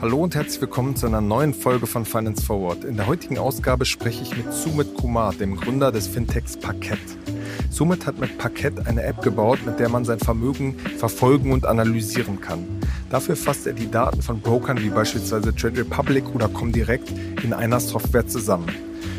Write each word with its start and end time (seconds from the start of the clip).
Hallo 0.00 0.22
und 0.22 0.34
herzlich 0.34 0.60
willkommen 0.60 0.94
zu 0.94 1.06
einer 1.06 1.20
neuen 1.20 1.54
Folge 1.54 1.86
von 1.86 2.04
Finance 2.04 2.44
Forward. 2.44 2.84
In 2.84 2.96
der 2.96 3.06
heutigen 3.06 3.38
Ausgabe 3.38 3.86
spreche 3.86 4.22
ich 4.22 4.36
mit 4.36 4.52
Sumit 4.52 4.94
Kumar, 4.94 5.32
dem 5.32 5.56
Gründer 5.56 5.90
des 5.90 6.06
Fintechs 6.06 6.58
Parkett. 6.58 6.98
Sumit 7.70 8.06
hat 8.06 8.18
mit 8.18 8.36
Parkett 8.36 8.86
eine 8.86 9.04
App 9.04 9.22
gebaut, 9.22 9.60
mit 9.64 9.78
der 9.80 9.88
man 9.88 10.04
sein 10.04 10.18
Vermögen 10.18 10.78
verfolgen 10.98 11.52
und 11.52 11.64
analysieren 11.64 12.40
kann. 12.40 12.66
Dafür 13.08 13.36
fasst 13.36 13.66
er 13.66 13.72
die 13.72 13.90
Daten 13.90 14.20
von 14.20 14.40
Brokern 14.40 14.82
wie 14.82 14.90
beispielsweise 14.90 15.54
Trade 15.54 15.80
Republic 15.80 16.34
oder 16.34 16.48
Comdirect 16.48 17.10
in 17.42 17.54
einer 17.54 17.80
Software 17.80 18.26
zusammen. 18.26 18.68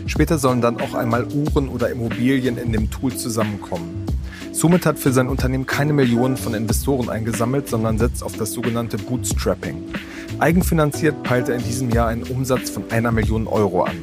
Später 0.06 0.38
sollen 0.38 0.62
dann 0.62 0.80
auch 0.80 0.94
einmal 0.94 1.26
Uhren 1.26 1.70
oder 1.70 1.90
Immobilien 1.90 2.58
in 2.58 2.72
dem 2.72 2.90
Tool 2.90 3.16
zusammenkommen. 3.16 3.99
Sumit 4.52 4.86
hat 4.86 4.98
für 4.98 5.12
sein 5.12 5.30
Unternehmen 5.30 5.66
keine 5.66 5.94
Millionen 5.94 6.36
von 6.36 6.54
Investoren 6.54 7.10
eingesammelt, 7.10 7.70
sondern 7.70 7.98
setzt 7.98 8.24
auf 8.24 8.36
das 8.36 8.52
sogenannte 8.52 8.98
Bootstrapping. 8.98 9.84
Eigenfinanziert 10.40 11.22
peilt 11.24 11.50
er 11.50 11.56
in 11.56 11.64
diesem 11.64 11.90
Jahr 11.92 12.08
einen 12.08 12.24
Umsatz 12.24 12.70
von 12.70 12.84
einer 12.90 13.12
Million 13.12 13.48
Euro 13.48 13.84
an. 13.84 13.98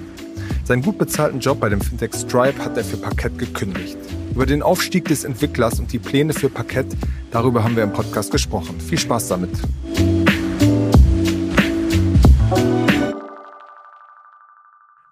Seinen 0.64 0.82
gut 0.82 0.98
bezahlten 0.98 1.40
Job 1.40 1.60
bei 1.60 1.68
dem 1.68 1.80
Fintech 1.80 2.14
Stripe 2.14 2.64
hat 2.64 2.76
er 2.76 2.84
für 2.84 2.96
Parkett 2.96 3.38
gekündigt. 3.38 3.98
Über 4.34 4.46
den 4.46 4.62
Aufstieg 4.62 5.06
des 5.06 5.24
Entwicklers 5.24 5.78
und 5.80 5.92
die 5.92 5.98
Pläne 5.98 6.32
für 6.32 6.48
Parkett, 6.48 6.86
darüber 7.30 7.64
haben 7.64 7.76
wir 7.76 7.82
im 7.82 7.92
Podcast 7.92 8.30
gesprochen. 8.30 8.80
Viel 8.80 8.98
Spaß 8.98 9.28
damit. 9.28 9.50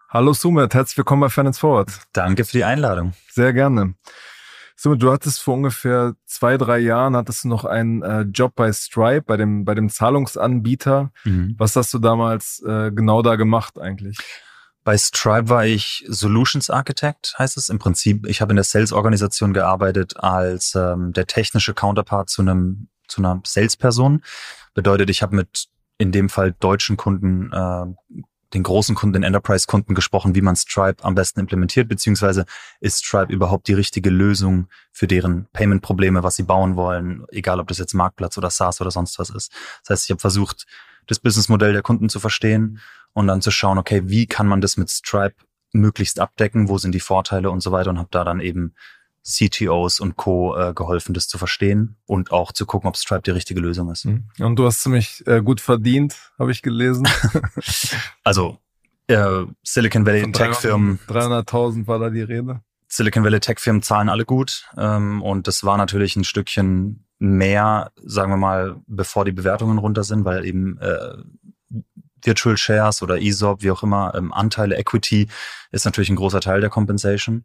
Hallo 0.09 0.33
Sumit, 0.33 0.75
herzlich 0.75 0.97
willkommen 0.97 1.23
bei 1.23 1.29
Finance 1.29 1.59
Forward. 1.59 1.91
Danke 2.13 2.45
für 2.45 2.53
die 2.53 2.65
Einladung. 2.65 3.15
Sehr 3.31 3.53
gerne. 3.53 3.95
Du 4.85 5.11
hattest 5.11 5.41
vor 5.41 5.55
ungefähr 5.55 6.15
zwei, 6.27 6.59
drei 6.59 6.79
Jahren 6.79 7.17
hattest 7.17 7.45
du 7.45 7.49
noch 7.49 7.65
einen 7.65 8.03
äh, 8.03 8.21
Job 8.23 8.53
bei 8.55 8.71
Stripe, 8.73 9.23
bei 9.23 9.39
dem, 9.39 9.65
bei 9.65 9.75
dem 9.75 9.89
Zahlungsanbieter. 9.89 11.11
Mhm. 11.25 11.55
Was 11.57 11.75
hast 11.75 11.95
du 11.95 11.99
damals 11.99 12.63
äh, 12.67 12.91
genau 12.93 13.23
da 13.23 13.37
gemacht 13.37 13.79
eigentlich? 13.79 14.19
Bei 14.85 14.99
Stripe 14.99 15.49
war 15.49 15.65
ich 15.65 16.05
Solutions 16.09 16.69
Architect, 16.69 17.35
heißt 17.39 17.57
es. 17.57 17.71
Im 17.71 17.79
Prinzip, 17.79 18.27
ich 18.27 18.43
habe 18.43 18.53
in 18.53 18.57
der 18.57 18.65
Sales-Organisation 18.65 19.55
gearbeitet 19.55 20.19
als 20.19 20.75
ähm, 20.75 21.15
der 21.15 21.27
technische 21.27 21.73
Counterpart 21.73 22.29
zu 22.29 22.43
einem 22.43 22.89
zu 23.09 23.21
einer 23.21 23.41
Salesperson. 23.45 24.23
Bedeutet, 24.75 25.11
ich 25.11 25.23
habe 25.23 25.37
mit 25.37 25.69
in 25.99 26.13
dem 26.13 26.29
Fall 26.29 26.55
deutschen 26.59 26.97
Kunden, 26.97 27.51
äh, 27.53 28.25
den 28.55 28.63
großen 28.63 28.95
Kunden, 28.95 29.15
den 29.15 29.23
Enterprise-Kunden 29.25 29.95
gesprochen, 29.95 30.35
wie 30.35 30.41
man 30.41 30.57
Stripe 30.57 31.05
am 31.05 31.15
besten 31.15 31.41
implementiert, 31.41 31.89
beziehungsweise 31.89 32.47
ist 32.81 33.05
Stripe 33.05 33.33
überhaupt 33.33 33.69
die 33.69 33.75
richtige 33.75 34.11
Lösung 34.11 34.69
für 34.93 35.07
deren 35.07 35.47
Payment-Probleme, 35.53 36.23
was 36.23 36.37
sie 36.37 36.45
bauen 36.45 36.77
wollen, 36.77 37.25
egal 37.31 37.61
ob 37.61 37.69
das 37.69 37.79
jetzt 37.79 37.95
Marktplatz 37.95 38.39
oder 38.39 38.51
SaaS 38.51 38.81
oder 38.81 38.91
sonst 38.91 39.19
was 39.19 39.31
ist. 39.31 39.53
Das 39.83 39.91
heißt, 39.91 40.05
ich 40.05 40.11
habe 40.11 40.21
versucht, 40.21 40.67
das 41.07 41.19
Businessmodell 41.19 41.73
der 41.73 41.83
Kunden 41.83 42.09
zu 42.09 42.21
verstehen 42.21 42.81
und 43.13 43.27
dann 43.27 43.43
zu 43.43 43.51
schauen, 43.51 43.79
okay, 43.79 44.03
wie 44.07 44.27
kann 44.27 44.47
man 44.47 44.61
das 44.61 44.77
mit 44.77 44.89
Stripe 44.89 45.37
möglichst 45.73 46.21
abdecken, 46.21 46.69
wo 46.69 46.79
sind 46.79 46.93
die 46.93 47.01
Vorteile 47.01 47.51
und 47.51 47.61
so 47.61 47.73
weiter 47.73 47.91
und 47.91 47.99
habe 47.99 48.09
da 48.11 48.25
dann 48.25 48.41
eben 48.41 48.75
CTOs 49.25 50.01
und 50.01 50.17
Co. 50.17 50.55
Äh, 50.57 50.75
geholfen, 50.75 51.15
das 51.15 51.29
zu 51.29 51.39
verstehen 51.39 51.97
und 52.07 52.31
auch 52.31 52.53
zu 52.53 52.67
gucken, 52.67 52.89
ob 52.89 52.97
Stripe 52.97 53.23
die 53.23 53.31
richtige 53.31 53.61
Lösung 53.61 53.91
ist. 53.91 54.05
Mhm. 54.05 54.25
Und 54.39 54.57
du 54.57 54.67
hast 54.67 54.83
ziemlich 54.83 55.27
äh, 55.27 55.41
gut 55.43 55.61
verdient, 55.61 56.33
habe 56.39 56.53
ich 56.53 56.63
gelesen. 56.63 57.09
also 58.25 58.59
äh, 59.07 59.45
Silicon 59.63 60.07
Valley 60.07 60.31
Tech-Firmen. 60.31 60.99
300.000 61.09 61.87
war 61.87 61.99
da 61.99 62.11
die 62.11 62.23
Rede. 62.23 62.61
Silicon 62.89 63.25
Valley 63.25 63.41
Tech-Firmen 63.41 63.83
zahlen 63.83 64.09
alle 64.09 64.25
gut 64.27 64.69
ähm, 64.77 65.23
und 65.23 65.49
das 65.49 65.65
war 65.65 65.79
natürlich 65.79 66.17
ein 66.17 66.25
Stückchen 66.25 67.07
mehr, 67.19 67.93
sagen 67.97 68.31
wir 68.31 68.37
mal, 68.37 68.77
bevor 68.87 69.25
die 69.25 69.33
Bewertungen 69.33 69.79
runter 69.79 70.05
sind, 70.05 70.25
weil 70.25 70.45
eben 70.45 70.79
äh, 70.79 71.17
Virtual 72.23 72.57
Shares 72.57 73.03
oder 73.03 73.21
ESOP, 73.21 73.63
wie 73.63 73.71
auch 73.71 73.83
immer, 73.83 74.15
ähm, 74.15 74.33
Anteile, 74.33 74.77
Equity 74.77 75.29
ist 75.71 75.85
natürlich 75.85 76.11
ein 76.11 76.17
großer 76.17 76.41
Teil 76.41 76.61
der 76.61 76.71
Compensation. 76.71 77.45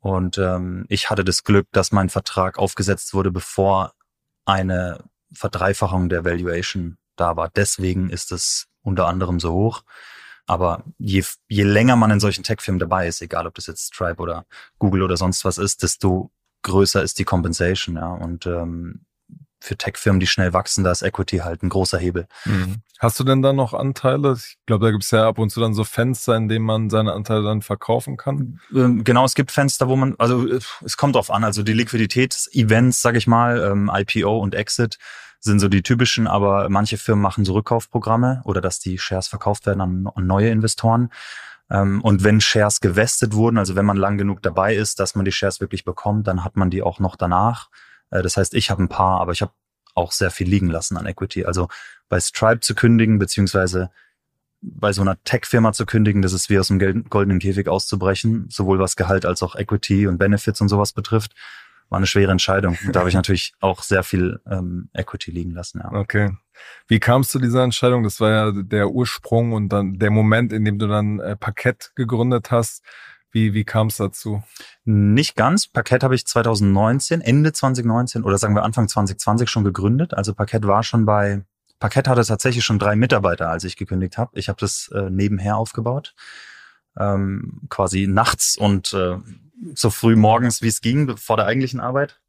Und 0.00 0.38
ähm, 0.38 0.86
ich 0.88 1.10
hatte 1.10 1.24
das 1.24 1.44
Glück, 1.44 1.68
dass 1.72 1.92
mein 1.92 2.08
Vertrag 2.08 2.58
aufgesetzt 2.58 3.14
wurde, 3.14 3.30
bevor 3.30 3.92
eine 4.46 5.04
Verdreifachung 5.32 6.08
der 6.08 6.24
Valuation 6.24 6.96
da 7.16 7.36
war. 7.36 7.50
Deswegen 7.50 8.10
ist 8.10 8.32
es 8.32 8.66
unter 8.82 9.06
anderem 9.06 9.40
so 9.40 9.52
hoch. 9.52 9.82
Aber 10.46 10.84
je, 10.98 11.22
je 11.48 11.62
länger 11.62 11.96
man 11.96 12.10
in 12.10 12.20
solchen 12.20 12.42
Tech-Firmen 12.42 12.80
dabei 12.80 13.06
ist, 13.06 13.22
egal 13.22 13.46
ob 13.46 13.54
das 13.54 13.66
jetzt 13.66 13.94
Stripe 13.94 14.20
oder 14.20 14.46
Google 14.78 15.02
oder 15.02 15.16
sonst 15.16 15.44
was 15.44 15.58
ist, 15.58 15.82
desto 15.82 16.32
größer 16.62 17.02
ist 17.02 17.18
die 17.18 17.24
Compensation. 17.24 17.96
Ja. 17.96 18.14
Und 18.14 18.46
ähm, 18.46 19.04
für 19.60 19.76
Tech-Firmen, 19.76 20.20
die 20.20 20.26
schnell 20.26 20.52
wachsen, 20.52 20.84
da 20.84 20.90
ist 20.90 21.02
Equity 21.02 21.38
halt 21.38 21.62
ein 21.62 21.68
großer 21.68 21.98
Hebel. 21.98 22.26
Mhm. 22.44 22.76
Hast 22.98 23.20
du 23.20 23.24
denn 23.24 23.42
da 23.42 23.52
noch 23.52 23.72
Anteile? 23.74 24.36
Ich 24.36 24.56
glaube, 24.66 24.84
da 24.86 24.90
gibt 24.90 25.04
es 25.04 25.10
ja 25.10 25.28
ab 25.28 25.38
und 25.38 25.50
zu 25.50 25.60
dann 25.60 25.74
so 25.74 25.84
Fenster, 25.84 26.36
in 26.36 26.48
denen 26.48 26.64
man 26.64 26.90
seine 26.90 27.12
Anteile 27.12 27.42
dann 27.42 27.62
verkaufen 27.62 28.16
kann. 28.16 28.60
Ähm, 28.74 29.04
genau, 29.04 29.24
es 29.24 29.34
gibt 29.34 29.50
Fenster, 29.50 29.88
wo 29.88 29.96
man, 29.96 30.16
also 30.18 30.46
es 30.46 30.96
kommt 30.96 31.14
drauf 31.14 31.30
an, 31.30 31.44
also 31.44 31.62
die 31.62 31.72
Liquiditätsevents, 31.72 33.00
sage 33.00 33.18
ich 33.18 33.26
mal, 33.26 33.58
ähm, 33.58 33.90
IPO 33.92 34.38
und 34.38 34.54
Exit 34.54 34.98
sind 35.40 35.60
so 35.60 35.68
die 35.68 35.82
typischen, 35.82 36.26
aber 36.26 36.68
manche 36.68 36.98
Firmen 36.98 37.22
machen 37.22 37.44
so 37.44 37.54
Rückkaufprogramme 37.54 38.42
oder 38.44 38.60
dass 38.60 38.78
die 38.78 38.98
Shares 38.98 39.28
verkauft 39.28 39.66
werden 39.66 39.80
an, 39.80 40.06
an 40.14 40.26
neue 40.26 40.50
Investoren. 40.50 41.10
Ähm, 41.70 42.02
und 42.02 42.24
wenn 42.24 42.40
Shares 42.40 42.80
gewestet 42.80 43.34
wurden, 43.34 43.56
also 43.56 43.76
wenn 43.76 43.86
man 43.86 43.96
lang 43.96 44.18
genug 44.18 44.42
dabei 44.42 44.74
ist, 44.74 45.00
dass 45.00 45.14
man 45.14 45.24
die 45.24 45.32
Shares 45.32 45.60
wirklich 45.60 45.84
bekommt, 45.84 46.26
dann 46.26 46.44
hat 46.44 46.56
man 46.56 46.70
die 46.70 46.82
auch 46.82 46.98
noch 46.98 47.16
danach. 47.16 47.70
Äh, 48.10 48.22
das 48.22 48.36
heißt, 48.36 48.54
ich 48.54 48.70
habe 48.70 48.82
ein 48.82 48.88
paar, 48.88 49.20
aber 49.20 49.32
ich 49.32 49.42
habe 49.42 49.52
auch 49.94 50.12
sehr 50.12 50.30
viel 50.30 50.48
liegen 50.48 50.68
lassen 50.68 50.96
an 50.96 51.06
Equity. 51.06 51.44
Also 51.44 51.68
bei 52.08 52.20
Stripe 52.20 52.60
zu 52.60 52.74
kündigen, 52.74 53.18
beziehungsweise 53.18 53.90
bei 54.62 54.92
so 54.92 55.02
einer 55.02 55.22
Tech-Firma 55.24 55.72
zu 55.72 55.86
kündigen, 55.86 56.22
das 56.22 56.32
ist 56.32 56.50
wie 56.50 56.58
aus 56.58 56.68
dem 56.68 56.78
goldenen 57.08 57.38
Käfig 57.38 57.68
auszubrechen, 57.68 58.46
sowohl 58.50 58.78
was 58.78 58.96
Gehalt 58.96 59.24
als 59.24 59.42
auch 59.42 59.56
Equity 59.56 60.06
und 60.06 60.18
Benefits 60.18 60.60
und 60.60 60.68
sowas 60.68 60.92
betrifft, 60.92 61.34
war 61.88 61.96
eine 61.96 62.06
schwere 62.06 62.30
Entscheidung. 62.30 62.78
Und 62.84 62.94
da 62.94 63.00
habe 63.00 63.08
ich 63.08 63.14
natürlich 63.14 63.54
auch 63.60 63.82
sehr 63.82 64.02
viel 64.02 64.40
ähm, 64.46 64.90
Equity 64.92 65.30
liegen 65.30 65.52
lassen. 65.52 65.80
Ja. 65.82 65.92
Okay. 65.92 66.36
Wie 66.86 67.00
kamst 67.00 67.34
du 67.34 67.38
zu 67.38 67.44
dieser 67.44 67.64
Entscheidung? 67.64 68.04
Das 68.04 68.20
war 68.20 68.30
ja 68.30 68.52
der 68.52 68.90
Ursprung 68.90 69.52
und 69.52 69.70
dann 69.70 69.98
der 69.98 70.10
Moment, 70.10 70.52
in 70.52 70.64
dem 70.64 70.78
du 70.78 70.86
dann 70.86 71.20
äh, 71.20 71.36
Parkett 71.36 71.92
gegründet 71.94 72.50
hast. 72.50 72.84
Wie, 73.32 73.54
wie 73.54 73.64
kam 73.64 73.86
es 73.88 73.96
dazu? 73.96 74.42
Nicht 74.84 75.36
ganz. 75.36 75.68
Parkett 75.68 76.02
habe 76.02 76.14
ich 76.14 76.26
2019, 76.26 77.20
Ende 77.20 77.52
2019 77.52 78.24
oder 78.24 78.38
sagen 78.38 78.54
wir 78.54 78.64
Anfang 78.64 78.88
2020 78.88 79.48
schon 79.48 79.64
gegründet. 79.64 80.14
Also 80.14 80.34
Parkett 80.34 80.66
war 80.66 80.82
schon 80.82 81.06
bei, 81.06 81.44
Parkett 81.78 82.08
hatte 82.08 82.24
tatsächlich 82.24 82.64
schon 82.64 82.78
drei 82.78 82.96
Mitarbeiter, 82.96 83.48
als 83.48 83.64
ich 83.64 83.76
gekündigt 83.76 84.18
habe. 84.18 84.38
Ich 84.38 84.48
habe 84.48 84.58
das 84.58 84.90
äh, 84.94 85.10
nebenher 85.10 85.56
aufgebaut. 85.56 86.14
Ähm, 86.98 87.62
quasi 87.68 88.08
nachts 88.08 88.56
und 88.56 88.92
äh, 88.92 89.18
so 89.74 89.90
früh 89.90 90.16
morgens, 90.16 90.60
wie 90.62 90.68
es 90.68 90.80
ging, 90.80 91.16
vor 91.16 91.36
der 91.36 91.46
eigentlichen 91.46 91.80
Arbeit. 91.80 92.20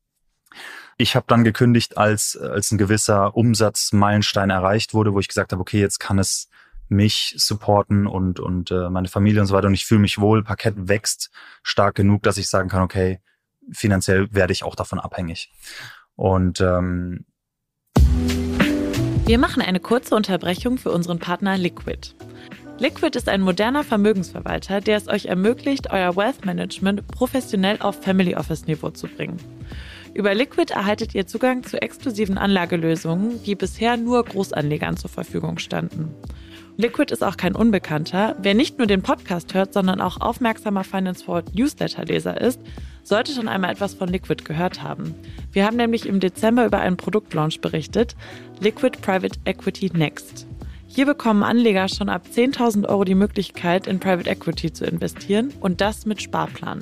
Ich 0.97 1.15
habe 1.15 1.25
dann 1.27 1.43
gekündigt, 1.43 1.97
als, 1.97 2.37
als 2.37 2.71
ein 2.71 2.77
gewisser 2.77 3.35
Umsatzmeilenstein 3.35 4.51
erreicht 4.51 4.93
wurde, 4.93 5.13
wo 5.13 5.19
ich 5.19 5.27
gesagt 5.27 5.51
habe, 5.51 5.61
okay, 5.61 5.79
jetzt 5.79 5.99
kann 5.99 6.19
es 6.19 6.47
mich 6.91 7.33
supporten 7.37 8.05
und, 8.05 8.39
und 8.39 8.69
äh, 8.71 8.89
meine 8.89 9.07
Familie 9.07 9.41
und 9.41 9.47
so 9.47 9.55
weiter. 9.55 9.67
Und 9.67 9.73
ich 9.73 9.85
fühle 9.85 10.01
mich 10.01 10.19
wohl. 10.19 10.43
Parkett 10.43 10.75
wächst 10.77 11.31
stark 11.63 11.95
genug, 11.95 12.23
dass 12.23 12.37
ich 12.37 12.49
sagen 12.49 12.69
kann, 12.69 12.83
okay, 12.83 13.19
finanziell 13.71 14.27
werde 14.33 14.53
ich 14.53 14.63
auch 14.63 14.75
davon 14.75 14.99
abhängig. 14.99 15.51
Und 16.15 16.61
ähm, 16.61 17.25
wir 19.25 19.37
machen 19.37 19.61
eine 19.61 19.79
kurze 19.79 20.15
Unterbrechung 20.15 20.77
für 20.77 20.91
unseren 20.91 21.19
Partner 21.19 21.57
Liquid. 21.57 22.13
Liquid 22.79 23.15
ist 23.15 23.29
ein 23.29 23.41
moderner 23.41 23.83
Vermögensverwalter, 23.83 24.81
der 24.81 24.97
es 24.97 25.07
euch 25.07 25.27
ermöglicht, 25.27 25.91
euer 25.91 26.15
Wealth 26.15 26.45
Management 26.45 27.07
professionell 27.07 27.77
auf 27.79 28.01
Family 28.01 28.35
Office 28.35 28.65
Niveau 28.65 28.89
zu 28.89 29.07
bringen. 29.07 29.37
Über 30.13 30.33
Liquid 30.33 30.73
erhaltet 30.73 31.15
ihr 31.15 31.25
Zugang 31.25 31.63
zu 31.63 31.81
exklusiven 31.81 32.37
Anlagelösungen, 32.37 33.41
die 33.43 33.55
bisher 33.55 33.95
nur 33.95 34.25
Großanlegern 34.25 34.97
zur 34.97 35.09
Verfügung 35.09 35.57
standen. 35.59 36.13
Liquid 36.81 37.13
ist 37.13 37.23
auch 37.23 37.37
kein 37.37 37.55
Unbekannter. 37.55 38.35
Wer 38.41 38.55
nicht 38.55 38.79
nur 38.79 38.87
den 38.87 39.03
Podcast 39.03 39.53
hört, 39.53 39.71
sondern 39.71 40.01
auch 40.01 40.19
aufmerksamer 40.19 40.83
Finance 40.83 41.23
Forward 41.23 41.53
Newsletter-Leser 41.53 42.41
ist, 42.41 42.59
sollte 43.03 43.33
schon 43.33 43.47
einmal 43.47 43.71
etwas 43.71 43.93
von 43.93 44.09
Liquid 44.09 44.43
gehört 44.43 44.81
haben. 44.81 45.13
Wir 45.51 45.65
haben 45.65 45.77
nämlich 45.77 46.07
im 46.07 46.19
Dezember 46.19 46.65
über 46.65 46.79
einen 46.79 46.97
Produktlaunch 46.97 47.61
berichtet, 47.61 48.15
Liquid 48.59 48.97
Private 48.99 49.39
Equity 49.45 49.91
Next. 49.93 50.47
Hier 50.87 51.05
bekommen 51.05 51.43
Anleger 51.43 51.87
schon 51.87 52.09
ab 52.09 52.25
10.000 52.33 52.89
Euro 52.89 53.03
die 53.03 53.15
Möglichkeit, 53.15 53.85
in 53.85 53.99
Private 53.99 54.29
Equity 54.29 54.73
zu 54.73 54.85
investieren 54.85 55.53
und 55.59 55.81
das 55.81 56.07
mit 56.07 56.19
Sparplan. 56.19 56.81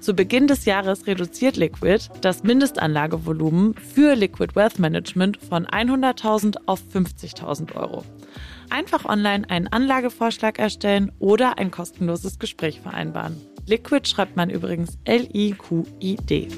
Zu 0.00 0.14
Beginn 0.14 0.46
des 0.46 0.64
Jahres 0.64 1.06
reduziert 1.06 1.56
Liquid 1.56 2.08
das 2.20 2.44
Mindestanlagevolumen 2.44 3.74
für 3.74 4.14
Liquid 4.14 4.54
Wealth 4.54 4.78
Management 4.78 5.38
von 5.38 5.66
100.000 5.66 6.56
auf 6.66 6.80
50.000 6.94 7.74
Euro. 7.74 8.04
Einfach 8.70 9.04
online 9.04 9.50
einen 9.50 9.66
Anlagevorschlag 9.66 10.58
erstellen 10.58 11.10
oder 11.18 11.58
ein 11.58 11.72
kostenloses 11.72 12.38
Gespräch 12.38 12.80
vereinbaren. 12.80 13.36
Liquid 13.66 14.08
schreibt 14.08 14.36
man 14.36 14.50
übrigens 14.50 14.98
L-I-Q-I-D. 15.04 16.48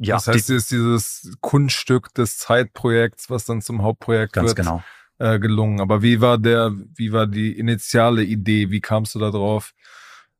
Ja, 0.00 0.16
das 0.16 0.28
heißt, 0.28 0.48
die, 0.48 0.54
ist 0.54 0.70
dieses 0.70 1.36
Kunststück 1.40 2.12
des 2.14 2.38
Zeitprojekts, 2.38 3.30
was 3.30 3.44
dann 3.44 3.60
zum 3.60 3.82
Hauptprojekt 3.82 4.32
ganz 4.32 4.48
wird. 4.48 4.56
genau 4.56 4.82
äh, 5.18 5.38
gelungen. 5.38 5.80
Aber 5.80 6.02
wie 6.02 6.20
war 6.20 6.38
der, 6.38 6.72
wie 6.94 7.12
war 7.12 7.26
die 7.26 7.58
initiale 7.58 8.22
Idee? 8.22 8.70
Wie 8.70 8.80
kamst 8.80 9.14
du 9.14 9.18
da 9.18 9.30
drauf? 9.30 9.72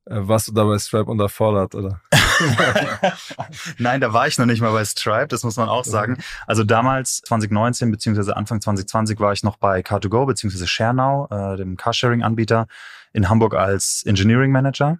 Äh, 0.06 0.16
warst 0.20 0.48
du 0.48 0.52
da 0.52 0.64
bei 0.64 0.78
Stripe 0.78 1.10
unterfordert, 1.10 1.74
oder? 1.74 2.00
Nein, 3.78 4.00
da 4.00 4.12
war 4.12 4.26
ich 4.26 4.38
noch 4.38 4.46
nicht 4.46 4.60
mal 4.60 4.72
bei 4.72 4.84
Stripe, 4.84 5.28
das 5.28 5.44
muss 5.44 5.56
man 5.56 5.68
auch 5.68 5.84
sagen. 5.84 6.18
Also 6.46 6.64
damals, 6.64 7.22
2019 7.22 7.90
beziehungsweise 7.90 8.36
Anfang 8.36 8.60
2020, 8.60 9.18
war 9.20 9.32
ich 9.32 9.42
noch 9.42 9.56
bei 9.56 9.80
Car2Go 9.80 10.26
beziehungsweise 10.26 10.66
ShareNow, 10.66 11.30
äh, 11.30 11.56
dem 11.56 11.76
Carsharing-Anbieter 11.76 12.66
in 13.12 13.28
Hamburg 13.28 13.54
als 13.54 14.02
Engineering 14.04 14.52
Manager. 14.52 14.98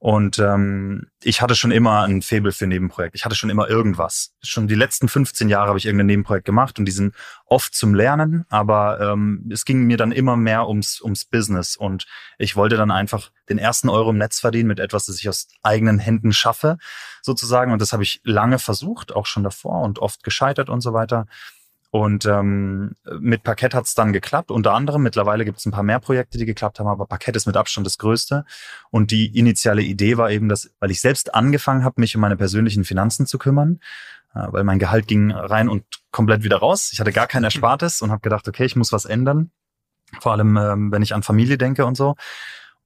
Und 0.00 0.38
ähm, 0.38 1.08
ich 1.24 1.42
hatte 1.42 1.56
schon 1.56 1.72
immer 1.72 2.02
ein 2.04 2.22
Faible 2.22 2.52
für 2.52 2.68
Nebenprojekte. 2.68 3.16
Ich 3.16 3.24
hatte 3.24 3.34
schon 3.34 3.50
immer 3.50 3.68
irgendwas. 3.68 4.32
Schon 4.42 4.68
die 4.68 4.76
letzten 4.76 5.08
15 5.08 5.48
Jahre 5.48 5.68
habe 5.68 5.78
ich 5.78 5.86
irgendein 5.86 6.06
Nebenprojekt 6.06 6.44
gemacht 6.44 6.78
und 6.78 6.84
die 6.84 6.92
sind 6.92 7.16
oft 7.46 7.74
zum 7.74 7.94
Lernen, 7.94 8.44
aber 8.48 9.00
ähm, 9.00 9.48
es 9.52 9.64
ging 9.64 9.82
mir 9.84 9.96
dann 9.96 10.12
immer 10.12 10.36
mehr 10.36 10.68
ums, 10.68 11.00
ums 11.02 11.24
Business. 11.24 11.76
Und 11.76 12.06
ich 12.38 12.54
wollte 12.54 12.76
dann 12.76 12.92
einfach 12.92 13.32
den 13.48 13.58
ersten 13.58 13.88
Euro 13.88 14.10
im 14.10 14.18
Netz 14.18 14.38
verdienen 14.38 14.68
mit 14.68 14.78
etwas, 14.78 15.06
das 15.06 15.18
ich 15.18 15.28
aus 15.28 15.48
eigenen 15.64 15.98
Händen 15.98 16.32
schaffe, 16.32 16.78
sozusagen. 17.22 17.72
Und 17.72 17.82
das 17.82 17.92
habe 17.92 18.04
ich 18.04 18.20
lange 18.22 18.60
versucht, 18.60 19.12
auch 19.12 19.26
schon 19.26 19.42
davor 19.42 19.82
und 19.82 19.98
oft 19.98 20.22
gescheitert 20.22 20.70
und 20.70 20.80
so 20.80 20.92
weiter. 20.92 21.26
Und 21.90 22.26
ähm, 22.26 22.96
mit 23.18 23.42
Parkett 23.42 23.74
hat 23.74 23.86
es 23.86 23.94
dann 23.94 24.12
geklappt. 24.12 24.50
Unter 24.50 24.74
anderem, 24.74 25.02
mittlerweile 25.02 25.46
gibt 25.46 25.58
es 25.58 25.66
ein 25.66 25.72
paar 25.72 25.82
mehr 25.82 26.00
Projekte, 26.00 26.36
die 26.36 26.44
geklappt 26.44 26.78
haben, 26.78 26.86
aber 26.86 27.06
Parkett 27.06 27.34
ist 27.34 27.46
mit 27.46 27.56
Abstand 27.56 27.86
das 27.86 27.96
größte. 27.96 28.44
Und 28.90 29.10
die 29.10 29.38
initiale 29.38 29.82
Idee 29.82 30.18
war 30.18 30.30
eben, 30.30 30.50
dass, 30.50 30.70
weil 30.80 30.90
ich 30.90 31.00
selbst 31.00 31.34
angefangen 31.34 31.84
habe, 31.84 32.00
mich 32.00 32.14
um 32.14 32.20
meine 32.20 32.36
persönlichen 32.36 32.84
Finanzen 32.84 33.26
zu 33.26 33.38
kümmern, 33.38 33.80
äh, 34.34 34.46
weil 34.50 34.64
mein 34.64 34.78
Gehalt 34.78 35.06
ging 35.06 35.30
rein 35.30 35.70
und 35.70 35.84
komplett 36.10 36.42
wieder 36.42 36.58
raus. 36.58 36.90
Ich 36.92 37.00
hatte 37.00 37.12
gar 37.12 37.26
kein 37.26 37.44
Erspartes 37.44 38.02
und 38.02 38.10
habe 38.10 38.20
gedacht, 38.20 38.46
okay, 38.46 38.66
ich 38.66 38.76
muss 38.76 38.92
was 38.92 39.06
ändern. 39.06 39.50
Vor 40.20 40.32
allem, 40.32 40.56
ähm, 40.58 40.92
wenn 40.92 41.02
ich 41.02 41.14
an 41.14 41.22
Familie 41.22 41.56
denke 41.56 41.86
und 41.86 41.96
so. 41.96 42.16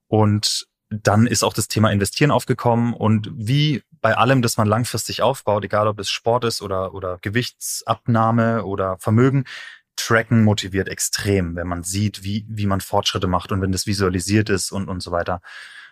Und 0.07 0.67
dann 0.89 1.27
ist 1.27 1.43
auch 1.43 1.53
das 1.53 1.67
Thema 1.67 1.91
Investieren 1.91 2.31
aufgekommen 2.31 2.93
und 2.93 3.29
wie 3.33 3.83
bei 4.03 4.17
allem, 4.17 4.41
das 4.41 4.57
man 4.57 4.67
langfristig 4.67 5.21
aufbaut, 5.21 5.63
egal 5.63 5.87
ob 5.87 5.97
es 5.97 6.11
Sport 6.11 6.43
ist 6.43 6.61
oder, 6.61 6.93
oder 6.93 7.17
Gewichtsabnahme 7.21 8.65
oder 8.65 8.97
Vermögen, 8.99 9.45
Tracken 9.95 10.43
motiviert 10.43 10.89
extrem, 10.89 11.55
wenn 11.55 11.67
man 11.67 11.83
sieht, 11.83 12.21
wie, 12.21 12.45
wie 12.49 12.65
man 12.65 12.81
Fortschritte 12.81 13.27
macht 13.27 13.53
und 13.53 13.61
wenn 13.61 13.71
das 13.71 13.87
visualisiert 13.87 14.49
ist 14.49 14.73
und, 14.73 14.89
und 14.89 14.99
so 14.99 15.11
weiter. 15.11 15.39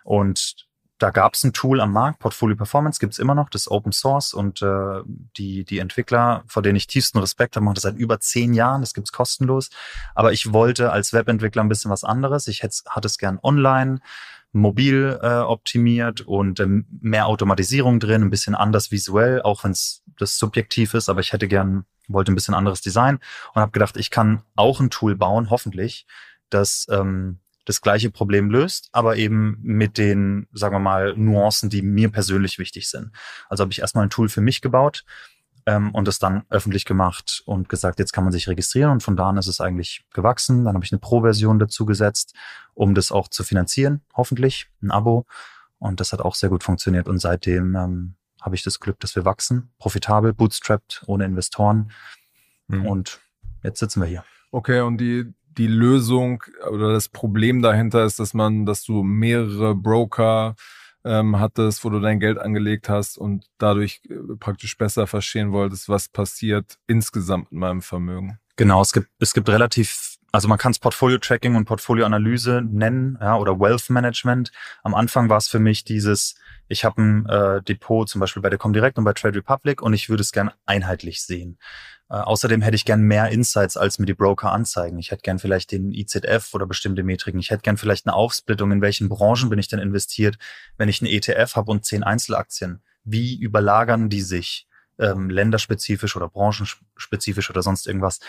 Und 0.04 0.68
da 0.98 1.10
gab 1.10 1.36
es 1.36 1.44
ein 1.46 1.54
Tool 1.54 1.80
am 1.80 1.94
Markt, 1.94 2.20
Portfolio 2.20 2.58
Performance 2.58 3.00
gibt's 3.00 3.18
immer 3.18 3.34
noch, 3.34 3.50
das 3.50 3.72
Open 3.72 3.94
Source 3.94 4.34
und 4.34 4.62
äh, 4.62 5.02
die, 5.38 5.64
die 5.64 5.80
Entwickler, 5.80 6.44
vor 6.48 6.62
denen 6.62 6.76
ich 6.76 6.88
tiefsten 6.88 7.18
Respekt 7.18 7.56
habe, 7.56 7.64
machen 7.64 7.76
das 7.76 7.84
seit 7.84 7.96
über 7.96 8.20
zehn 8.20 8.54
Jahren, 8.54 8.82
das 8.82 8.94
gibt's 8.94 9.14
kostenlos. 9.14 9.70
Aber 10.16 10.34
ich 10.34 10.52
wollte 10.52 10.92
als 10.92 11.14
Webentwickler 11.14 11.64
ein 11.64 11.70
bisschen 11.70 11.90
was 11.92 12.04
anderes. 12.04 12.48
Ich 12.48 12.62
hätte, 12.62 12.76
hatte 12.90 13.08
es 13.08 13.18
gern 13.18 13.40
online, 13.42 14.02
mobil 14.52 15.20
äh, 15.22 15.40
optimiert 15.40 16.22
und 16.22 16.60
ähm, 16.60 16.86
mehr 17.02 17.28
Automatisierung 17.28 18.00
drin, 18.00 18.24
ein 18.24 18.30
bisschen 18.30 18.56
anders 18.56 18.92
visuell, 18.92 19.42
auch 19.42 19.64
wenn 19.64 19.72
es 19.72 20.04
das 20.18 20.38
subjektiv 20.38 20.94
ist, 20.94 21.10
aber 21.10 21.22
ich 21.22 21.34
hätte 21.34 21.48
gern, 21.48 21.86
wollte 22.08 22.32
ein 22.32 22.36
bisschen 22.36 22.54
anderes 22.54 22.82
Design 22.82 23.20
und 23.54 23.62
habe 23.62 23.72
gedacht, 23.72 23.98
ich 23.98 24.10
kann 24.10 24.44
auch 24.56 24.80
ein 24.80 24.90
Tool 24.90 25.16
bauen, 25.16 25.50
hoffentlich, 25.50 26.06
das 26.50 26.86
ähm, 26.90 27.40
das 27.66 27.82
gleiche 27.82 28.10
Problem 28.10 28.50
löst, 28.50 28.90
aber 28.92 29.18
eben 29.18 29.58
mit 29.62 29.98
den, 29.98 30.48
sagen 30.52 30.76
wir 30.76 30.80
mal, 30.80 31.16
Nuancen, 31.16 31.70
die 31.70 31.82
mir 31.82 32.10
persönlich 32.10 32.60
wichtig 32.60 32.90
sind. 32.90 33.12
Also 33.50 33.62
habe 33.62 33.72
ich 33.72 33.80
erstmal 33.80 34.06
ein 34.06 34.10
Tool 34.10 34.30
für 34.30 34.42
mich 34.42 34.62
gebaut, 34.62 35.04
ähm, 35.66 35.92
und 35.92 36.08
es 36.08 36.20
dann 36.20 36.44
öffentlich 36.50 36.86
gemacht 36.86 37.44
und 37.46 37.70
gesagt, 37.70 38.00
jetzt 38.00 38.14
kann 38.14 38.24
man 38.24 38.34
sich 38.34 38.48
registrieren 38.48 38.92
und 38.92 39.04
von 39.04 39.16
da 39.16 39.30
an 39.30 39.38
ist 39.38 39.48
es 39.48 39.62
eigentlich 39.62 40.06
gewachsen. 40.14 40.66
Dann 40.66 40.76
habe 40.76 40.86
ich 40.86 40.92
eine 40.92 41.00
Pro-Version 41.00 41.60
dazu 41.60 41.86
gesetzt, 41.86 42.36
um 42.74 42.96
das 42.96 43.12
auch 43.12 43.28
zu 43.28 43.44
finanzieren, 43.44 44.02
hoffentlich, 44.14 44.70
ein 44.82 44.92
Abo. 44.92 45.26
Und 45.80 46.00
das 46.00 46.14
hat 46.14 46.22
auch 46.22 46.36
sehr 46.36 46.50
gut 46.50 46.64
funktioniert 46.64 47.08
und 47.08 47.20
seitdem 47.20 47.76
ähm, 47.76 48.16
habe 48.42 48.56
ich 48.56 48.64
das 48.64 48.80
Glück, 48.80 49.00
dass 49.00 49.16
wir 49.16 49.26
wachsen, 49.26 49.72
profitabel, 49.78 50.34
bootstrapped, 50.34 51.04
ohne 51.06 51.26
Investoren 51.26 51.92
mhm. 52.68 52.86
und 52.86 53.20
jetzt 53.64 53.80
sitzen 53.80 54.02
wir 54.02 54.08
hier. 54.08 54.24
Okay, 54.52 54.82
und 54.82 54.98
die, 54.98 55.34
die 55.58 55.68
Lösung 55.68 56.44
oder 56.70 56.92
das 56.92 57.10
Problem 57.10 57.62
dahinter 57.62 58.04
ist, 58.04 58.20
dass 58.20 58.34
man, 58.34 58.66
dass 58.66 58.84
du 58.84 59.04
mehrere 59.04 59.76
Broker 59.76 60.56
ähm, 61.04 61.40
hattest, 61.40 61.84
wo 61.84 61.90
du 61.90 62.00
dein 62.00 62.20
Geld 62.20 62.38
angelegt 62.38 62.90
hast 62.90 63.18
und 63.18 63.46
dadurch 63.58 64.02
äh, 64.10 64.36
praktisch 64.40 64.78
besser 64.78 65.08
verstehen 65.08 65.52
wolltest, 65.52 65.90
was 65.90 66.10
passiert 66.10 66.78
insgesamt 66.88 67.52
in 67.52 67.60
meinem 67.60 67.82
Vermögen. 67.82 68.40
Genau, 68.56 68.82
es 68.82 68.94
gibt, 68.94 69.10
es 69.20 69.34
gibt 69.34 69.50
relativ, 69.50 70.11
also 70.32 70.48
man 70.48 70.58
kann 70.58 70.72
es 70.72 70.80
Portfolio-Tracking 70.80 71.56
und 71.56 71.66
Portfolio-Analyse 71.66 72.62
nennen, 72.66 73.18
ja, 73.20 73.36
oder 73.36 73.60
Wealth 73.60 73.90
Management. 73.90 74.52
Am 74.84 74.96
Anfang 74.96 75.30
war 75.30 75.38
es 75.38 75.48
für 75.48 75.60
mich 75.60 75.84
dieses, 75.84 76.36
ich 76.68 76.86
habe 76.86 77.02
ein 77.02 77.26
äh, 77.28 77.62
Depot 77.62 78.08
zum 78.08 78.22
Beispiel 78.22 78.42
bei 78.42 78.50
der 78.50 78.60
Comdirect 78.60 78.98
und 78.98 79.04
bei 79.04 79.14
Trade 79.14 79.40
Republic 79.40 79.82
und 79.82 79.94
ich 79.94 80.10
würde 80.10 80.22
es 80.22 80.32
gern 80.32 80.52
einheitlich 80.66 81.22
sehen. 81.22 81.58
Äh, 82.10 82.16
außerdem 82.16 82.62
hätte 82.62 82.76
ich 82.76 82.86
gern 82.86 83.02
mehr 83.02 83.30
Insights, 83.30 83.78
als 83.78 84.00
mir 84.00 84.06
die 84.06 84.14
Broker 84.14 84.52
anzeigen. 84.52 85.00
Ich 85.00 85.12
hätte 85.12 85.22
gern 85.22 85.40
vielleicht 85.40 85.72
den 85.72 85.92
IZF 85.92 86.54
oder 86.54 86.66
bestimmte 86.66 87.04
Metriken. 87.04 87.40
Ich 87.40 87.52
hätte 87.52 87.64
gern 87.64 87.78
vielleicht 87.78 88.06
eine 88.06 88.14
Aufsplittung, 88.14 88.72
in 88.72 88.82
welchen 88.82 89.10
Branchen 89.10 89.50
bin 89.50 89.60
ich 89.60 89.68
denn 89.68 89.80
investiert, 89.80 90.38
wenn 90.78 90.90
ich 90.90 91.02
einen 91.02 91.12
ETF 91.12 91.56
habe 91.56 91.72
und 91.72 91.86
zehn 91.86 92.04
Einzelaktien. 92.04 92.82
Wie 93.04 93.40
überlagern 93.40 94.10
die 94.10 94.22
sich? 94.22 94.68
Ähm, 95.00 95.30
länderspezifisch 95.30 96.16
oder 96.16 96.30
branchenspezifisch 96.30 97.50
oder 97.50 97.64
sonst 97.64 97.88
irgendwas. 97.88 98.20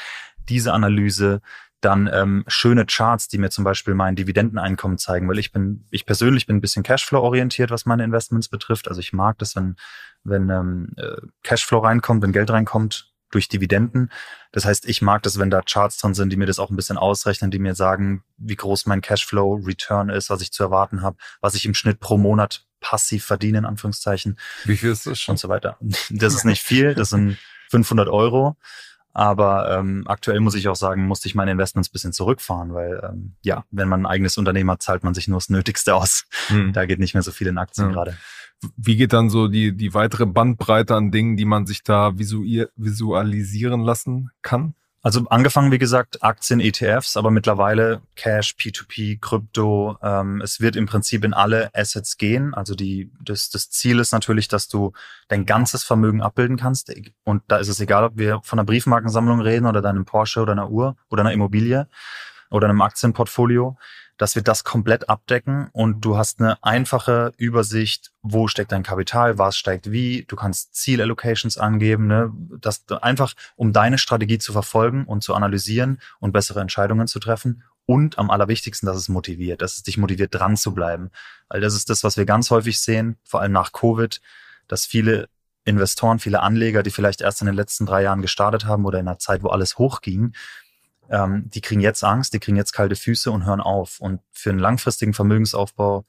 Diese 0.49 0.73
Analyse, 0.73 1.43
dann 1.85 2.09
ähm, 2.13 2.45
schöne 2.47 2.87
Charts, 2.87 3.29
die 3.29 3.39
mir 3.39 3.51
zum 3.51 3.65
Beispiel 3.65 3.95
mein 3.95 4.17
Dividendeneinkommen 4.17 4.99
zeigen, 4.99 5.29
weil 5.29 5.39
ich 5.39 5.53
bin, 5.53 5.87
ich 5.91 6.07
persönlich 6.07 6.47
bin 6.47 6.57
ein 6.57 6.61
bisschen 6.61 6.83
Cashflow-orientiert, 6.83 7.71
was 7.71 7.87
meine 7.87 8.05
Investments 8.05 8.49
betrifft. 8.49 8.89
Also 8.89 9.01
ich 9.01 9.13
mag 9.13 9.39
das, 9.39 9.57
wenn, 9.57 9.77
wenn 10.25 10.49
ähm, 10.51 10.95
äh, 10.97 11.17
Cashflow 11.43 11.81
reinkommt, 11.81 12.23
wenn 12.23 12.33
Geld 12.33 12.51
reinkommt, 12.51 13.13
durch 13.33 13.49
Dividenden. 13.49 14.11
Das 14.53 14.65
heißt, 14.65 14.87
ich 14.87 15.03
mag 15.03 15.23
das, 15.23 15.39
wenn 15.39 15.51
da 15.51 15.63
Charts 15.63 15.97
drin 15.97 16.15
sind, 16.15 16.31
die 16.31 16.37
mir 16.37 16.47
das 16.47 16.59
auch 16.59 16.71
ein 16.71 16.77
bisschen 16.77 16.99
ausrechnen, 16.99 17.51
die 17.51 17.59
mir 17.59 17.75
sagen, 17.75 18.23
wie 18.37 18.57
groß 18.57 18.87
mein 18.87 19.01
Cashflow 19.01 19.63
Return 19.65 20.11
ist, 20.11 20.31
was 20.31 20.43
ich 20.43 20.53
zu 20.53 20.63
erwarten 20.63 21.03
habe, 21.03 21.17
was 21.41 21.55
ich 21.55 21.65
im 21.65 21.75
Schnitt 21.75 21.99
pro 21.99 22.19
Monat 22.19 22.67
passiv 22.81 23.25
verdiene, 23.25 23.59
in 23.59 23.65
Anführungszeichen. 23.65 24.39
Wie 24.65 24.77
viel 24.77 24.91
ist 24.91 25.07
das 25.07 25.19
schon? 25.19 25.35
Und 25.35 25.39
so 25.39 25.49
weiter. 25.49 25.79
Das 26.11 26.35
ist 26.35 26.45
nicht 26.45 26.63
viel, 26.63 26.95
das 26.95 27.11
sind 27.11 27.39
500 27.71 28.09
Euro. 28.09 28.57
Aber 29.13 29.79
ähm, 29.79 30.05
aktuell 30.07 30.41
muss 30.41 30.55
ich 30.55 30.69
auch 30.69 30.77
sagen, 30.77 31.07
musste 31.07 31.29
ich 31.29 31.35
meine 31.35 31.51
Investments 31.51 31.91
bisschen 31.91 32.13
zurückfahren, 32.13 32.73
weil 32.73 33.01
ähm, 33.05 33.35
ja, 33.43 33.65
wenn 33.71 33.89
man 33.89 34.03
ein 34.03 34.07
eigenes 34.07 34.39
Unternehmen 34.39 34.71
hat, 34.71 34.83
zahlt 34.83 35.05
man 35.05 35.15
sich 35.15 35.29
nur 35.29 35.39
das 35.39 35.51
Nötigste 35.51 35.95
aus. 35.95 36.25
Hm. 36.49 36.73
Da 36.73 36.87
geht 36.87 36.99
nicht 36.99 37.15
mehr 37.15 37.23
so 37.23 37.31
viel 37.31 37.47
in 37.47 37.59
Aktien 37.59 37.89
ja. 37.89 37.93
gerade 37.93 38.17
wie 38.77 38.97
geht 38.97 39.13
dann 39.13 39.31
so 39.31 39.49
die, 39.49 39.77
die 39.77 39.95
weitere 39.95 40.27
Bandbreite 40.27 40.95
an 40.95 41.11
Dingen, 41.11 41.37
die 41.37 41.45
man 41.45 41.67
sich 41.67 41.83
da 41.83 42.17
visualisieren 42.17 43.81
lassen 43.81 44.31
kann? 44.43 44.75
Also 45.05 45.27
angefangen, 45.31 45.73
wie 45.73 45.79
gesagt, 45.79 46.23
Aktien, 46.23 46.61
ETFs, 46.61 47.17
aber 47.17 47.33
mittlerweile 47.33 48.03
Cash, 48.15 48.55
P2P, 48.57 49.19
Krypto. 49.21 49.97
Ähm, 50.01 50.41
es 50.41 50.61
wird 50.61 50.77
im 50.77 50.87
Prinzip 50.87 51.25
in 51.25 51.35
alle 51.35 51.75
Assets 51.75 52.19
gehen. 52.19 52.55
Also 52.55 52.77
die, 52.77 53.11
das, 53.21 53.51
das 53.51 53.69
Ziel 53.69 53.99
ist 53.99 54.13
natürlich, 54.13 54.47
dass 54.47 54.69
du 54.69 54.93
dein 55.27 55.45
ganzes 55.45 55.83
Vermögen 55.83 56.23
abbilden 56.23 56.57
kannst. 56.57 56.93
Und 57.25 57.43
da 57.49 57.57
ist 57.57 57.67
es 57.67 57.81
egal, 57.81 58.05
ob 58.05 58.17
wir 58.17 58.41
von 58.45 58.61
einer 58.61 58.67
Briefmarkensammlung 58.67 59.41
reden 59.41 59.67
oder 59.67 59.83
deinem 59.83 60.05
Porsche 60.05 60.41
oder 60.41 60.53
einer 60.53 60.71
Uhr 60.71 60.97
oder 61.11 61.23
einer 61.23 61.33
Immobilie 61.33 61.89
oder 62.49 62.69
einem 62.69 62.81
Aktienportfolio 62.81 63.77
dass 64.23 64.37
wir 64.37 64.43
das 64.43 64.63
komplett 64.63 65.09
abdecken 65.09 65.69
und 65.73 66.03
du 66.03 66.17
hast 66.17 66.39
eine 66.39 66.63
einfache 66.63 67.33
Übersicht, 67.39 68.13
wo 68.23 68.47
steckt 68.47 68.71
dein 68.71 68.85
Kapital, 68.85 69.37
was 69.37 69.57
steigt 69.57 69.91
wie, 69.91 70.25
du 70.29 70.37
kannst 70.37 70.77
Zielallocations 70.77 71.59
angeben, 71.59 72.07
ne? 72.07 72.33
das 72.61 72.85
einfach, 73.01 73.35
um 73.57 73.73
deine 73.73 73.99
Strategie 73.99 74.39
zu 74.39 74.53
verfolgen 74.53 75.07
und 75.07 75.25
zu 75.25 75.35
analysieren 75.35 75.99
und 76.21 76.31
bessere 76.31 76.61
Entscheidungen 76.61 77.09
zu 77.09 77.19
treffen 77.19 77.65
und 77.85 78.17
am 78.17 78.31
allerwichtigsten, 78.31 78.87
dass 78.87 78.97
es 78.97 79.09
motiviert, 79.09 79.61
dass 79.61 79.79
es 79.79 79.83
dich 79.83 79.99
motiviert, 79.99 80.33
dran 80.33 80.57
zu 80.57 80.73
bleiben. 80.73 81.11
Weil 81.49 81.61
das 81.61 81.75
ist 81.75 81.91
das, 81.91 82.05
was 82.05 82.17
wir 82.17 82.25
ganz 82.25 82.49
häufig 82.53 82.81
sehen, 82.81 83.17
vor 83.25 83.41
allem 83.41 83.51
nach 83.51 83.73
Covid, 83.73 84.21
dass 84.69 84.87
viele 84.87 85.31
Investoren, 85.65 86.21
viele 86.21 86.43
Anleger, 86.43 86.85
die 86.85 86.93
vielleicht 86.93 87.23
erst 87.23 87.41
in 87.41 87.47
den 87.47 87.57
letzten 87.57 87.87
drei 87.87 88.05
Jahren 88.05 88.23
gestartet 88.23 88.67
haben 88.67 88.85
oder 88.85 89.01
in 89.01 89.09
einer 89.09 89.19
Zeit, 89.19 89.43
wo 89.43 89.49
alles 89.49 89.79
hochging, 89.79 90.33
ähm, 91.13 91.49
die 91.51 91.61
kriegen 91.61 91.81
jetzt 91.81 92.03
Angst, 92.03 92.33
die 92.33 92.41
kriegen 92.41 92.57
jetzt 92.57 92.73
kalte 92.73 92.97
Füße 92.97 93.31
und 93.31 93.45
hören 93.45 93.61
auf. 93.61 94.01
Und 94.01 94.21
für 94.33 94.51
einen 94.51 94.59
langfristigen 94.59 95.13
Vermögensaufbau 95.15 96.05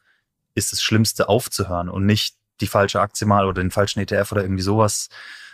ist 0.55 0.71
das 0.71 0.81
Schlimmste 0.81 1.29
aufzuhören 1.29 1.89
und 1.89 2.05
nicht 2.05 2.37
die 2.61 2.67
falsche 2.67 3.01
Aktie 3.01 3.27
mal 3.27 3.45
oder 3.45 3.61
den 3.61 3.71
falschen 3.71 3.99
ETF 3.99 4.31
oder 4.31 4.43
irgendwie 4.43 4.63
sowas 4.63 5.09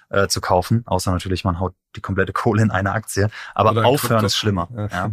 äh, 0.10 0.28
zu 0.28 0.40
kaufen, 0.42 0.84
außer 0.86 1.12
natürlich 1.12 1.44
man 1.44 1.60
haut 1.60 1.74
die 1.96 2.02
komplette 2.02 2.34
Kohle 2.34 2.62
in 2.62 2.72
eine 2.72 2.92
Aktie. 2.92 3.30
Aber 3.56 3.72
oder 3.72 3.86
aufhören 3.86 4.26
ist 4.26 4.38
schlimmer. 4.38 4.70
Ja. 4.92 5.12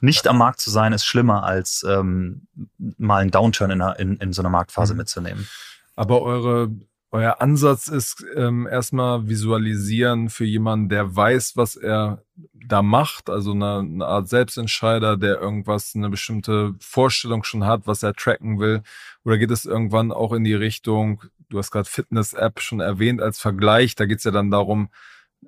Nicht 0.00 0.26
am 0.26 0.38
Markt 0.38 0.60
zu 0.60 0.70
sein 0.70 0.92
ist 0.92 1.04
schlimmer, 1.04 1.44
als 1.44 1.84
ähm, 1.88 2.48
mal 2.76 3.22
einen 3.22 3.30
Downturn 3.30 3.70
in, 3.70 3.80
in, 3.80 4.16
in 4.16 4.32
so 4.32 4.42
einer 4.42 4.50
Marktphase 4.50 4.94
mhm. 4.94 4.98
mitzunehmen. 4.98 5.48
Aber 5.94 6.22
eure 6.22 6.70
euer 7.16 7.40
Ansatz 7.40 7.88
ist 7.88 8.22
ähm, 8.36 8.68
erstmal 8.70 9.26
visualisieren 9.26 10.28
für 10.28 10.44
jemanden, 10.44 10.90
der 10.90 11.16
weiß, 11.16 11.56
was 11.56 11.74
er 11.76 12.22
da 12.52 12.82
macht, 12.82 13.30
also 13.30 13.52
eine, 13.52 13.78
eine, 13.78 14.04
Art 14.04 14.28
Selbstentscheider, 14.28 15.16
der 15.16 15.40
irgendwas, 15.40 15.94
eine 15.94 16.10
bestimmte 16.10 16.74
Vorstellung 16.78 17.42
schon 17.42 17.64
hat, 17.64 17.86
was 17.86 18.02
er 18.02 18.12
tracken 18.12 18.58
will? 18.58 18.82
Oder 19.24 19.38
geht 19.38 19.50
es 19.50 19.64
irgendwann 19.64 20.12
auch 20.12 20.34
in 20.34 20.44
die 20.44 20.54
Richtung, 20.54 21.22
du 21.48 21.58
hast 21.58 21.70
gerade 21.70 21.88
Fitness-App 21.88 22.60
schon 22.60 22.80
erwähnt 22.80 23.22
als 23.22 23.38
Vergleich, 23.38 23.94
da 23.94 24.04
geht 24.04 24.18
es 24.18 24.24
ja 24.24 24.30
dann 24.30 24.50
darum, 24.50 24.90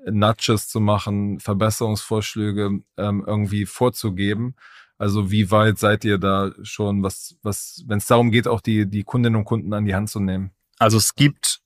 Nudges 0.06 0.68
zu 0.68 0.80
machen, 0.80 1.38
Verbesserungsvorschläge 1.38 2.80
ähm, 2.96 3.24
irgendwie 3.26 3.66
vorzugeben. 3.66 4.54
Also 4.96 5.30
wie 5.30 5.50
weit 5.50 5.78
seid 5.78 6.04
ihr 6.06 6.16
da 6.16 6.52
schon, 6.62 7.02
was, 7.02 7.36
was, 7.42 7.84
wenn 7.86 7.98
es 7.98 8.06
darum 8.06 8.30
geht, 8.30 8.48
auch 8.48 8.62
die, 8.62 8.86
die 8.86 9.04
Kundinnen 9.04 9.36
und 9.36 9.44
Kunden 9.44 9.74
an 9.74 9.84
die 9.84 9.94
Hand 9.94 10.08
zu 10.08 10.20
nehmen? 10.20 10.52
Also 10.78 10.96
es 10.96 11.14
gibt, 11.14 11.60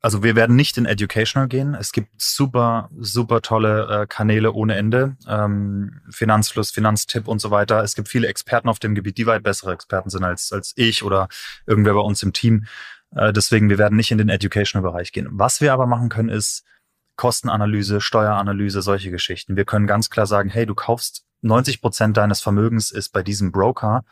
also 0.00 0.22
wir 0.22 0.36
werden 0.36 0.56
nicht 0.56 0.78
in 0.78 0.86
Educational 0.86 1.48
gehen. 1.48 1.74
Es 1.74 1.92
gibt 1.92 2.20
super, 2.20 2.88
super 2.98 3.42
tolle 3.42 4.02
äh, 4.02 4.06
Kanäle 4.06 4.52
ohne 4.52 4.76
Ende. 4.76 5.16
Ähm, 5.26 6.00
Finanzfluss, 6.10 6.70
Finanztipp 6.70 7.28
und 7.28 7.40
so 7.40 7.50
weiter. 7.50 7.82
Es 7.82 7.94
gibt 7.94 8.08
viele 8.08 8.28
Experten 8.28 8.68
auf 8.68 8.78
dem 8.78 8.94
Gebiet, 8.94 9.18
die 9.18 9.26
weit 9.26 9.42
bessere 9.42 9.72
Experten 9.72 10.10
sind 10.10 10.24
als, 10.24 10.52
als 10.52 10.72
ich 10.76 11.02
oder 11.02 11.28
irgendwer 11.66 11.94
bei 11.94 12.00
uns 12.00 12.22
im 12.22 12.32
Team. 12.32 12.66
Äh, 13.14 13.32
deswegen, 13.32 13.68
wir 13.68 13.78
werden 13.78 13.96
nicht 13.96 14.10
in 14.10 14.18
den 14.18 14.28
Educational-Bereich 14.28 15.12
gehen. 15.12 15.28
Was 15.32 15.60
wir 15.60 15.72
aber 15.72 15.86
machen 15.86 16.08
können, 16.08 16.28
ist 16.28 16.64
Kostenanalyse, 17.16 18.00
Steueranalyse, 18.00 18.80
solche 18.82 19.10
Geschichten. 19.10 19.56
Wir 19.56 19.64
können 19.64 19.86
ganz 19.86 20.08
klar 20.08 20.26
sagen, 20.26 20.48
hey, 20.48 20.64
du 20.64 20.74
kaufst 20.74 21.26
90 21.42 21.80
Prozent 21.80 22.16
deines 22.16 22.40
Vermögens 22.40 22.90
ist 22.90 23.10
bei 23.10 23.22
diesem 23.22 23.52
Broker 23.52 24.04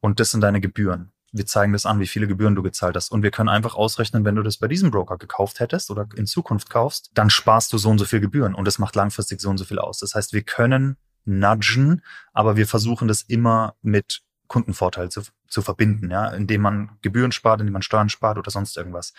und 0.00 0.20
das 0.20 0.30
sind 0.30 0.40
deine 0.40 0.60
Gebühren 0.60 1.12
wir 1.32 1.46
zeigen 1.46 1.72
das 1.72 1.86
an, 1.86 2.00
wie 2.00 2.06
viele 2.06 2.26
Gebühren 2.26 2.54
du 2.54 2.62
gezahlt 2.62 2.96
hast. 2.96 3.10
Und 3.10 3.22
wir 3.22 3.30
können 3.30 3.48
einfach 3.48 3.74
ausrechnen, 3.74 4.24
wenn 4.24 4.36
du 4.36 4.42
das 4.42 4.58
bei 4.58 4.68
diesem 4.68 4.90
Broker 4.90 5.18
gekauft 5.18 5.60
hättest 5.60 5.90
oder 5.90 6.06
in 6.16 6.26
Zukunft 6.26 6.70
kaufst, 6.70 7.10
dann 7.14 7.30
sparst 7.30 7.72
du 7.72 7.78
so 7.78 7.90
und 7.90 7.98
so 7.98 8.04
viel 8.04 8.20
Gebühren 8.20 8.54
und 8.54 8.66
das 8.66 8.78
macht 8.78 8.96
langfristig 8.96 9.40
so 9.40 9.50
und 9.50 9.58
so 9.58 9.64
viel 9.64 9.78
aus. 9.78 9.98
Das 9.98 10.14
heißt, 10.14 10.32
wir 10.32 10.42
können 10.42 10.96
nudgen, 11.24 12.02
aber 12.32 12.56
wir 12.56 12.66
versuchen 12.66 13.08
das 13.08 13.22
immer 13.22 13.74
mit 13.82 14.22
Kundenvorteil 14.46 15.10
zu, 15.10 15.22
zu 15.48 15.60
verbinden, 15.60 16.10
ja, 16.10 16.28
indem 16.28 16.62
man 16.62 16.90
Gebühren 17.02 17.32
spart, 17.32 17.60
indem 17.60 17.72
man 17.72 17.82
Steuern 17.82 18.08
spart 18.08 18.38
oder 18.38 18.50
sonst 18.50 18.76
irgendwas. 18.76 19.12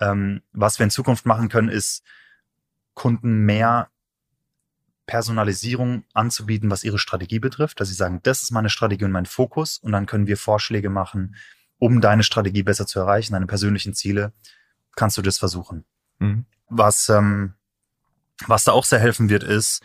Ähm, 0.00 0.42
was 0.52 0.78
wir 0.78 0.84
in 0.84 0.90
Zukunft 0.90 1.26
machen 1.26 1.48
können, 1.48 1.68
ist 1.68 2.02
Kunden 2.94 3.44
mehr 3.46 3.88
Personalisierung 5.10 6.04
anzubieten, 6.14 6.70
was 6.70 6.84
ihre 6.84 7.00
Strategie 7.00 7.40
betrifft, 7.40 7.80
dass 7.80 7.88
sie 7.88 7.94
sagen, 7.94 8.20
das 8.22 8.44
ist 8.44 8.52
meine 8.52 8.70
Strategie 8.70 9.04
und 9.04 9.10
mein 9.10 9.26
Fokus 9.26 9.76
und 9.78 9.90
dann 9.90 10.06
können 10.06 10.28
wir 10.28 10.36
Vorschläge 10.36 10.88
machen, 10.88 11.34
um 11.78 12.00
deine 12.00 12.22
Strategie 12.22 12.62
besser 12.62 12.86
zu 12.86 13.00
erreichen, 13.00 13.32
deine 13.32 13.46
persönlichen 13.46 13.92
Ziele, 13.92 14.32
kannst 14.94 15.18
du 15.18 15.22
das 15.22 15.36
versuchen. 15.36 15.84
Mhm. 16.20 16.44
Was, 16.68 17.08
ähm, 17.08 17.54
was 18.46 18.62
da 18.62 18.70
auch 18.70 18.84
sehr 18.84 19.00
helfen 19.00 19.28
wird, 19.30 19.42
ist 19.42 19.82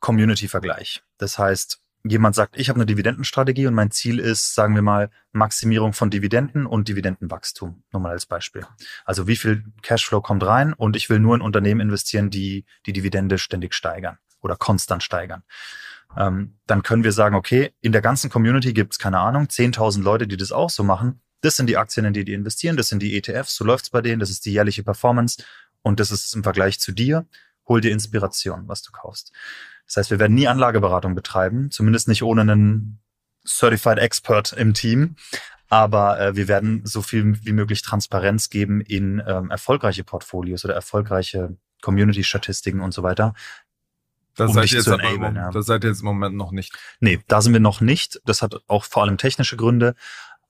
Community-Vergleich. 0.00 1.02
Das 1.16 1.38
heißt, 1.38 1.80
jemand 2.06 2.34
sagt, 2.34 2.58
ich 2.58 2.68
habe 2.68 2.76
eine 2.76 2.86
Dividendenstrategie 2.86 3.66
und 3.66 3.74
mein 3.74 3.90
Ziel 3.90 4.18
ist, 4.18 4.54
sagen 4.54 4.74
wir 4.74 4.82
mal, 4.82 5.10
Maximierung 5.32 5.94
von 5.94 6.10
Dividenden 6.10 6.66
und 6.66 6.88
Dividendenwachstum. 6.88 7.82
Nur 7.92 8.02
mal 8.02 8.12
als 8.12 8.26
Beispiel. 8.26 8.66
Also 9.04 9.26
wie 9.26 9.36
viel 9.36 9.64
Cashflow 9.82 10.20
kommt 10.20 10.44
rein 10.44 10.74
und 10.74 10.96
ich 10.96 11.08
will 11.08 11.18
nur 11.18 11.34
in 11.34 11.40
Unternehmen 11.40 11.80
investieren, 11.80 12.30
die 12.30 12.66
die 12.86 12.92
Dividende 12.92 13.38
ständig 13.38 13.74
steigern 13.74 14.18
oder 14.40 14.56
konstant 14.56 15.02
steigern. 15.02 15.42
Ähm, 16.16 16.58
dann 16.66 16.82
können 16.82 17.04
wir 17.04 17.12
sagen, 17.12 17.34
okay, 17.34 17.72
in 17.80 17.92
der 17.92 18.02
ganzen 18.02 18.30
Community 18.30 18.72
gibt 18.72 18.92
es, 18.92 18.98
keine 18.98 19.18
Ahnung, 19.18 19.46
10.000 19.46 20.02
Leute, 20.02 20.28
die 20.28 20.36
das 20.36 20.52
auch 20.52 20.70
so 20.70 20.84
machen. 20.84 21.20
Das 21.40 21.56
sind 21.56 21.66
die 21.66 21.76
Aktien, 21.76 22.06
in 22.06 22.12
die 22.12 22.24
die 22.24 22.34
investieren, 22.34 22.76
das 22.76 22.88
sind 22.88 23.02
die 23.02 23.16
ETFs, 23.16 23.56
so 23.56 23.64
läuft's 23.64 23.90
bei 23.90 24.00
denen, 24.00 24.20
das 24.20 24.30
ist 24.30 24.46
die 24.46 24.52
jährliche 24.52 24.82
Performance 24.82 25.42
und 25.82 26.00
das 26.00 26.10
ist 26.10 26.34
im 26.34 26.42
Vergleich 26.42 26.78
zu 26.80 26.92
dir. 26.92 27.26
Hol 27.66 27.80
dir 27.80 27.92
Inspiration, 27.92 28.68
was 28.68 28.82
du 28.82 28.92
kaufst. 28.92 29.32
Das 29.86 29.96
heißt, 29.96 30.10
wir 30.10 30.18
werden 30.18 30.34
nie 30.34 30.48
Anlageberatung 30.48 31.14
betreiben, 31.14 31.70
zumindest 31.70 32.08
nicht 32.08 32.22
ohne 32.22 32.42
einen 32.42 33.00
Certified 33.46 33.98
Expert 33.98 34.52
im 34.52 34.74
Team. 34.74 35.16
Aber 35.68 36.20
äh, 36.20 36.36
wir 36.36 36.48
werden 36.48 36.82
so 36.84 37.02
viel 37.02 37.44
wie 37.44 37.52
möglich 37.52 37.82
Transparenz 37.82 38.50
geben 38.50 38.80
in 38.80 39.22
ähm, 39.26 39.50
erfolgreiche 39.50 40.04
Portfolios 40.04 40.64
oder 40.64 40.74
erfolgreiche 40.74 41.56
Community-Statistiken 41.82 42.80
und 42.80 42.92
so 42.94 43.02
weiter. 43.02 43.34
Das, 44.36 44.48
um 44.48 44.54
seid 44.54 44.70
jetzt 44.70 44.88
enablen, 44.88 45.36
ja. 45.36 45.50
das 45.50 45.66
seid 45.66 45.84
ihr 45.84 45.90
jetzt 45.90 46.00
im 46.00 46.06
Moment 46.06 46.34
noch 46.34 46.50
nicht. 46.50 46.74
Nee, 47.00 47.20
da 47.28 47.40
sind 47.40 47.52
wir 47.52 47.60
noch 47.60 47.80
nicht. 47.80 48.20
Das 48.24 48.42
hat 48.42 48.56
auch 48.66 48.84
vor 48.84 49.02
allem 49.02 49.16
technische 49.16 49.56
Gründe. 49.56 49.94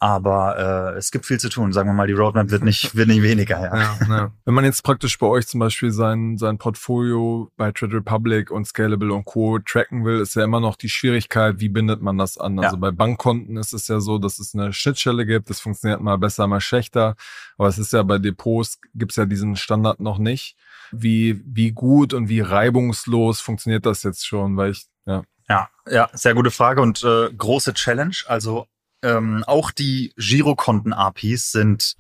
Aber 0.05 0.93
äh, 0.93 0.99
es 0.99 1.11
gibt 1.11 1.25
viel 1.25 1.41
zu 1.41 1.49
tun. 1.49 1.73
Sagen 1.73 1.89
wir 1.89 1.95
mal, 1.95 2.07
die 2.07 2.13
Roadmap 2.13 2.51
wird 2.51 2.63
nicht, 2.63 2.95
wird 2.95 3.09
nicht 3.09 3.23
weniger. 3.23 3.59
Ja. 3.59 3.75
Ja, 3.75 3.99
ja. 4.07 4.33
Wenn 4.45 4.53
man 4.53 4.67
jetzt 4.67 4.85
praktisch 4.85 5.19
bei 5.19 5.27
euch 5.27 5.47
zum 5.47 5.61
Beispiel 5.61 5.93
sein, 5.93 6.37
sein 6.37 6.59
Portfolio 6.59 7.51
bei 7.57 7.73
Trade 7.73 7.97
Republic 7.97 8.51
und 8.51 8.67
Scalable 8.67 9.15
und 9.15 9.25
Co. 9.25 9.59
tracken 9.61 10.05
will, 10.05 10.21
ist 10.21 10.35
ja 10.37 10.45
immer 10.45 10.61
noch 10.61 10.77
die 10.77 10.91
Schwierigkeit, 10.91 11.59
wie 11.59 11.71
bindet 11.71 12.03
man 12.03 12.19
das 12.19 12.37
an? 12.37 12.59
Also 12.59 12.77
bei 12.77 12.91
Bankkonten 12.91 13.57
ist 13.57 13.73
es 13.73 13.89
ja 13.89 13.99
so, 13.99 14.19
dass 14.19 14.39
es 14.39 14.55
eine 14.55 14.75
Schnittstelle 14.75 15.25
gibt. 15.25 15.49
Das 15.49 15.61
funktioniert 15.61 16.03
mal 16.03 16.19
besser, 16.19 16.47
mal 16.49 16.61
schlechter. 16.61 17.17
Aber 17.57 17.69
es 17.69 17.79
ist 17.79 17.95
ja 17.95 18.03
bei 18.03 18.19
Depots 18.19 18.81
gibt's 18.95 19.17
ja 19.17 19.25
diesen 19.25 19.57
Standard 19.57 20.01
noch 20.01 20.19
nicht. 20.19 20.55
Wie, 20.93 21.43
wie 21.47 21.73
gut 21.73 22.13
und 22.13 22.29
wie 22.29 22.41
reibungslos 22.41 23.41
funktioniert 23.41 23.87
das 23.87 24.03
jetzt 24.03 24.27
schon? 24.27 24.59
Weil 24.59 24.73
ich, 24.73 24.85
ja. 25.07 25.23
Ja, 25.49 25.71
ja, 25.89 26.11
sehr 26.13 26.35
gute 26.35 26.51
Frage 26.51 26.83
und 26.83 27.03
äh, 27.05 27.33
große 27.33 27.73
Challenge. 27.73 28.17
Also 28.27 28.67
ähm, 29.05 29.45
auch 29.47 29.71
die 29.71 30.13
Girokonten-APIs 30.17 31.53
sind 31.53 31.97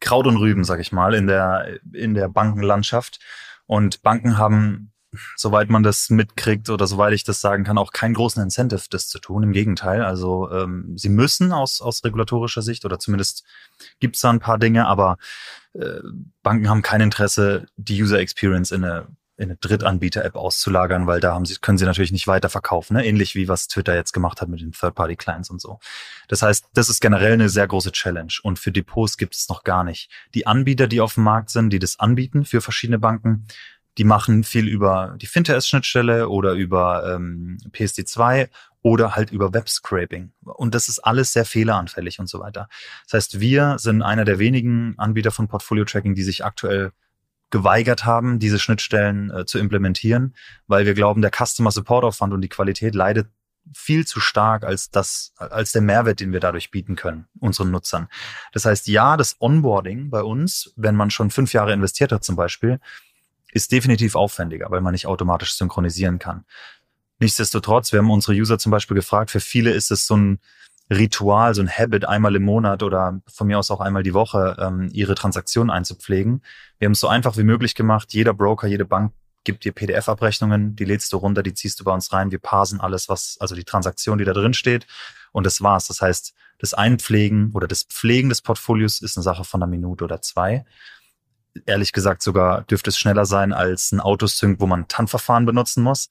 Kraut 0.00 0.26
und 0.26 0.36
Rüben, 0.36 0.64
sag 0.64 0.80
ich 0.80 0.92
mal, 0.92 1.14
in 1.14 1.26
der, 1.26 1.78
in 1.92 2.14
der 2.14 2.28
Bankenlandschaft. 2.28 3.20
Und 3.66 4.02
Banken 4.02 4.36
haben, 4.36 4.92
soweit 5.36 5.70
man 5.70 5.82
das 5.82 6.10
mitkriegt 6.10 6.70
oder 6.70 6.86
soweit 6.86 7.12
ich 7.12 7.24
das 7.24 7.40
sagen 7.40 7.64
kann, 7.64 7.78
auch 7.78 7.92
keinen 7.92 8.14
großen 8.14 8.42
Incentive, 8.42 8.82
das 8.90 9.08
zu 9.08 9.20
tun. 9.20 9.44
Im 9.44 9.52
Gegenteil. 9.52 10.02
Also 10.02 10.50
ähm, 10.50 10.96
sie 10.96 11.10
müssen 11.10 11.52
aus, 11.52 11.80
aus 11.80 12.02
regulatorischer 12.02 12.62
Sicht 12.62 12.84
oder 12.84 12.98
zumindest 12.98 13.44
gibt 14.00 14.16
es 14.16 14.22
da 14.22 14.30
ein 14.30 14.40
paar 14.40 14.58
Dinge, 14.58 14.86
aber 14.86 15.18
äh, 15.74 16.00
Banken 16.42 16.68
haben 16.68 16.82
kein 16.82 17.00
Interesse, 17.00 17.66
die 17.76 18.02
User 18.02 18.18
Experience 18.18 18.72
in 18.72 18.84
eine 18.84 19.06
in 19.40 19.48
eine 19.48 19.56
Drittanbieter-App 19.56 20.36
auszulagern, 20.36 21.06
weil 21.06 21.20
da 21.20 21.34
haben 21.34 21.46
sie, 21.46 21.56
können 21.56 21.78
sie 21.78 21.86
natürlich 21.86 22.12
nicht 22.12 22.26
weiter 22.26 22.50
verkaufen, 22.50 22.94
ne? 22.94 23.06
ähnlich 23.06 23.34
wie 23.34 23.48
was 23.48 23.68
Twitter 23.68 23.94
jetzt 23.94 24.12
gemacht 24.12 24.40
hat 24.40 24.48
mit 24.48 24.60
den 24.60 24.72
Third-Party-Clients 24.72 25.48
und 25.50 25.60
so. 25.60 25.80
Das 26.28 26.42
heißt, 26.42 26.66
das 26.74 26.88
ist 26.88 27.00
generell 27.00 27.32
eine 27.32 27.48
sehr 27.48 27.66
große 27.66 27.92
Challenge 27.92 28.32
und 28.42 28.58
für 28.58 28.70
Depots 28.70 29.16
gibt 29.16 29.34
es 29.34 29.48
noch 29.48 29.64
gar 29.64 29.82
nicht. 29.82 30.10
Die 30.34 30.46
Anbieter, 30.46 30.86
die 30.86 31.00
auf 31.00 31.14
dem 31.14 31.24
Markt 31.24 31.50
sind, 31.50 31.70
die 31.70 31.78
das 31.78 31.98
anbieten 31.98 32.44
für 32.44 32.60
verschiedene 32.60 32.98
Banken, 32.98 33.46
die 33.98 34.04
machen 34.04 34.44
viel 34.44 34.68
über 34.68 35.16
die 35.20 35.26
Fintech-Schnittstelle 35.26 36.28
oder 36.28 36.52
über 36.52 37.14
ähm, 37.14 37.58
PSD2 37.72 38.48
oder 38.82 39.16
halt 39.16 39.30
über 39.30 39.52
Web-Scraping. 39.52 40.32
Und 40.42 40.74
das 40.74 40.88
ist 40.88 41.00
alles 41.00 41.32
sehr 41.32 41.44
fehleranfällig 41.44 42.18
und 42.18 42.28
so 42.28 42.40
weiter. 42.40 42.68
Das 43.04 43.14
heißt, 43.14 43.40
wir 43.40 43.78
sind 43.78 44.02
einer 44.02 44.24
der 44.24 44.38
wenigen 44.38 44.94
Anbieter 44.98 45.30
von 45.30 45.48
Portfolio-Tracking, 45.48 46.14
die 46.14 46.22
sich 46.22 46.44
aktuell 46.44 46.92
geweigert 47.50 48.04
haben, 48.04 48.38
diese 48.38 48.58
Schnittstellen 48.58 49.30
äh, 49.30 49.44
zu 49.44 49.58
implementieren, 49.58 50.34
weil 50.66 50.86
wir 50.86 50.94
glauben, 50.94 51.22
der 51.22 51.32
Customer 51.32 51.70
Support 51.70 52.04
Aufwand 52.04 52.32
und 52.32 52.40
die 52.40 52.48
Qualität 52.48 52.94
leidet 52.94 53.28
viel 53.74 54.06
zu 54.06 54.20
stark 54.20 54.64
als 54.64 54.90
das, 54.90 55.32
als 55.36 55.72
der 55.72 55.82
Mehrwert, 55.82 56.20
den 56.20 56.32
wir 56.32 56.40
dadurch 56.40 56.70
bieten 56.70 56.96
können, 56.96 57.26
unseren 57.38 57.70
Nutzern. 57.70 58.08
Das 58.52 58.64
heißt, 58.64 58.88
ja, 58.88 59.16
das 59.16 59.36
Onboarding 59.40 60.10
bei 60.10 60.22
uns, 60.22 60.72
wenn 60.76 60.96
man 60.96 61.10
schon 61.10 61.30
fünf 61.30 61.52
Jahre 61.52 61.72
investiert 61.72 62.12
hat 62.12 62.24
zum 62.24 62.36
Beispiel, 62.36 62.80
ist 63.52 63.72
definitiv 63.72 64.14
aufwendiger, 64.14 64.70
weil 64.70 64.80
man 64.80 64.92
nicht 64.92 65.06
automatisch 65.06 65.54
synchronisieren 65.54 66.18
kann. 66.18 66.44
Nichtsdestotrotz, 67.18 67.92
wir 67.92 67.98
haben 67.98 68.10
unsere 68.10 68.32
User 68.32 68.58
zum 68.58 68.70
Beispiel 68.70 68.94
gefragt, 68.94 69.30
für 69.30 69.40
viele 69.40 69.72
ist 69.72 69.90
es 69.90 70.06
so 70.06 70.16
ein 70.16 70.40
Ritual, 70.90 71.54
so 71.54 71.62
ein 71.62 71.70
Habit, 71.70 72.04
einmal 72.04 72.34
im 72.34 72.42
Monat 72.42 72.82
oder 72.82 73.20
von 73.32 73.46
mir 73.46 73.58
aus 73.58 73.70
auch 73.70 73.80
einmal 73.80 74.02
die 74.02 74.14
Woche 74.14 74.56
ähm, 74.58 74.88
ihre 74.92 75.14
Transaktionen 75.14 75.70
einzupflegen. 75.70 76.42
Wir 76.78 76.86
haben 76.86 76.92
es 76.92 77.00
so 77.00 77.06
einfach 77.06 77.36
wie 77.36 77.44
möglich 77.44 77.74
gemacht. 77.76 78.12
Jeder 78.12 78.34
Broker, 78.34 78.66
jede 78.66 78.84
Bank 78.84 79.12
gibt 79.44 79.64
dir 79.64 79.72
PDF-Abrechnungen, 79.72 80.74
die 80.76 80.84
lädst 80.84 81.12
du 81.12 81.16
runter, 81.16 81.42
die 81.42 81.54
ziehst 81.54 81.80
du 81.80 81.84
bei 81.84 81.92
uns 81.92 82.12
rein. 82.12 82.30
Wir 82.30 82.40
parsen 82.40 82.80
alles, 82.80 83.08
was, 83.08 83.36
also 83.40 83.54
die 83.54 83.64
Transaktion, 83.64 84.18
die 84.18 84.24
da 84.24 84.32
drin 84.32 84.52
steht. 84.52 84.86
Und 85.32 85.46
das 85.46 85.62
war's. 85.62 85.86
Das 85.86 86.00
heißt, 86.00 86.34
das 86.58 86.74
Einpflegen 86.74 87.52
oder 87.54 87.68
das 87.68 87.84
Pflegen 87.84 88.28
des 88.28 88.42
Portfolios 88.42 89.00
ist 89.00 89.16
eine 89.16 89.22
Sache 89.24 89.44
von 89.44 89.62
einer 89.62 89.70
Minute 89.70 90.04
oder 90.04 90.20
zwei. 90.20 90.64
Ehrlich 91.66 91.92
gesagt 91.92 92.22
sogar 92.22 92.62
dürfte 92.62 92.90
es 92.90 92.98
schneller 92.98 93.26
sein 93.26 93.52
als 93.52 93.92
ein 93.92 94.00
Autosync, 94.00 94.60
wo 94.60 94.66
man 94.66 94.88
TAN-Verfahren 94.88 95.46
benutzen 95.46 95.82
muss. 95.82 96.10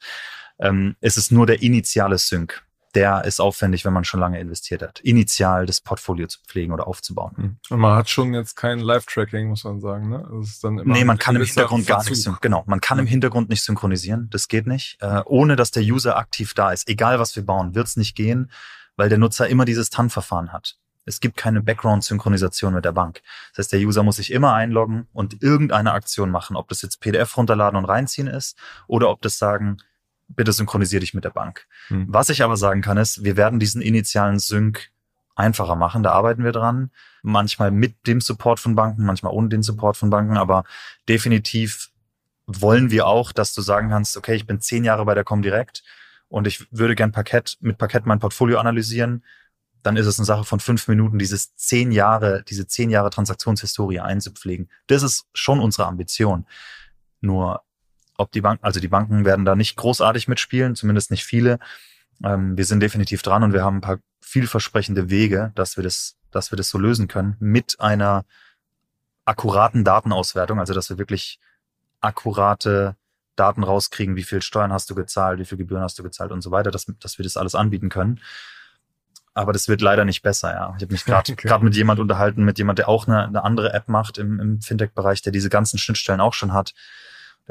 Ähm, 0.57 0.95
es 1.01 1.17
ist 1.17 1.31
nur 1.31 1.45
der 1.45 1.61
initiale 1.61 2.17
Sync 2.17 2.63
der 2.95 3.23
ist 3.25 3.39
aufwendig, 3.39 3.85
wenn 3.85 3.93
man 3.93 4.03
schon 4.03 4.19
lange 4.19 4.39
investiert 4.39 4.81
hat, 4.81 4.99
initial 5.01 5.65
das 5.65 5.81
Portfolio 5.81 6.27
zu 6.27 6.39
pflegen 6.47 6.73
oder 6.73 6.87
aufzubauen. 6.87 7.35
Hm. 7.35 7.57
Und 7.69 7.79
man 7.79 7.95
hat 7.95 8.09
schon 8.09 8.33
jetzt 8.33 8.55
kein 8.55 8.79
Live-Tracking, 8.79 9.49
muss 9.49 9.63
man 9.63 9.79
sagen. 9.79 10.09
Ne? 10.09 10.27
Das 10.31 10.49
ist 10.49 10.63
dann 10.63 10.79
immer 10.79 10.93
nee, 10.93 11.03
man 11.03 11.17
kann 11.17 11.35
im 11.35 11.43
Hintergrund 11.43 11.85
gar 11.85 12.03
nicht, 12.03 12.41
genau, 12.41 12.63
man 12.65 12.81
kann 12.81 12.99
im 12.99 13.07
Hintergrund 13.07 13.49
nicht 13.49 13.63
synchronisieren, 13.63 14.29
das 14.31 14.47
geht 14.47 14.65
nicht, 14.65 14.97
äh, 15.01 15.21
ohne 15.25 15.55
dass 15.55 15.71
der 15.71 15.83
User 15.83 16.17
aktiv 16.17 16.53
da 16.53 16.71
ist. 16.71 16.87
Egal 16.89 17.19
was 17.19 17.35
wir 17.35 17.45
bauen, 17.45 17.75
wird 17.75 17.87
es 17.87 17.97
nicht 17.97 18.15
gehen, 18.15 18.51
weil 18.95 19.09
der 19.09 19.17
Nutzer 19.17 19.47
immer 19.47 19.65
dieses 19.65 19.89
TAN-Verfahren 19.89 20.51
hat. 20.51 20.77
Es 21.05 21.19
gibt 21.19 21.37
keine 21.37 21.61
Background-Synchronisation 21.61 22.73
mit 22.73 22.85
der 22.85 22.91
Bank. 22.91 23.21
Das 23.51 23.65
heißt, 23.65 23.73
der 23.73 23.79
User 23.79 24.03
muss 24.03 24.17
sich 24.17 24.31
immer 24.31 24.53
einloggen 24.53 25.07
und 25.11 25.41
irgendeine 25.41 25.93
Aktion 25.93 26.29
machen, 26.29 26.55
ob 26.55 26.67
das 26.67 26.81
jetzt 26.81 26.99
PDF 26.99 27.35
runterladen 27.35 27.77
und 27.77 27.85
reinziehen 27.85 28.27
ist 28.27 28.57
oder 28.87 29.09
ob 29.09 29.21
das 29.21 29.37
sagen, 29.37 29.77
bitte 30.29 30.53
synchronisier 30.53 30.99
dich 30.99 31.13
mit 31.13 31.23
der 31.23 31.31
Bank. 31.31 31.67
Hm. 31.87 32.05
Was 32.07 32.29
ich 32.29 32.43
aber 32.43 32.57
sagen 32.57 32.81
kann, 32.81 32.97
ist, 32.97 33.23
wir 33.23 33.35
werden 33.35 33.59
diesen 33.59 33.81
initialen 33.81 34.39
Sync 34.39 34.89
einfacher 35.35 35.75
machen. 35.75 36.03
Da 36.03 36.11
arbeiten 36.11 36.43
wir 36.43 36.51
dran. 36.51 36.91
Manchmal 37.21 37.71
mit 37.71 38.07
dem 38.07 38.21
Support 38.21 38.59
von 38.59 38.75
Banken, 38.75 39.05
manchmal 39.05 39.33
ohne 39.33 39.49
den 39.49 39.63
Support 39.63 39.97
von 39.97 40.09
Banken, 40.09 40.37
aber 40.37 40.63
definitiv 41.07 41.89
wollen 42.45 42.91
wir 42.91 43.07
auch, 43.07 43.31
dass 43.31 43.53
du 43.53 43.61
sagen 43.61 43.89
kannst, 43.89 44.17
okay, 44.17 44.35
ich 44.35 44.47
bin 44.47 44.59
zehn 44.59 44.83
Jahre 44.83 45.05
bei 45.05 45.13
der 45.13 45.23
Comdirect 45.23 45.83
und 46.29 46.47
ich 46.47 46.67
würde 46.71 46.95
gern 46.95 47.11
Parkett, 47.11 47.57
mit 47.59 47.77
Parkett 47.77 48.05
mein 48.05 48.19
Portfolio 48.19 48.59
analysieren. 48.59 49.23
Dann 49.83 49.97
ist 49.97 50.07
es 50.07 50.19
eine 50.19 50.25
Sache 50.25 50.43
von 50.43 50.59
fünf 50.59 50.87
Minuten, 50.87 51.19
dieses 51.19 51.55
zehn 51.55 51.91
Jahre, 51.91 52.43
diese 52.43 52.67
zehn 52.67 52.89
Jahre 52.89 53.09
Transaktionshistorie 53.09 53.99
einzupflegen. 53.99 54.69
Das 54.87 55.03
ist 55.03 55.25
schon 55.33 55.59
unsere 55.59 55.87
Ambition. 55.87 56.45
Nur 57.21 57.61
ob 58.19 58.31
die 58.31 58.41
Banken, 58.41 58.63
also 58.63 58.79
die 58.79 58.87
Banken 58.87 59.25
werden 59.25 59.45
da 59.45 59.55
nicht 59.55 59.77
großartig 59.77 60.27
mitspielen, 60.27 60.75
zumindest 60.75 61.09
nicht 61.09 61.23
viele. 61.23 61.59
Ähm, 62.23 62.57
wir 62.57 62.65
sind 62.65 62.81
definitiv 62.81 63.21
dran 63.21 63.43
und 63.43 63.53
wir 63.53 63.63
haben 63.63 63.77
ein 63.77 63.81
paar 63.81 63.99
vielversprechende 64.19 65.09
Wege, 65.09 65.51
dass 65.55 65.77
wir 65.77 65.83
das, 65.83 66.17
dass 66.29 66.51
wir 66.51 66.57
das 66.57 66.69
so 66.69 66.77
lösen 66.77 67.07
können 67.07 67.37
mit 67.39 67.79
einer 67.79 68.25
akkuraten 69.25 69.83
Datenauswertung, 69.83 70.59
also 70.59 70.73
dass 70.73 70.89
wir 70.89 70.97
wirklich 70.97 71.39
akkurate 72.01 72.95
Daten 73.35 73.63
rauskriegen, 73.63 74.17
wie 74.17 74.23
viel 74.23 74.41
Steuern 74.41 74.73
hast 74.73 74.89
du 74.89 74.95
gezahlt, 74.95 75.39
wie 75.39 75.45
viel 75.45 75.57
Gebühren 75.57 75.81
hast 75.81 75.97
du 75.97 76.03
gezahlt 76.03 76.31
und 76.31 76.41
so 76.41 76.51
weiter, 76.51 76.71
dass, 76.71 76.87
dass 76.99 77.17
wir 77.17 77.23
das 77.23 77.37
alles 77.37 77.55
anbieten 77.55 77.87
können. 77.87 78.19
Aber 79.33 79.53
das 79.53 79.69
wird 79.69 79.79
leider 79.79 80.03
nicht 80.03 80.23
besser, 80.23 80.51
ja. 80.51 80.73
Ich 80.75 80.83
habe 80.83 80.91
mich 80.91 81.05
gerade 81.05 81.31
okay. 81.33 81.59
mit 81.61 81.75
jemand 81.75 82.01
unterhalten, 82.01 82.43
mit 82.43 82.57
jemand, 82.57 82.79
der 82.79 82.89
auch 82.89 83.07
eine, 83.07 83.25
eine 83.25 83.43
andere 83.45 83.71
App 83.71 83.87
macht 83.87 84.17
im, 84.17 84.39
im 84.41 84.61
Fintech-Bereich, 84.61 85.21
der 85.21 85.31
diese 85.31 85.49
ganzen 85.49 85.77
Schnittstellen 85.77 86.19
auch 86.19 86.33
schon 86.33 86.51
hat 86.51 86.73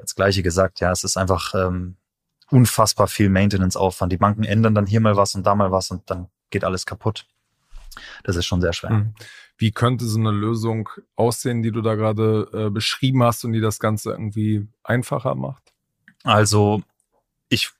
das 0.02 0.14
Gleiche 0.14 0.42
gesagt. 0.42 0.80
Ja, 0.80 0.90
es 0.90 1.04
ist 1.04 1.16
einfach 1.16 1.54
ähm, 1.54 1.96
unfassbar 2.50 3.08
viel 3.08 3.28
Maintenance-Aufwand. 3.28 4.12
Die 4.12 4.16
Banken 4.16 4.44
ändern 4.44 4.74
dann 4.74 4.86
hier 4.86 5.00
mal 5.00 5.16
was 5.16 5.34
und 5.34 5.46
da 5.46 5.54
mal 5.54 5.70
was 5.70 5.90
und 5.90 6.08
dann 6.10 6.28
geht 6.50 6.64
alles 6.64 6.86
kaputt. 6.86 7.26
Das 8.24 8.36
ist 8.36 8.46
schon 8.46 8.60
sehr 8.60 8.72
schwer. 8.72 8.90
Hm. 8.90 9.14
Wie 9.56 9.72
könnte 9.72 10.04
so 10.04 10.18
eine 10.18 10.30
Lösung 10.30 10.88
aussehen, 11.16 11.62
die 11.62 11.72
du 11.72 11.82
da 11.82 11.94
gerade 11.94 12.48
äh, 12.52 12.70
beschrieben 12.70 13.22
hast 13.22 13.44
und 13.44 13.52
die 13.52 13.60
das 13.60 13.80
Ganze 13.80 14.10
irgendwie 14.10 14.68
einfacher 14.84 15.34
macht? 15.34 15.72
Also 16.22 16.82
ich 17.48 17.70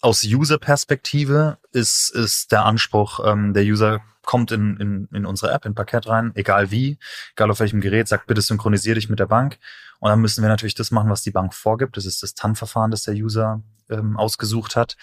aus 0.00 0.24
User-Perspektive 0.24 1.58
ist, 1.70 2.10
ist 2.10 2.50
der 2.50 2.64
Anspruch, 2.64 3.20
ähm, 3.24 3.54
der 3.54 3.64
User 3.64 4.00
kommt 4.22 4.52
in, 4.52 4.76
in, 4.78 5.08
in 5.12 5.26
unsere 5.26 5.52
App, 5.52 5.66
in 5.66 5.74
Parkett 5.74 6.06
rein, 6.06 6.32
egal 6.34 6.70
wie, 6.70 6.98
egal 7.34 7.50
auf 7.50 7.60
welchem 7.60 7.80
Gerät, 7.80 8.08
sagt 8.08 8.26
bitte 8.26 8.42
synchronisier 8.42 8.94
dich 8.94 9.08
mit 9.08 9.18
der 9.18 9.26
Bank. 9.26 9.58
Und 10.00 10.10
dann 10.10 10.20
müssen 10.20 10.42
wir 10.42 10.48
natürlich 10.48 10.74
das 10.74 10.90
machen, 10.90 11.10
was 11.10 11.22
die 11.22 11.30
Bank 11.30 11.54
vorgibt. 11.54 11.96
Das 11.96 12.06
ist 12.06 12.22
das 12.22 12.34
TAN-Verfahren, 12.34 12.90
das 12.90 13.02
der 13.02 13.14
User 13.14 13.62
ähm, 13.88 14.16
ausgesucht 14.16 14.76
hat, 14.76 14.96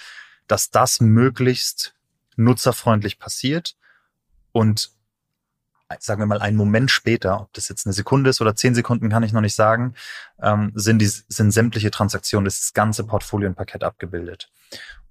dass 0.47 0.71
das 0.71 0.99
möglichst 0.99 1.93
nutzerfreundlich 2.35 3.19
passiert 3.19 3.75
und 4.51 4.91
sagen 5.97 6.21
wir 6.21 6.27
mal 6.27 6.41
einen 6.41 6.57
Moment 6.57 6.91
später, 6.91 7.41
ob 7.41 7.53
das 7.53 7.67
jetzt 7.67 7.87
eine 7.87 7.93
Sekunde 7.93 8.29
ist 8.29 8.41
oder 8.41 8.55
zehn 8.55 8.75
Sekunden, 8.75 9.09
kann 9.09 9.23
ich 9.23 9.33
noch 9.33 9.41
nicht 9.41 9.55
sagen, 9.55 9.95
ähm, 10.41 10.71
sind, 10.75 10.99
die, 10.99 11.07
sind 11.07 11.51
sämtliche 11.51 11.89
Transaktionen, 11.89 12.45
das 12.45 12.73
ganze 12.73 13.03
Portfolio 13.03 13.47
in 13.47 13.55
Parkett 13.55 13.83
abgebildet. 13.83 14.51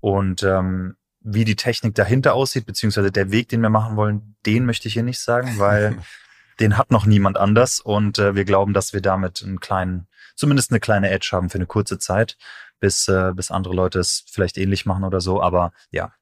Und 0.00 0.44
ähm, 0.44 0.96
wie 1.20 1.44
die 1.44 1.56
Technik 1.56 1.94
dahinter 1.94 2.34
aussieht, 2.34 2.66
beziehungsweise 2.66 3.10
der 3.10 3.30
Weg, 3.30 3.48
den 3.48 3.60
wir 3.60 3.70
machen 3.70 3.96
wollen, 3.96 4.36
den 4.46 4.64
möchte 4.64 4.88
ich 4.88 4.94
hier 4.94 5.02
nicht 5.02 5.20
sagen, 5.20 5.58
weil 5.58 5.98
den 6.60 6.76
hat 6.76 6.90
noch 6.90 7.06
niemand 7.06 7.36
anders 7.36 7.80
und 7.80 8.18
äh, 8.18 8.34
wir 8.34 8.44
glauben, 8.44 8.72
dass 8.72 8.92
wir 8.92 9.00
damit 9.00 9.42
einen 9.42 9.60
kleinen, 9.60 10.08
zumindest 10.34 10.70
eine 10.70 10.80
kleine 10.80 11.10
Edge 11.10 11.30
haben 11.32 11.50
für 11.50 11.58
eine 11.58 11.66
kurze 11.66 11.98
Zeit, 11.98 12.36
bis, 12.80 13.08
äh, 13.08 13.32
bis 13.34 13.50
andere 13.50 13.74
Leute 13.74 13.98
es 13.98 14.24
vielleicht 14.30 14.58
ähnlich 14.58 14.86
machen 14.86 15.04
oder 15.04 15.20
so. 15.20 15.42
Aber 15.42 15.72
ja, 15.90 16.12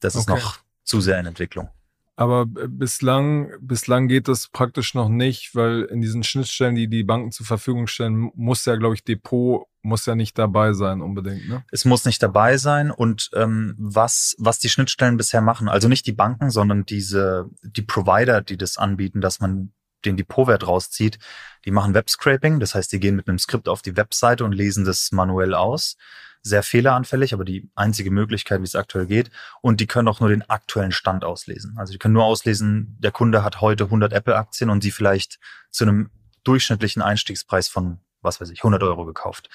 das 0.00 0.14
ist 0.14 0.30
okay. 0.30 0.40
noch 0.40 0.58
zu 0.84 1.00
sehr 1.00 1.18
in 1.18 1.26
Entwicklung. 1.26 1.70
Aber 2.14 2.44
bislang, 2.46 3.50
bislang 3.60 4.06
geht 4.06 4.28
das 4.28 4.48
praktisch 4.48 4.94
noch 4.94 5.08
nicht, 5.08 5.54
weil 5.54 5.82
in 5.84 6.02
diesen 6.02 6.22
Schnittstellen, 6.22 6.74
die 6.74 6.88
die 6.88 7.04
Banken 7.04 7.32
zur 7.32 7.46
Verfügung 7.46 7.86
stellen, 7.86 8.30
muss 8.34 8.64
ja, 8.66 8.76
glaube 8.76 8.94
ich, 8.94 9.04
Depot 9.04 9.66
muss 9.82 10.06
ja 10.06 10.14
nicht 10.14 10.38
dabei 10.38 10.74
sein 10.74 11.00
unbedingt. 11.00 11.48
Ne? 11.48 11.64
Es 11.72 11.84
muss 11.84 12.04
nicht 12.04 12.22
dabei 12.22 12.56
sein 12.56 12.90
und 12.90 13.30
ähm, 13.34 13.74
was 13.78 14.36
was 14.38 14.58
die 14.58 14.68
Schnittstellen 14.68 15.16
bisher 15.16 15.40
machen, 15.40 15.68
also 15.68 15.88
nicht 15.88 16.06
die 16.06 16.12
Banken, 16.12 16.50
sondern 16.50 16.84
diese 16.84 17.50
die 17.62 17.82
Provider, 17.82 18.42
die 18.42 18.56
das 18.56 18.78
anbieten, 18.78 19.20
dass 19.20 19.40
man 19.40 19.72
den 20.04 20.16
Depotwert 20.16 20.66
rauszieht, 20.66 21.18
die 21.64 21.70
machen 21.70 21.94
Webscraping, 21.94 22.60
das 22.60 22.74
heißt, 22.74 22.92
die 22.92 23.00
gehen 23.00 23.16
mit 23.16 23.28
einem 23.28 23.38
Skript 23.38 23.68
auf 23.68 23.82
die 23.82 23.96
Webseite 23.96 24.44
und 24.44 24.52
lesen 24.52 24.84
das 24.84 25.12
manuell 25.12 25.54
aus 25.54 25.96
sehr 26.42 26.62
fehleranfällig, 26.62 27.32
aber 27.34 27.44
die 27.44 27.70
einzige 27.74 28.10
Möglichkeit, 28.10 28.60
wie 28.60 28.64
es 28.64 28.74
aktuell 28.74 29.06
geht. 29.06 29.30
Und 29.60 29.80
die 29.80 29.86
können 29.86 30.08
auch 30.08 30.20
nur 30.20 30.28
den 30.28 30.48
aktuellen 30.48 30.92
Stand 30.92 31.24
auslesen. 31.24 31.76
Also 31.78 31.92
die 31.92 31.98
können 31.98 32.14
nur 32.14 32.24
auslesen, 32.24 32.96
der 32.98 33.12
Kunde 33.12 33.44
hat 33.44 33.60
heute 33.60 33.84
100 33.84 34.12
Apple-Aktien 34.12 34.68
und 34.68 34.82
die 34.84 34.90
vielleicht 34.90 35.38
zu 35.70 35.84
einem 35.84 36.10
durchschnittlichen 36.44 37.00
Einstiegspreis 37.00 37.68
von, 37.68 38.00
was 38.20 38.40
weiß 38.40 38.50
ich, 38.50 38.60
100 38.60 38.82
Euro 38.82 39.04
gekauft. 39.04 39.48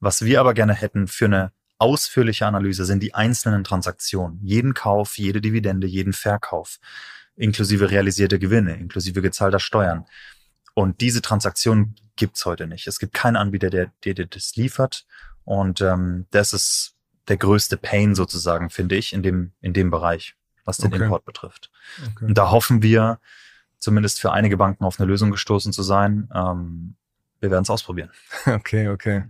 Was 0.00 0.24
wir 0.24 0.40
aber 0.40 0.54
gerne 0.54 0.74
hätten 0.74 1.06
für 1.06 1.26
eine 1.26 1.52
ausführliche 1.78 2.46
Analyse 2.46 2.84
sind 2.84 3.02
die 3.02 3.14
einzelnen 3.14 3.64
Transaktionen. 3.64 4.40
Jeden 4.42 4.74
Kauf, 4.74 5.18
jede 5.18 5.40
Dividende, 5.40 5.86
jeden 5.86 6.12
Verkauf, 6.12 6.78
inklusive 7.36 7.90
realisierte 7.90 8.38
Gewinne, 8.38 8.76
inklusive 8.76 9.22
gezahlter 9.22 9.60
Steuern. 9.60 10.06
Und 10.74 11.00
diese 11.00 11.22
Transaktion 11.22 11.94
gibt's 12.16 12.44
heute 12.46 12.66
nicht. 12.66 12.86
Es 12.86 12.98
gibt 12.98 13.14
keinen 13.14 13.36
Anbieter, 13.36 13.70
der 13.70 13.92
dir 14.04 14.14
das 14.26 14.56
liefert. 14.56 15.06
Und 15.44 15.80
ähm, 15.80 16.26
das 16.30 16.52
ist 16.52 16.96
der 17.28 17.36
größte 17.36 17.76
Pain 17.76 18.14
sozusagen, 18.14 18.70
finde 18.70 18.96
ich, 18.96 19.12
in 19.12 19.22
dem, 19.22 19.52
in 19.60 19.72
dem 19.72 19.90
Bereich, 19.90 20.36
was 20.64 20.78
den 20.78 20.92
okay. 20.92 21.04
Import 21.04 21.24
betrifft. 21.24 21.70
Okay. 22.12 22.26
Und 22.26 22.38
da 22.38 22.50
hoffen 22.50 22.82
wir, 22.82 23.18
zumindest 23.78 24.20
für 24.20 24.32
einige 24.32 24.56
Banken 24.56 24.84
auf 24.84 24.98
eine 24.98 25.06
Lösung 25.06 25.30
gestoßen 25.30 25.72
zu 25.72 25.82
sein. 25.82 26.28
Ähm, 26.34 26.96
wir 27.40 27.50
werden 27.50 27.62
es 27.62 27.70
ausprobieren. 27.70 28.10
Okay, 28.46 28.88
okay. 28.88 29.24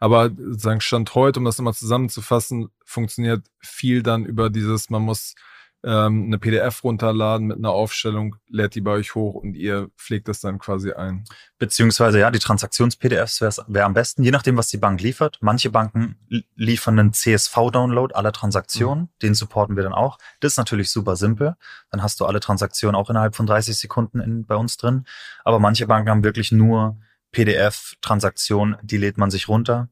Aber 0.00 0.30
sagen 0.50 0.80
Stand 0.80 1.14
heute, 1.14 1.40
um 1.40 1.44
das 1.44 1.58
nochmal 1.58 1.74
zusammenzufassen, 1.74 2.70
funktioniert 2.84 3.44
viel 3.58 4.02
dann 4.02 4.24
über 4.24 4.48
dieses, 4.48 4.90
man 4.90 5.02
muss 5.02 5.34
ähm, 5.84 6.24
eine 6.26 6.38
PDF 6.38 6.82
runterladen 6.82 7.46
mit 7.46 7.58
einer 7.58 7.70
Aufstellung, 7.70 8.36
lädt 8.48 8.74
die 8.74 8.80
bei 8.80 8.90
euch 8.92 9.14
hoch 9.14 9.34
und 9.34 9.54
ihr 9.54 9.90
pflegt 9.96 10.26
das 10.26 10.40
dann 10.40 10.58
quasi 10.58 10.92
ein. 10.92 11.24
Beziehungsweise 11.58 12.18
ja, 12.18 12.30
die 12.30 12.40
Transaktions-PDFs 12.40 13.40
wäre 13.40 13.52
wär 13.68 13.86
am 13.86 13.94
besten, 13.94 14.24
je 14.24 14.32
nachdem, 14.32 14.56
was 14.56 14.68
die 14.68 14.76
Bank 14.76 15.00
liefert. 15.00 15.38
Manche 15.40 15.70
Banken 15.70 16.16
liefern 16.56 16.98
einen 16.98 17.12
CSV-Download 17.12 18.14
aller 18.14 18.32
Transaktionen, 18.32 19.04
mhm. 19.04 19.08
den 19.22 19.34
supporten 19.34 19.76
wir 19.76 19.84
dann 19.84 19.92
auch. 19.92 20.18
Das 20.40 20.54
ist 20.54 20.58
natürlich 20.58 20.90
super 20.90 21.14
simpel. 21.14 21.54
Dann 21.90 22.02
hast 22.02 22.18
du 22.20 22.26
alle 22.26 22.40
Transaktionen 22.40 22.96
auch 22.96 23.10
innerhalb 23.10 23.36
von 23.36 23.46
30 23.46 23.76
Sekunden 23.76 24.20
in, 24.20 24.46
bei 24.46 24.56
uns 24.56 24.76
drin. 24.76 25.04
Aber 25.44 25.60
manche 25.60 25.86
Banken 25.86 26.10
haben 26.10 26.24
wirklich 26.24 26.50
nur 26.50 26.98
PDF-Transaktionen, 27.30 28.76
die 28.82 28.96
lädt 28.96 29.16
man 29.16 29.30
sich 29.30 29.48
runter 29.48 29.88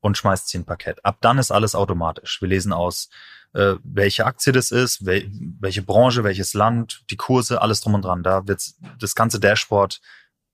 und 0.00 0.18
schmeißt 0.18 0.48
sie 0.48 0.58
in 0.58 0.62
ein 0.62 0.66
Paket. 0.66 1.02
Ab 1.04 1.18
dann 1.20 1.38
ist 1.38 1.50
alles 1.50 1.74
automatisch. 1.74 2.42
Wir 2.42 2.48
lesen 2.48 2.72
aus, 2.72 3.08
äh, 3.54 3.74
welche 3.84 4.26
Aktie 4.26 4.52
das 4.52 4.70
ist, 4.70 5.04
wel 5.04 5.30
welche 5.60 5.82
Branche, 5.82 6.24
welches 6.24 6.54
Land, 6.54 7.04
die 7.10 7.16
Kurse, 7.16 7.60
alles 7.60 7.80
drum 7.80 7.94
und 7.94 8.04
dran. 8.04 8.22
Da 8.22 8.46
wird 8.46 8.62
das 8.98 9.14
ganze 9.14 9.40
Dashboard 9.40 10.00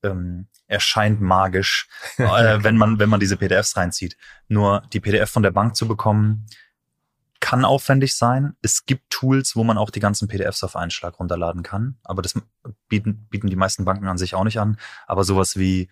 ähm, 0.03 0.47
erscheint 0.67 1.21
magisch, 1.21 1.89
äh, 2.19 2.63
wenn 2.63 2.77
man 2.77 2.99
wenn 2.99 3.09
man 3.09 3.21
diese 3.21 3.37
PDFs 3.37 3.77
reinzieht. 3.77 4.17
Nur 4.49 4.83
die 4.93 5.01
PDF 5.01 5.31
von 5.31 5.43
der 5.43 5.51
Bank 5.51 5.77
zu 5.77 5.87
bekommen, 5.87 6.47
kann 7.41 7.65
aufwendig 7.65 8.15
sein. 8.15 8.57
Es 8.63 8.85
gibt 8.85 9.11
Tools, 9.11 9.55
wo 9.55 9.65
man 9.65 9.79
auch 9.79 9.91
die 9.91 10.01
ganzen 10.01 10.29
PDFs 10.29 10.65
auf 10.65 10.77
einen 10.77 10.91
Schlag 10.91 11.19
runterladen 11.19 11.63
kann. 11.63 11.97
Aber 12.03 12.23
das 12.23 12.35
bieten, 12.89 13.27
bieten 13.31 13.49
die 13.49 13.57
meisten 13.57 13.85
Banken 13.85 14.09
an 14.09 14.19
sich 14.19 14.35
auch 14.35 14.45
nicht 14.45 14.59
an. 14.59 14.77
Aber 15.07 15.25
sowas 15.25 15.57
wie 15.57 15.89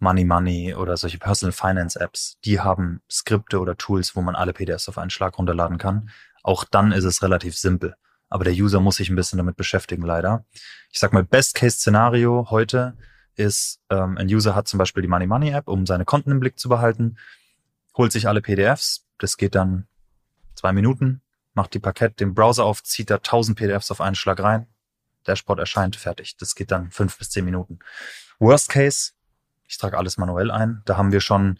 Money 0.00 0.24
Money 0.24 0.74
oder 0.74 0.96
solche 0.96 1.18
Personal 1.18 1.52
Finance 1.52 1.98
Apps, 2.00 2.38
die 2.44 2.58
haben 2.60 3.02
Skripte 3.10 3.60
oder 3.60 3.76
Tools, 3.76 4.16
wo 4.16 4.22
man 4.22 4.34
alle 4.34 4.52
PDFs 4.52 4.88
auf 4.88 4.98
einen 4.98 5.10
Schlag 5.10 5.38
runterladen 5.38 5.78
kann. 5.78 6.10
Auch 6.42 6.64
dann 6.64 6.92
ist 6.92 7.04
es 7.04 7.22
relativ 7.22 7.56
simpel. 7.56 7.94
Aber 8.28 8.44
der 8.44 8.54
User 8.54 8.80
muss 8.80 8.96
sich 8.96 9.10
ein 9.10 9.16
bisschen 9.16 9.38
damit 9.38 9.56
beschäftigen, 9.56 10.02
leider. 10.02 10.44
Ich 10.90 10.98
sag 10.98 11.12
mal, 11.12 11.24
Best-Case-Szenario 11.24 12.48
heute 12.50 12.96
ist, 13.34 13.80
ähm, 13.90 14.16
ein 14.18 14.28
User 14.28 14.54
hat 14.54 14.68
zum 14.68 14.78
Beispiel 14.78 15.02
die 15.02 15.08
Money 15.08 15.26
Money 15.26 15.50
App, 15.50 15.68
um 15.68 15.86
seine 15.86 16.04
Konten 16.04 16.30
im 16.30 16.40
Blick 16.40 16.58
zu 16.58 16.68
behalten, 16.68 17.16
holt 17.96 18.12
sich 18.12 18.28
alle 18.28 18.40
PDFs, 18.40 19.06
das 19.18 19.36
geht 19.36 19.54
dann 19.54 19.86
zwei 20.54 20.72
Minuten, 20.72 21.22
macht 21.54 21.74
die 21.74 21.80
Parkett 21.80 22.20
den 22.20 22.34
Browser 22.34 22.64
auf, 22.64 22.82
zieht 22.82 23.10
da 23.10 23.16
1000 23.16 23.58
PDFs 23.58 23.90
auf 23.90 24.00
einen 24.00 24.14
Schlag 24.14 24.40
rein, 24.40 24.66
Dashboard 25.26 25.58
erscheint, 25.58 25.96
fertig. 25.96 26.36
Das 26.36 26.54
geht 26.54 26.70
dann 26.70 26.90
fünf 26.90 27.18
bis 27.18 27.30
zehn 27.30 27.44
Minuten. 27.44 27.78
Worst 28.38 28.68
Case, 28.68 29.12
ich 29.66 29.78
trage 29.78 29.98
alles 29.98 30.18
manuell 30.18 30.50
ein. 30.50 30.82
Da 30.84 30.96
haben 30.96 31.12
wir 31.12 31.20
schon 31.20 31.58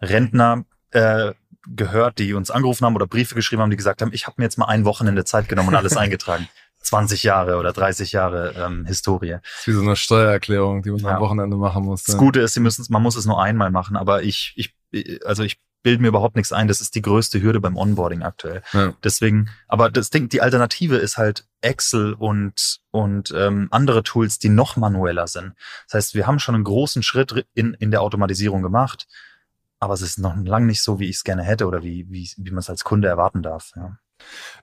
Rentner 0.00 0.64
äh, 0.90 1.32
gehört, 1.66 2.18
die 2.18 2.34
uns 2.34 2.50
angerufen 2.50 2.86
haben 2.86 2.96
oder 2.96 3.06
Briefe 3.06 3.34
geschrieben 3.34 3.62
haben, 3.62 3.70
die 3.70 3.76
gesagt 3.76 4.02
haben, 4.02 4.12
ich 4.12 4.26
habe 4.26 4.36
mir 4.38 4.44
jetzt 4.44 4.58
mal 4.58 4.66
ein 4.66 4.84
Wochenende 4.84 5.24
Zeit 5.24 5.48
genommen 5.48 5.68
und 5.68 5.74
alles 5.74 5.96
eingetragen. 5.96 6.48
20 6.82 7.22
Jahre 7.22 7.58
oder 7.58 7.72
30 7.72 8.12
Jahre 8.12 8.54
ähm, 8.56 8.86
Historie. 8.86 9.36
Das 9.42 9.60
ist 9.60 9.66
wie 9.66 9.72
so 9.72 9.82
eine 9.82 9.96
Steuererklärung, 9.96 10.82
die 10.82 10.90
man 10.90 11.00
ja. 11.00 11.16
am 11.16 11.20
Wochenende 11.20 11.56
machen 11.56 11.84
muss. 11.84 12.04
Das 12.04 12.16
Gute 12.16 12.40
ist, 12.40 12.54
sie 12.54 12.60
müssen, 12.60 12.86
man 12.88 13.02
muss 13.02 13.16
es 13.16 13.26
nur 13.26 13.42
einmal 13.42 13.70
machen, 13.70 13.96
aber 13.96 14.22
ich, 14.22 14.54
ich, 14.56 14.74
also 15.24 15.42
ich 15.42 15.60
bilde 15.82 16.02
mir 16.02 16.08
überhaupt 16.08 16.36
nichts 16.36 16.52
ein. 16.52 16.68
Das 16.68 16.80
ist 16.80 16.94
die 16.94 17.02
größte 17.02 17.40
Hürde 17.40 17.60
beim 17.60 17.76
Onboarding 17.76 18.22
aktuell. 18.22 18.62
Ja. 18.72 18.94
Deswegen, 19.02 19.50
aber 19.68 19.90
das 19.90 20.10
Ding, 20.10 20.28
die 20.28 20.42
Alternative 20.42 20.96
ist 20.96 21.16
halt 21.16 21.46
Excel 21.60 22.14
und 22.14 22.80
und 22.90 23.32
ähm, 23.36 23.68
andere 23.70 24.02
Tools, 24.02 24.38
die 24.38 24.48
noch 24.48 24.76
manueller 24.76 25.26
sind. 25.26 25.54
Das 25.86 25.94
heißt, 25.94 26.14
wir 26.14 26.26
haben 26.26 26.38
schon 26.38 26.54
einen 26.54 26.64
großen 26.64 27.02
Schritt 27.02 27.46
in 27.54 27.74
in 27.74 27.90
der 27.90 28.02
Automatisierung 28.02 28.62
gemacht, 28.62 29.06
aber 29.80 29.94
es 29.94 30.02
ist 30.02 30.18
noch 30.18 30.36
lang 30.36 30.66
nicht 30.66 30.82
so, 30.82 31.00
wie 31.00 31.08
ich 31.08 31.16
es 31.16 31.24
gerne 31.24 31.42
hätte 31.42 31.66
oder 31.66 31.82
wie 31.82 32.06
wie 32.10 32.30
wie 32.36 32.50
man 32.50 32.58
es 32.60 32.70
als 32.70 32.84
Kunde 32.84 33.08
erwarten 33.08 33.42
darf. 33.42 33.72
Ja. 33.74 33.98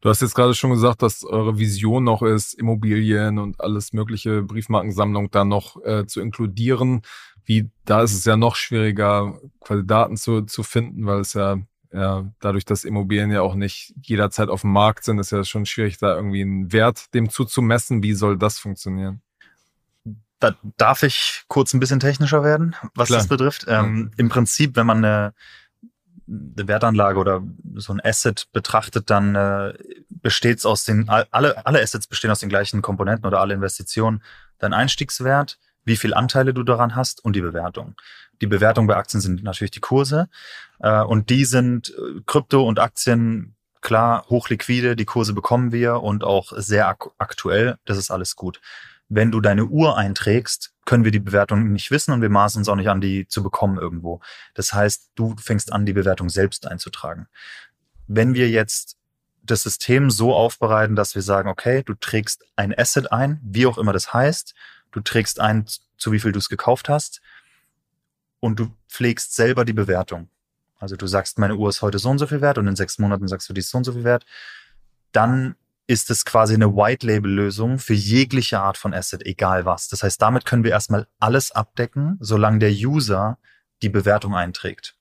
Du 0.02 0.10
hast 0.10 0.22
jetzt 0.22 0.36
gerade 0.36 0.54
schon 0.54 0.72
gesagt, 0.72 1.02
dass 1.02 1.24
eure 1.24 1.58
Vision 1.58 2.04
noch 2.04 2.22
ist, 2.22 2.54
Immobilien 2.54 3.40
und 3.40 3.60
alles 3.60 3.94
mögliche 3.94 4.44
Briefmarkensammlung 4.44 5.32
da 5.32 5.44
noch 5.44 5.84
äh, 5.84 6.06
zu 6.06 6.22
inkludieren. 6.22 7.02
Wie, 7.44 7.70
da 7.86 8.02
ist 8.02 8.14
es 8.14 8.26
ja 8.26 8.38
noch 8.38 8.56
schwieriger, 8.56 9.40
quasi 9.62 9.86
Daten 9.86 10.18
zu, 10.18 10.42
zu 10.42 10.64
finden, 10.64 11.06
weil 11.06 11.22
es 11.22 11.34
ja, 11.34 11.58
ja, 11.92 12.32
dadurch, 12.40 12.66
dass 12.66 12.84
Immobilien 12.84 13.32
ja 13.32 13.42
auch 13.42 13.56
nicht 13.56 13.94
jederzeit 14.04 14.50
auf 14.50 14.62
dem 14.62 14.74
Markt 14.74 15.06
sind, 15.06 15.20
ist 15.20 15.32
ja 15.32 15.44
schon 15.44 15.66
schwierig, 15.66 15.98
da 15.98 16.16
irgendwie 16.16 16.42
einen 16.42 16.72
Wert 16.74 17.14
dem 17.14 17.30
zuzumessen. 17.30 18.04
Wie 18.04 18.14
soll 18.14 18.38
das 18.38 18.60
funktionieren? 18.60 19.22
Da 20.40 20.56
darf 20.78 21.04
ich 21.04 21.44
kurz 21.48 21.74
ein 21.74 21.80
bisschen 21.80 22.00
technischer 22.00 22.44
werden, 22.44 22.76
was 22.94 23.08
Klar. 23.08 23.20
das 23.20 23.28
betrifft. 23.28 23.66
Ähm, 23.68 24.12
Im 24.18 24.30
Prinzip, 24.30 24.76
wenn 24.76 24.86
man 24.86 25.04
eine 25.04 25.34
eine 26.28 26.68
Wertanlage 26.68 27.20
oder 27.20 27.42
so 27.76 27.94
ein 27.94 28.02
Asset 28.04 28.48
betrachtet, 28.52 29.10
dann 29.10 29.36
äh, 29.36 29.74
besteht 30.10 30.60
es 30.60 30.66
aus 30.66 30.84
den, 30.84 31.08
alle, 31.10 31.66
alle 31.66 31.82
Assets 31.82 32.08
bestehen 32.08 32.32
aus 32.32 32.40
den 32.40 32.50
gleichen 32.50 32.82
Komponenten 32.82 33.26
oder 33.26 33.40
alle 33.40 33.54
Investitionen. 33.54 34.22
Dein 34.60 34.74
Einstiegswert, 34.74 35.58
wie 35.86 35.96
viel 35.96 36.14
Anteile 36.14 36.54
du 36.54 36.64
daran 36.64 36.96
hast 36.96 37.24
und 37.24 37.36
die 37.36 37.42
Bewertung. 37.42 37.96
Die 38.42 38.48
Bewertung 38.48 38.88
bei 38.88 38.98
Aktien 38.98 39.22
sind 39.22 39.44
natürlich 39.44 39.72
die 39.72 39.80
Kurse 39.80 40.28
äh, 40.80 41.02
und 41.02 41.30
die 41.30 41.46
sind 41.46 41.90
äh, 41.90 42.22
Krypto 42.26 42.68
und 42.68 42.80
Aktien 42.80 43.56
klar 43.82 44.26
hochliquide, 44.28 44.96
die 44.96 45.06
Kurse 45.06 45.34
bekommen 45.34 45.72
wir 45.72 46.02
und 46.02 46.24
auch 46.24 46.52
sehr 46.58 46.90
ak 46.90 47.10
aktuell, 47.18 47.78
das 47.86 47.98
ist 47.98 48.12
alles 48.12 48.36
gut. 48.36 48.60
Wenn 49.10 49.32
du 49.32 49.40
deine 49.42 49.66
Uhr 49.66 49.98
einträgst, 49.98 50.74
können 50.86 51.04
wir 51.04 51.12
die 51.12 51.20
Bewertung 51.20 51.72
nicht 51.72 51.92
wissen 51.92 52.14
und 52.14 52.22
wir 52.22 52.30
maßen 52.30 52.60
uns 52.60 52.70
auch 52.70 52.76
nicht 52.76 52.90
an, 52.90 53.02
die 53.02 53.28
zu 53.28 53.44
bekommen 53.44 53.78
irgendwo. 53.78 54.22
Das 54.54 54.74
heißt, 54.74 55.12
du 55.16 55.36
fängst 55.38 55.72
an, 55.72 55.86
die 55.86 55.94
Bewertung 55.94 56.30
selbst 56.30 56.68
einzutragen. 56.68 57.28
Wenn 58.08 58.34
wir 58.34 58.50
jetzt 58.50 58.98
das 59.44 59.64
System 59.64 60.10
so 60.12 60.34
aufbereiten, 60.34 60.96
dass 60.96 61.16
wir 61.16 61.22
sagen, 61.22 61.50
okay, 61.50 61.84
du 61.84 61.94
trägst 61.94 62.46
ein 62.56 62.78
Asset 62.78 63.12
ein, 63.12 63.40
wie 63.44 63.66
auch 63.66 63.78
immer 63.78 63.94
das 63.94 64.14
heißt, 64.14 64.54
du 64.92 65.00
trägst 65.00 65.40
ein, 65.40 65.66
zu 65.98 66.12
wie 66.12 66.20
viel 66.20 66.32
du 66.32 66.40
es 66.40 66.50
gekauft 66.50 66.90
hast 66.90 67.22
und 68.40 68.60
du 68.60 68.74
pflegst 68.90 69.36
selber 69.36 69.66
die 69.66 69.74
Bewertung. 69.74 70.30
Also 70.80 70.96
du 70.96 71.08
sagst, 71.08 71.40
meine 71.40 71.56
Uhr 71.56 71.70
ist 71.70 71.82
heute 71.82 72.00
so 72.00 72.10
und 72.10 72.20
so 72.20 72.28
viel 72.28 72.42
wert 72.42 72.58
und 72.58 72.68
in 72.68 72.76
sechs 72.76 73.00
Monaten 73.00 73.28
sagst 73.28 73.50
du, 73.50 73.54
die 73.54 73.60
ist 73.60 73.70
so 73.70 73.78
und 73.78 73.84
so 73.84 73.94
viel 73.94 74.04
wert. 74.04 74.26
Dann 75.12 75.56
ist 75.88 76.12
es 76.12 76.26
quasi 76.26 76.54
eine 76.54 76.76
White-Label-Lösung 76.76 77.80
für 77.80 77.94
jegliche 77.94 78.60
Art 78.60 78.78
von 78.78 78.94
Asset, 78.94 79.26
egal 79.26 79.66
was. 79.66 79.88
Das 79.88 80.04
heißt, 80.04 80.22
damit 80.22 80.46
können 80.46 80.66
wir 80.66 80.72
erstmal 80.72 81.08
alles 81.20 81.52
abdecken, 81.54 82.18
solange 82.20 82.60
der 82.60 82.72
User 82.72 83.40
die 83.82 83.90
Bewertung 83.90 84.36
einträgt. 84.36 84.98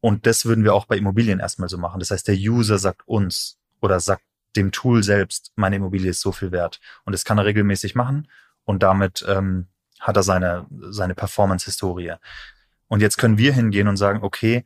Und 0.00 0.26
das 0.26 0.46
würden 0.46 0.64
wir 0.64 0.74
auch 0.74 0.86
bei 0.86 0.96
Immobilien 0.96 1.40
erstmal 1.40 1.68
so 1.68 1.76
machen. 1.76 1.98
Das 1.98 2.12
heißt, 2.12 2.28
der 2.28 2.36
User 2.36 2.78
sagt 2.78 3.06
uns 3.06 3.58
oder 3.80 4.00
sagt 4.00 4.22
dem 4.56 4.72
Tool 4.72 5.02
selbst, 5.02 5.52
meine 5.56 5.76
Immobilie 5.76 6.10
ist 6.10 6.20
so 6.20 6.32
viel 6.32 6.52
wert. 6.52 6.80
Und 7.04 7.12
das 7.12 7.24
kann 7.24 7.38
er 7.38 7.44
regelmäßig 7.44 7.94
machen 7.94 8.28
und 8.64 8.82
damit 8.82 9.24
ähm, 9.28 9.66
hat 9.98 10.16
er 10.16 10.22
seine, 10.22 10.66
seine 10.70 11.14
Performance-Historie. 11.14 12.14
Und 12.88 13.00
jetzt 13.00 13.18
können 13.18 13.38
wir 13.38 13.52
hingehen 13.52 13.88
und 13.88 13.96
sagen, 13.96 14.20
okay, 14.22 14.64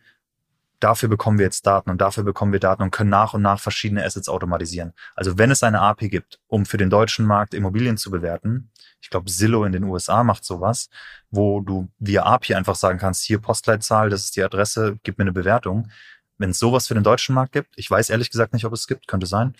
dafür 0.80 1.08
bekommen 1.08 1.38
wir 1.38 1.44
jetzt 1.44 1.66
Daten 1.66 1.90
und 1.90 2.00
dafür 2.00 2.24
bekommen 2.24 2.52
wir 2.52 2.60
Daten 2.60 2.82
und 2.82 2.90
können 2.90 3.10
nach 3.10 3.34
und 3.34 3.42
nach 3.42 3.60
verschiedene 3.60 4.04
Assets 4.04 4.28
automatisieren. 4.28 4.92
Also 5.14 5.38
wenn 5.38 5.50
es 5.50 5.62
eine 5.62 5.80
API 5.80 6.08
gibt, 6.08 6.40
um 6.46 6.66
für 6.66 6.76
den 6.76 6.90
deutschen 6.90 7.26
Markt 7.26 7.54
Immobilien 7.54 7.96
zu 7.96 8.10
bewerten, 8.10 8.70
ich 9.00 9.10
glaube 9.10 9.30
Zillow 9.30 9.64
in 9.64 9.72
den 9.72 9.84
USA 9.84 10.24
macht 10.24 10.44
sowas, 10.44 10.88
wo 11.30 11.60
du 11.60 11.88
via 11.98 12.24
API 12.24 12.54
einfach 12.54 12.74
sagen 12.74 12.98
kannst, 12.98 13.22
hier 13.22 13.38
Postleitzahl, 13.38 14.10
das 14.10 14.24
ist 14.24 14.36
die 14.36 14.42
Adresse, 14.42 14.98
gib 15.02 15.18
mir 15.18 15.24
eine 15.24 15.32
Bewertung. 15.32 15.90
Wenn 16.38 16.50
es 16.50 16.58
sowas 16.58 16.88
für 16.88 16.94
den 16.94 17.04
deutschen 17.04 17.34
Markt 17.34 17.52
gibt, 17.52 17.72
ich 17.76 17.90
weiß 17.90 18.10
ehrlich 18.10 18.30
gesagt 18.30 18.54
nicht, 18.54 18.64
ob 18.64 18.72
es 18.72 18.86
gibt, 18.86 19.06
könnte 19.06 19.26
sein. 19.26 19.54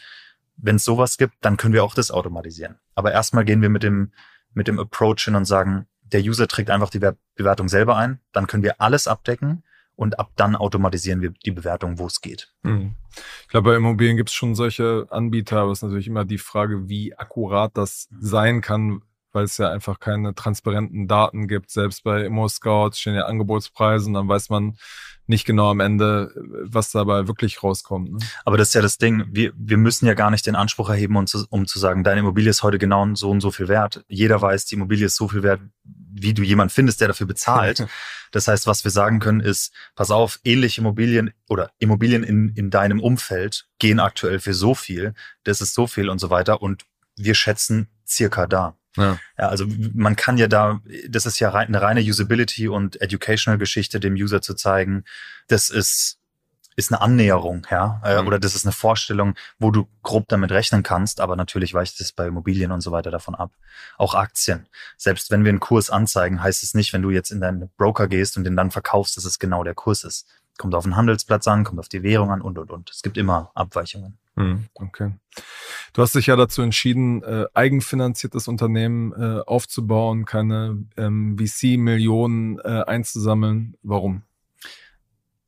Wenn 0.57 0.77
es 0.77 0.85
sowas 0.85 1.19
gibt, 1.19 1.35
dann 1.41 1.57
können 1.57 1.75
wir 1.75 1.85
auch 1.85 1.95
das 1.95 2.11
automatisieren. 2.11 2.77
Aber 2.95 3.13
erstmal 3.13 3.45
gehen 3.45 3.63
wir 3.63 3.69
mit 3.69 3.83
dem, 3.83 4.13
mit 4.55 4.69
dem 4.69 4.79
Approach 4.79 5.25
hin 5.25 5.35
und 5.35 5.45
sagen, 5.45 5.87
der 6.03 6.21
User 6.21 6.49
trägt 6.49 6.71
einfach 6.71 6.91
die 6.91 7.01
Bewertung 7.35 7.69
selber 7.69 7.97
ein, 7.97 8.21
dann 8.33 8.47
können 8.47 8.63
wir 8.63 8.81
alles 8.81 9.09
abdecken 9.09 9.63
und 9.97 10.19
ab 10.19 10.33
dann 10.37 10.57
automatisieren 10.57 11.21
wir 11.21 11.31
die 11.45 11.51
Bewertung, 11.51 11.99
wo 11.99 12.07
es 12.07 12.21
geht. 12.21 12.53
Mhm. 12.63 12.95
Ich 13.43 13.49
glaube, 13.49 13.71
bei 13.71 13.77
Immobilien 13.77 14.17
gibt 14.17 14.31
es 14.31 14.35
schon 14.35 14.55
solche 14.55 15.07
Anbieter, 15.11 15.61
aber 15.61 15.73
es 15.73 15.79
ist 15.79 15.83
natürlich 15.83 16.09
immer 16.09 16.25
die 16.25 16.39
Frage, 16.39 16.89
wie 16.89 17.17
akkurat 17.17 17.77
das 17.77 18.09
sein 18.19 18.61
kann, 18.61 19.03
weil 19.33 19.45
es 19.45 19.59
ja 19.59 19.71
einfach 19.71 20.01
keine 20.01 20.35
transparenten 20.35 21.07
Daten 21.09 21.49
gibt. 21.49 21.71
Selbst 21.71 22.05
bei 22.05 22.25
Immo-Scout 22.25 22.93
stehen 22.95 23.15
ja 23.15 23.27
Angebotspreise 23.27 24.07
und 24.07 24.15
dann 24.15 24.29
weiß 24.29 24.49
man 24.49 24.77
nicht 25.27 25.47
genau 25.47 25.71
am 25.71 25.81
Ende, 25.81 26.33
was 26.65 26.91
dabei 26.91 27.27
wirklich 27.27 27.63
rauskommt. 27.63 28.13
Ne? 28.13 28.19
Aber 28.45 28.59
das 28.59 28.69
ist 28.69 28.75
ja 28.75 28.83
das 28.83 28.99
Ding, 28.99 29.25
wir, 29.31 29.53
wir 29.57 29.77
müssen 29.77 30.07
ja 30.07 30.15
gar 30.15 30.31
nicht 30.31 30.47
den 30.47 30.55
Anspruch 30.55 30.91
erheben, 30.91 31.17
um 31.17 31.27
zu, 31.27 31.47
um 31.51 31.67
zu 31.67 31.79
sagen, 31.79 32.05
deine 32.05 32.21
Immobilie 32.21 32.51
ist 32.51 32.63
heute 32.63 32.79
genau 32.79 33.07
so 33.15 33.31
und 33.31 33.41
so 33.41 33.51
viel 33.51 33.69
wert. 33.69 34.05
Jeder 34.09 34.41
weiß, 34.41 34.67
die 34.67 34.75
Immobilie 34.75 35.07
ist 35.07 35.17
so 35.17 35.29
viel 35.29 35.43
wert, 35.43 35.61
wie 36.15 36.35
du 36.35 36.43
jemand 36.43 36.73
findest, 36.73 37.01
der 37.01 37.09
dafür 37.09 37.27
bezahlt. 37.27 37.87
Das 38.33 38.49
heißt, 38.49 38.67
was 38.67 38.83
wir 38.83 38.91
sagen 38.91 39.21
können, 39.21 39.39
ist, 39.39 39.73
pass 39.95 40.11
auf, 40.11 40.41
ähnliche 40.43 40.81
Immobilien 40.81 41.33
oder 41.49 41.71
Immobilien 41.79 42.25
in, 42.25 42.49
in 42.57 42.69
deinem 42.69 42.99
Umfeld 42.99 43.69
gehen 43.79 44.01
aktuell 44.01 44.41
für 44.41 44.55
so 44.55 44.75
viel, 44.75 45.15
das 45.45 45.61
ist 45.61 45.73
so 45.73 45.87
viel 45.87 46.09
und 46.09 46.19
so 46.19 46.31
weiter 46.31 46.61
und 46.61 46.85
wir 47.15 47.37
schätzen 47.37 47.87
circa 48.05 48.49
da. 48.49 48.77
Ja. 48.97 49.21
ja. 49.39 49.49
also 49.49 49.67
man 49.93 50.17
kann 50.17 50.37
ja 50.37 50.49
da, 50.49 50.81
das 51.09 51.27
ist 51.27 51.39
ja 51.39 51.55
eine 51.55 51.81
reine 51.81 52.01
Usability 52.01 52.67
und 52.67 53.01
Educational 53.01 53.57
Geschichte 53.57 54.01
dem 54.01 54.15
User 54.15 54.43
zu 54.43 54.55
zeigen. 54.55 55.05
Das 55.47 55.71
ist 55.71 56.19
ist 56.77 56.93
eine 56.93 57.01
Annäherung, 57.01 57.67
ja, 57.71 58.01
äh, 58.05 58.21
mhm. 58.21 58.27
oder 58.27 58.39
das 58.39 58.55
ist 58.55 58.65
eine 58.65 58.73
Vorstellung, 58.73 59.35
wo 59.59 59.71
du 59.71 59.87
grob 60.03 60.29
damit 60.29 60.51
rechnen 60.51 60.83
kannst, 60.83 61.21
aber 61.21 61.37
natürlich 61.37 61.75
weicht 61.75 62.01
es 62.01 62.13
bei 62.13 62.27
Immobilien 62.27 62.73
und 62.73 62.81
so 62.81 62.93
weiter 62.93 63.11
davon 63.11 63.35
ab. 63.35 63.53
Auch 63.97 64.15
Aktien. 64.15 64.67
Selbst 64.97 65.31
wenn 65.31 65.45
wir 65.45 65.51
einen 65.51 65.61
Kurs 65.61 65.91
anzeigen, 65.91 66.43
heißt 66.43 66.63
es 66.63 66.75
nicht, 66.75 66.93
wenn 66.93 67.03
du 67.03 67.11
jetzt 67.11 67.31
in 67.31 67.41
deinen 67.41 67.71
Broker 67.77 68.09
gehst 68.09 68.37
und 68.37 68.45
den 68.45 68.57
dann 68.57 68.71
verkaufst, 68.71 69.17
dass 69.17 69.25
es 69.25 69.39
genau 69.39 69.65
der 69.65 69.75
Kurs 69.75 70.05
ist. 70.05 70.27
Kommt 70.59 70.75
auf 70.75 70.85
den 70.85 70.97
Handelsplatz 70.97 71.49
an, 71.49 71.65
kommt 71.65 71.81
auf 71.81 71.89
die 71.89 72.03
Währung 72.03 72.31
an 72.31 72.41
und 72.41 72.59
und 72.59 72.71
und. 72.71 72.91
Es 72.91 73.03
gibt 73.03 73.17
immer 73.19 73.51
Abweichungen. 73.55 74.19
Mhm, 74.37 74.67
okay. 74.75 75.13
Du 75.93 76.03
hast 76.03 76.15
dich 76.15 76.27
ja 76.27 76.37
dazu 76.37 76.63
entschieden, 76.63 77.23
äh, 77.23 77.47
eigenfinanziertes 77.55 78.49
Unternehmen 78.49 79.13
äh, 79.13 79.41
aufzubauen, 79.47 80.25
keine 80.25 80.85
ähm, 80.97 81.37
VC-Millionen 81.39 82.59
äh, 82.59 82.83
einzusammeln. 82.85 83.77
Warum? 83.83 84.23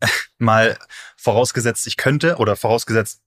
mal 0.38 0.78
vorausgesetzt, 1.16 1.86
ich 1.86 1.96
könnte 1.96 2.36
oder 2.36 2.56
vorausgesetzt, 2.56 3.22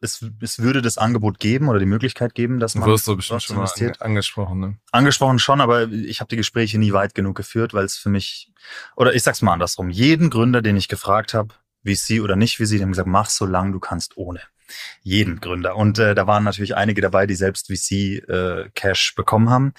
es, 0.00 0.24
es 0.40 0.58
würde 0.58 0.82
das 0.82 0.98
Angebot 0.98 1.38
geben 1.38 1.68
oder 1.68 1.78
die 1.78 1.86
Möglichkeit 1.86 2.34
geben, 2.34 2.60
dass 2.60 2.74
man. 2.74 2.88
Wirst 2.88 3.06
du 3.06 3.16
bestimmt 3.16 3.42
schon 3.42 3.56
mal 3.56 3.70
angesprochen, 4.00 4.60
ne? 4.60 4.78
Angesprochen 4.90 5.38
schon, 5.38 5.60
aber 5.60 5.90
ich 5.90 6.20
habe 6.20 6.28
die 6.28 6.36
Gespräche 6.36 6.78
nie 6.78 6.92
weit 6.92 7.14
genug 7.14 7.36
geführt, 7.36 7.74
weil 7.74 7.84
es 7.84 7.96
für 7.96 8.08
mich, 8.08 8.52
oder 8.96 9.14
ich 9.14 9.22
sag's 9.22 9.42
mal 9.42 9.52
andersrum, 9.52 9.90
jeden 9.90 10.30
Gründer, 10.30 10.62
den 10.62 10.76
ich 10.76 10.88
gefragt 10.88 11.34
habe, 11.34 11.54
VC 11.84 12.22
oder 12.22 12.36
nicht 12.36 12.56
VC, 12.56 12.70
die 12.70 12.82
haben 12.82 12.92
gesagt, 12.92 13.08
mach 13.08 13.28
so 13.28 13.44
lange 13.44 13.72
du 13.72 13.80
kannst 13.80 14.16
ohne. 14.16 14.40
Jeden 15.02 15.40
Gründer. 15.40 15.76
Und 15.76 15.98
äh, 15.98 16.14
da 16.14 16.26
waren 16.26 16.42
natürlich 16.42 16.74
einige 16.74 17.02
dabei, 17.02 17.26
die 17.26 17.34
selbst 17.34 17.66
VC-Cash 17.66 19.12
äh, 19.12 19.14
bekommen 19.14 19.50
haben. 19.50 19.74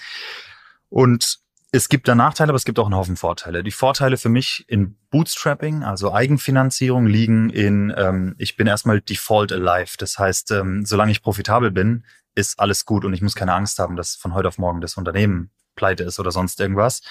Und 0.88 1.40
es 1.76 1.90
gibt 1.90 2.08
da 2.08 2.14
Nachteile, 2.14 2.50
aber 2.50 2.56
es 2.56 2.64
gibt 2.64 2.78
auch 2.78 2.86
einen 2.86 2.94
Haufen 2.94 3.16
Vorteile. 3.16 3.62
Die 3.62 3.70
Vorteile 3.70 4.16
für 4.16 4.30
mich 4.30 4.64
in 4.66 4.96
Bootstrapping, 5.10 5.82
also 5.82 6.12
Eigenfinanzierung, 6.12 7.06
liegen 7.06 7.50
in, 7.50 7.92
ähm, 7.96 8.34
ich 8.38 8.56
bin 8.56 8.66
erstmal 8.66 9.02
default 9.02 9.52
alive. 9.52 9.96
Das 9.98 10.18
heißt, 10.18 10.52
ähm, 10.52 10.86
solange 10.86 11.12
ich 11.12 11.22
profitabel 11.22 11.70
bin, 11.70 12.04
ist 12.34 12.58
alles 12.58 12.86
gut 12.86 13.04
und 13.04 13.12
ich 13.12 13.20
muss 13.20 13.34
keine 13.34 13.52
Angst 13.52 13.78
haben, 13.78 13.96
dass 13.96 14.14
von 14.14 14.32
heute 14.32 14.48
auf 14.48 14.56
morgen 14.58 14.80
das 14.80 14.96
Unternehmen 14.96 15.50
pleite 15.74 16.04
ist 16.04 16.18
oder 16.18 16.32
sonst 16.32 16.58
irgendwas. 16.60 17.02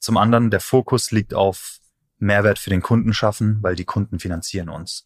Zum 0.00 0.16
anderen, 0.16 0.50
der 0.50 0.60
Fokus 0.60 1.12
liegt 1.12 1.32
auf 1.32 1.78
Mehrwert 2.18 2.58
für 2.58 2.70
den 2.70 2.82
Kunden 2.82 3.14
schaffen, 3.14 3.58
weil 3.62 3.76
die 3.76 3.84
Kunden 3.84 4.18
finanzieren 4.18 4.68
uns 4.68 5.04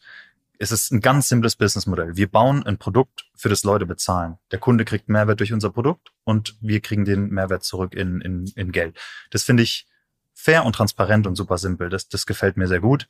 es 0.63 0.71
ist 0.71 0.93
ein 0.93 1.01
ganz 1.01 1.29
simples 1.29 1.57
Businessmodell. 1.57 2.17
Wir 2.17 2.31
bauen 2.31 2.65
ein 2.65 2.79
Produkt, 2.79 3.27
für 3.35 3.49
das 3.49 3.65
Leute 3.65 3.85
bezahlen. 3.85 4.39
Der 4.53 4.61
Kunde 4.61 4.85
kriegt 4.85 5.09
Mehrwert 5.09 5.41
durch 5.41 5.53
unser 5.53 5.71
Produkt 5.71 6.13
und 6.23 6.57
wir 6.61 6.81
kriegen 6.81 7.05
den 7.05 7.31
Mehrwert 7.31 7.65
zurück 7.65 7.95
in, 7.95 8.21
in, 8.21 8.47
in 8.55 8.71
Geld. 8.71 8.97
Das 9.33 9.43
finde 9.43 9.65
ich 9.65 9.89
fair 10.33 10.65
und 10.65 10.77
transparent 10.77 11.27
und 11.27 11.35
super 11.35 11.59
simpel. 11.59 11.89
Das, 11.89 12.09
das 12.09 12.27
gefällt 12.27 12.57
mir 12.57 12.69
sehr 12.69 12.79
gut. 12.79 13.09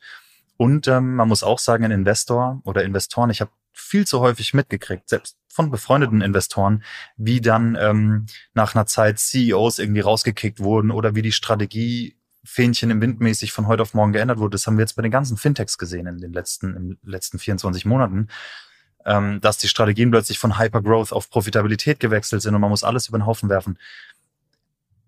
Und 0.57 0.87
ähm, 0.87 1.15
man 1.15 1.27
muss 1.27 1.43
auch 1.43 1.59
sagen, 1.59 1.85
ein 1.85 1.91
Investor 1.91 2.59
oder 2.63 2.83
Investoren, 2.83 3.29
ich 3.29 3.41
habe 3.41 3.51
viel 3.71 4.07
zu 4.07 4.19
häufig 4.19 4.55
mitgekriegt, 4.55 5.07
selbst 5.07 5.37
von 5.47 5.69
befreundeten 5.69 6.21
Investoren, 6.21 6.83
wie 7.17 7.39
dann 7.39 7.77
ähm, 7.79 8.25
nach 8.55 8.73
einer 8.73 8.87
Zeit 8.87 9.19
CEOs 9.19 9.77
irgendwie 9.77 10.01
rausgekickt 10.01 10.59
wurden 10.59 10.89
oder 10.89 11.13
wie 11.13 11.21
die 11.21 11.31
Strategie 11.31 12.17
Fähnchen 12.43 12.89
im 12.89 13.01
Wind 13.01 13.19
mäßig 13.19 13.51
von 13.51 13.67
heute 13.67 13.81
auf 13.81 13.93
morgen 13.93 14.11
geändert 14.11 14.37
wurde. 14.37 14.51
Das 14.51 14.67
haben 14.67 14.77
wir 14.77 14.83
jetzt 14.83 14.95
bei 14.95 15.01
den 15.01 15.11
ganzen 15.11 15.37
Fintechs 15.37 15.77
gesehen 15.77 16.07
in 16.07 16.17
den 16.17 16.33
letzten, 16.33 16.75
in 16.75 16.89
den 16.89 16.99
letzten 17.03 17.39
24 17.39 17.85
Monaten, 17.85 18.27
ähm, 19.05 19.39
dass 19.41 19.57
die 19.57 19.67
Strategien 19.67 20.11
plötzlich 20.11 20.39
von 20.39 20.59
Hypergrowth 20.59 21.13
auf 21.13 21.29
Profitabilität 21.29 21.99
gewechselt 21.99 22.41
sind 22.41 22.53
und 22.53 22.61
man 22.61 22.69
muss 22.69 22.83
alles 22.83 23.07
über 23.07 23.17
den 23.17 23.25
Haufen 23.25 23.49
werfen. 23.49 23.77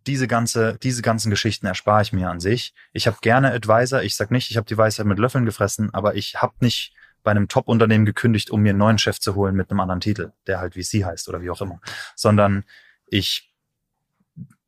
Diese 0.07 0.27
ganze, 0.27 0.77
diese 0.81 1.01
ganzen 1.01 1.29
Geschichten 1.29 1.65
erspare 1.65 2.03
ich 2.03 2.13
mir 2.13 2.29
an 2.29 2.39
sich. 2.39 2.73
Ich 2.93 3.07
habe 3.07 3.17
gerne 3.21 3.51
Advisor. 3.51 4.03
Ich 4.03 4.15
sag 4.15 4.31
nicht, 4.31 4.51
ich 4.51 4.57
habe 4.57 4.67
die 4.67 4.77
Weisheit 4.77 5.07
mit 5.07 5.17
Löffeln 5.17 5.45
gefressen, 5.45 5.93
aber 5.93 6.15
ich 6.15 6.41
habe 6.41 6.53
nicht 6.59 6.93
bei 7.23 7.31
einem 7.31 7.47
Top-Unternehmen 7.47 8.05
gekündigt, 8.05 8.51
um 8.51 8.61
mir 8.61 8.69
einen 8.69 8.79
neuen 8.79 8.99
Chef 8.99 9.19
zu 9.19 9.33
holen 9.33 9.55
mit 9.55 9.71
einem 9.71 9.79
anderen 9.79 9.99
Titel, 9.99 10.31
der 10.45 10.59
halt 10.59 10.75
wie 10.75 10.83
sie 10.83 11.03
heißt 11.03 11.27
oder 11.27 11.41
wie 11.41 11.49
auch 11.49 11.59
immer, 11.59 11.81
sondern 12.15 12.63
ich 13.07 13.51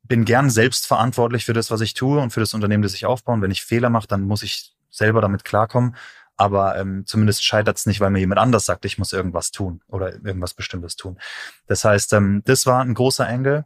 bin 0.08 0.24
gern 0.24 0.50
selbst 0.50 0.86
verantwortlich 0.86 1.44
für 1.44 1.52
das, 1.52 1.70
was 1.70 1.80
ich 1.80 1.94
tue 1.94 2.20
und 2.20 2.30
für 2.30 2.40
das 2.40 2.54
Unternehmen, 2.54 2.82
das 2.82 2.94
ich 2.94 3.06
aufbaue. 3.06 3.36
Und 3.36 3.42
wenn 3.42 3.50
ich 3.50 3.62
Fehler 3.62 3.90
mache, 3.90 4.08
dann 4.08 4.22
muss 4.22 4.42
ich 4.42 4.74
selber 4.90 5.20
damit 5.20 5.44
klarkommen. 5.44 5.96
Aber 6.36 6.78
ähm, 6.78 7.04
zumindest 7.04 7.44
scheitert 7.44 7.76
es 7.76 7.86
nicht, 7.86 8.00
weil 8.00 8.10
mir 8.10 8.20
jemand 8.20 8.40
anders 8.40 8.64
sagt, 8.64 8.84
ich 8.84 8.96
muss 8.96 9.12
irgendwas 9.12 9.50
tun 9.50 9.82
oder 9.88 10.12
irgendwas 10.12 10.54
Bestimmtes 10.54 10.96
tun. 10.96 11.18
Das 11.66 11.84
heißt, 11.84 12.12
ähm, 12.12 12.42
das 12.44 12.64
war 12.64 12.80
ein 12.80 12.94
großer 12.94 13.28
Engel. 13.28 13.64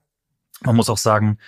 Man 0.62 0.76
muss 0.76 0.88
auch 0.88 0.98
sagen, 0.98 1.38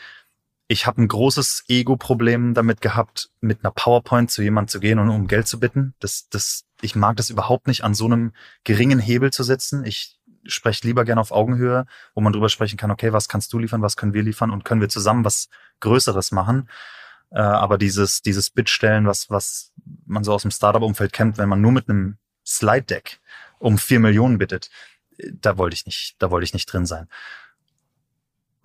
ich 0.68 0.86
habe 0.86 1.02
ein 1.02 1.08
großes 1.08 1.64
Ego-Problem 1.68 2.54
damit 2.54 2.80
gehabt, 2.80 3.30
mit 3.40 3.64
einer 3.64 3.70
PowerPoint 3.70 4.30
zu 4.30 4.42
jemand 4.42 4.70
zu 4.70 4.80
gehen 4.80 4.98
und 4.98 5.08
um 5.10 5.26
Geld 5.26 5.46
zu 5.46 5.60
bitten. 5.60 5.94
Das, 5.98 6.28
das, 6.28 6.64
ich 6.80 6.94
mag 6.94 7.16
das 7.16 7.30
überhaupt 7.30 7.66
nicht, 7.66 7.84
an 7.84 7.94
so 7.94 8.06
einem 8.06 8.32
geringen 8.64 8.98
Hebel 8.98 9.32
zu 9.32 9.44
sitzen. 9.44 9.84
Ich 9.84 10.18
spreche 10.46 10.86
lieber 10.86 11.04
gerne 11.04 11.20
auf 11.20 11.32
Augenhöhe, 11.32 11.86
wo 12.14 12.20
man 12.20 12.32
drüber 12.32 12.48
sprechen 12.48 12.76
kann, 12.76 12.90
okay, 12.90 13.12
was 13.12 13.28
kannst 13.28 13.52
du 13.52 13.58
liefern, 13.58 13.82
was 13.82 13.96
können 13.96 14.14
wir 14.14 14.22
liefern 14.22 14.50
und 14.50 14.64
können 14.64 14.80
wir 14.80 14.88
zusammen 14.88 15.24
was 15.24 15.48
Größeres 15.80 16.32
machen. 16.32 16.68
Äh, 17.30 17.40
aber 17.40 17.78
dieses, 17.78 18.22
dieses 18.22 18.50
Bittstellen, 18.50 19.06
was, 19.06 19.30
was 19.30 19.72
man 20.06 20.24
so 20.24 20.32
aus 20.32 20.42
dem 20.42 20.50
Startup-Umfeld 20.50 21.12
kennt, 21.12 21.38
wenn 21.38 21.48
man 21.48 21.60
nur 21.60 21.72
mit 21.72 21.88
einem 21.88 22.18
Slide-Deck 22.46 23.20
um 23.58 23.78
vier 23.78 24.00
Millionen 24.00 24.38
bittet, 24.38 24.70
da 25.32 25.58
wollte 25.58 25.74
ich 25.74 25.86
nicht, 25.86 26.16
da 26.18 26.30
wollte 26.30 26.44
ich 26.44 26.54
nicht 26.54 26.66
drin 26.66 26.86
sein. 26.86 27.08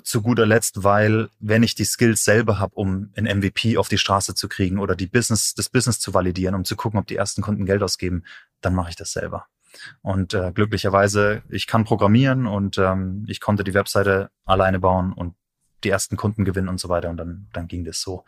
Zu 0.04 0.22
guter 0.22 0.46
Letzt, 0.46 0.84
weil 0.84 1.30
wenn 1.40 1.62
ich 1.62 1.76
die 1.76 1.86
Skills 1.86 2.24
selber 2.24 2.58
habe, 2.58 2.76
um 2.76 3.12
ein 3.16 3.26
MVP 3.26 3.78
auf 3.78 3.90
die 3.90 3.98
Straße 3.98 4.34
zu 4.34 4.48
kriegen 4.48 4.80
oder 4.80 4.96
die 4.96 5.08
Business, 5.08 5.54
das 5.54 5.70
Business 5.70 6.00
zu 6.00 6.14
validieren, 6.14 6.56
um 6.56 6.66
zu 6.66 6.76
gucken, 6.76 7.00
ob 7.00 7.08
die 7.08 7.16
ersten 7.16 7.42
Kunden 7.42 7.66
Geld 7.66 7.84
ausgeben, 7.84 8.24
dann 8.62 8.74
mache 8.74 8.90
ich 8.90 8.96
das 8.96 9.12
selber. 9.12 9.48
Und 10.02 10.34
äh, 10.34 10.52
glücklicherweise, 10.54 11.44
ich 11.50 11.68
kann 11.68 11.86
programmieren 11.86 12.48
und 12.48 12.78
ähm, 12.78 13.26
ich 13.28 13.40
konnte 13.40 13.64
die 13.64 13.74
Webseite 13.74 14.30
alleine 14.46 14.80
bauen 14.80 15.14
und 15.14 15.36
die 15.84 15.90
ersten 15.90 16.18
Kunden 16.18 16.46
gewinnen 16.46 16.70
und 16.70 16.80
so 16.80 16.90
weiter. 16.90 17.10
Und 17.10 17.18
dann, 17.18 17.48
dann 17.54 17.68
ging 17.68 17.86
das 17.86 18.02
so. 18.02 18.26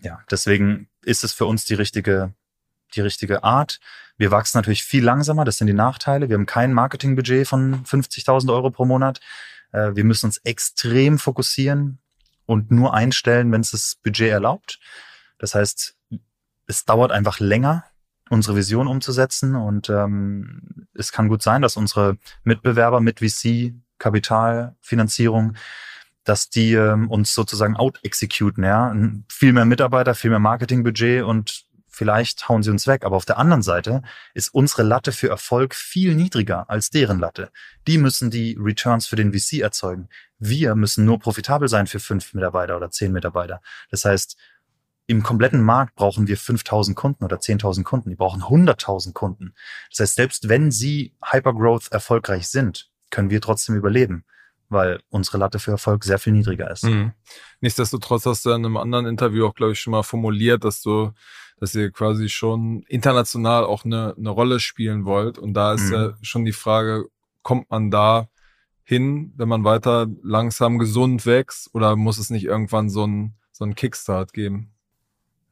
Ja, 0.00 0.20
deswegen 0.30 0.88
ist 1.02 1.24
es 1.24 1.32
für 1.32 1.46
uns 1.46 1.64
die 1.64 1.74
richtige, 1.74 2.34
die 2.94 3.00
richtige 3.00 3.44
Art. 3.44 3.80
Wir 4.16 4.30
wachsen 4.30 4.58
natürlich 4.58 4.84
viel 4.84 5.04
langsamer. 5.04 5.44
Das 5.44 5.58
sind 5.58 5.66
die 5.66 5.72
Nachteile. 5.72 6.28
Wir 6.28 6.34
haben 6.34 6.46
kein 6.46 6.72
Marketingbudget 6.72 7.46
von 7.46 7.84
50.000 7.84 8.52
Euro 8.52 8.70
pro 8.70 8.84
Monat. 8.84 9.20
Äh, 9.72 9.94
wir 9.94 10.04
müssen 10.04 10.26
uns 10.26 10.38
extrem 10.38 11.18
fokussieren 11.18 11.98
und 12.46 12.70
nur 12.70 12.94
einstellen, 12.94 13.50
wenn 13.52 13.60
es 13.60 13.72
das 13.72 13.96
Budget 14.02 14.30
erlaubt. 14.30 14.78
Das 15.38 15.54
heißt, 15.54 15.96
es 16.66 16.84
dauert 16.84 17.12
einfach 17.12 17.40
länger, 17.40 17.84
unsere 18.30 18.56
Vision 18.56 18.86
umzusetzen. 18.86 19.54
Und 19.56 19.88
ähm, 19.90 20.86
es 20.94 21.12
kann 21.12 21.28
gut 21.28 21.42
sein, 21.42 21.62
dass 21.62 21.76
unsere 21.76 22.16
Mitbewerber 22.42 23.00
mit 23.00 23.20
VC, 23.20 23.74
Kapitalfinanzierung, 23.98 25.54
dass 26.24 26.48
die 26.48 26.72
ähm, 26.72 27.10
uns 27.10 27.34
sozusagen 27.34 27.76
out-executen, 27.76 28.64
ja. 28.64 28.94
Viel 29.28 29.52
mehr 29.52 29.66
Mitarbeiter, 29.66 30.14
viel 30.14 30.30
mehr 30.30 30.38
Marketingbudget 30.38 31.22
und 31.22 31.66
vielleicht 31.94 32.48
hauen 32.48 32.62
sie 32.62 32.70
uns 32.70 32.86
weg. 32.86 33.04
Aber 33.04 33.16
auf 33.16 33.24
der 33.24 33.38
anderen 33.38 33.62
Seite 33.62 34.02
ist 34.34 34.52
unsere 34.52 34.82
Latte 34.82 35.12
für 35.12 35.28
Erfolg 35.28 35.74
viel 35.74 36.14
niedriger 36.14 36.68
als 36.68 36.90
deren 36.90 37.18
Latte. 37.18 37.50
Die 37.86 37.98
müssen 37.98 38.30
die 38.30 38.56
Returns 38.58 39.06
für 39.06 39.16
den 39.16 39.32
VC 39.32 39.60
erzeugen. 39.60 40.08
Wir 40.38 40.74
müssen 40.74 41.04
nur 41.04 41.20
profitabel 41.20 41.68
sein 41.68 41.86
für 41.86 42.00
fünf 42.00 42.34
Mitarbeiter 42.34 42.76
oder 42.76 42.90
zehn 42.90 43.12
Mitarbeiter. 43.12 43.60
Das 43.90 44.04
heißt, 44.04 44.36
im 45.06 45.22
kompletten 45.22 45.62
Markt 45.62 45.94
brauchen 45.96 46.28
wir 46.28 46.36
5000 46.36 46.96
Kunden 46.96 47.24
oder 47.24 47.36
10.000 47.36 47.82
Kunden. 47.82 48.10
Die 48.10 48.16
brauchen 48.16 48.42
100.000 48.42 49.12
Kunden. 49.12 49.54
Das 49.90 50.00
heißt, 50.00 50.14
selbst 50.14 50.48
wenn 50.48 50.70
sie 50.70 51.14
Hypergrowth 51.22 51.92
erfolgreich 51.92 52.48
sind, 52.48 52.90
können 53.10 53.30
wir 53.30 53.40
trotzdem 53.40 53.74
überleben, 53.76 54.24
weil 54.68 55.00
unsere 55.10 55.38
Latte 55.38 55.58
für 55.58 55.72
Erfolg 55.72 56.04
sehr 56.04 56.18
viel 56.18 56.32
niedriger 56.32 56.70
ist. 56.70 56.84
Mhm. 56.84 57.12
Nichtsdestotrotz 57.60 58.24
hast 58.24 58.46
du 58.46 58.50
in 58.50 58.64
einem 58.64 58.76
anderen 58.76 59.06
Interview 59.06 59.46
auch, 59.46 59.54
glaube 59.54 59.72
ich, 59.72 59.80
schon 59.80 59.90
mal 59.90 60.02
formuliert, 60.02 60.64
dass 60.64 60.80
du, 60.80 61.12
dass 61.58 61.74
ihr 61.74 61.90
quasi 61.90 62.30
schon 62.30 62.82
international 62.88 63.64
auch 63.64 63.84
eine, 63.84 64.14
eine 64.16 64.30
Rolle 64.30 64.58
spielen 64.58 65.04
wollt. 65.04 65.38
Und 65.38 65.52
da 65.52 65.74
ist 65.74 65.88
mhm. 65.88 65.92
ja 65.92 66.14
schon 66.22 66.44
die 66.46 66.52
Frage, 66.52 67.06
kommt 67.42 67.70
man 67.70 67.90
da 67.90 68.28
hin, 68.84 69.32
wenn 69.36 69.48
man 69.48 69.64
weiter 69.64 70.06
langsam 70.22 70.78
gesund 70.78 71.26
wächst, 71.26 71.74
oder 71.74 71.94
muss 71.94 72.18
es 72.18 72.30
nicht 72.30 72.44
irgendwann 72.44 72.88
so 72.88 73.06
ein, 73.06 73.34
so 73.52 73.64
ein 73.64 73.74
Kickstart 73.74 74.32
geben? 74.32 74.73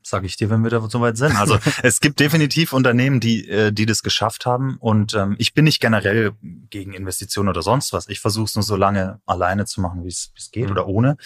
Sage 0.03 0.27
ich 0.27 0.37
dir, 0.37 0.51
wenn 0.51 0.63
wir 0.63 0.71
da 0.71 0.81
so 0.89 1.01
weit 1.01 1.17
sind. 1.17 1.37
Also 1.37 1.59
es 1.83 2.01
gibt 2.01 2.21
definitiv 2.21 2.73
Unternehmen, 2.73 3.21
die, 3.21 3.49
äh, 3.49 3.73
die 3.73 3.87
das 3.87 4.03
geschafft 4.03 4.47
haben. 4.47 4.77
Und 4.79 5.15
ähm, 5.15 5.37
ich 5.39 5.55
bin 5.55 5.65
nicht 5.65 5.81
generell 5.81 6.33
gegen 6.71 6.95
Investitionen 6.95 7.49
oder 7.49 7.63
sonst 7.63 7.93
was. 7.93 8.09
Ich 8.09 8.21
versuche 8.21 8.45
es 8.45 8.55
nur 8.55 8.63
so 8.63 8.77
lange 8.77 9.21
alleine 9.27 9.65
zu 9.65 9.81
machen, 9.81 10.05
wie 10.05 10.09
es 10.09 10.33
geht 10.53 10.67
mhm. 10.67 10.73
oder 10.73 10.87
ohne. 10.87 11.17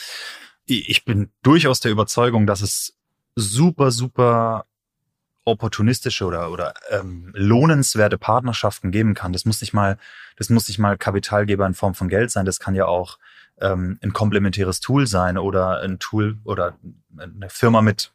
Ich 0.66 1.04
bin 1.04 1.30
durchaus 1.42 1.80
der 1.80 1.92
Überzeugung, 1.92 2.46
dass 2.46 2.60
es 2.60 2.96
super, 3.36 3.90
super 3.90 4.66
opportunistische 5.44 6.24
oder 6.24 6.50
oder 6.50 6.74
ähm, 6.90 7.30
lohnenswerte 7.34 8.18
Partnerschaften 8.18 8.90
geben 8.90 9.14
kann. 9.14 9.32
Das 9.32 9.44
muss 9.44 9.60
nicht 9.60 9.72
mal, 9.72 9.96
das 10.36 10.50
muss 10.50 10.68
nicht 10.68 10.78
mal 10.78 10.98
Kapitalgeber 10.98 11.64
in 11.66 11.74
Form 11.74 11.94
von 11.94 12.08
Geld 12.08 12.32
sein. 12.32 12.44
Das 12.44 12.58
kann 12.58 12.74
ja 12.74 12.86
auch 12.86 13.18
ähm, 13.60 13.98
ein 14.02 14.12
komplementäres 14.12 14.80
Tool 14.80 15.06
sein 15.06 15.38
oder 15.38 15.80
ein 15.80 15.98
Tool 15.98 16.38
oder 16.44 16.76
eine 17.16 17.48
Firma 17.48 17.80
mit 17.80 18.12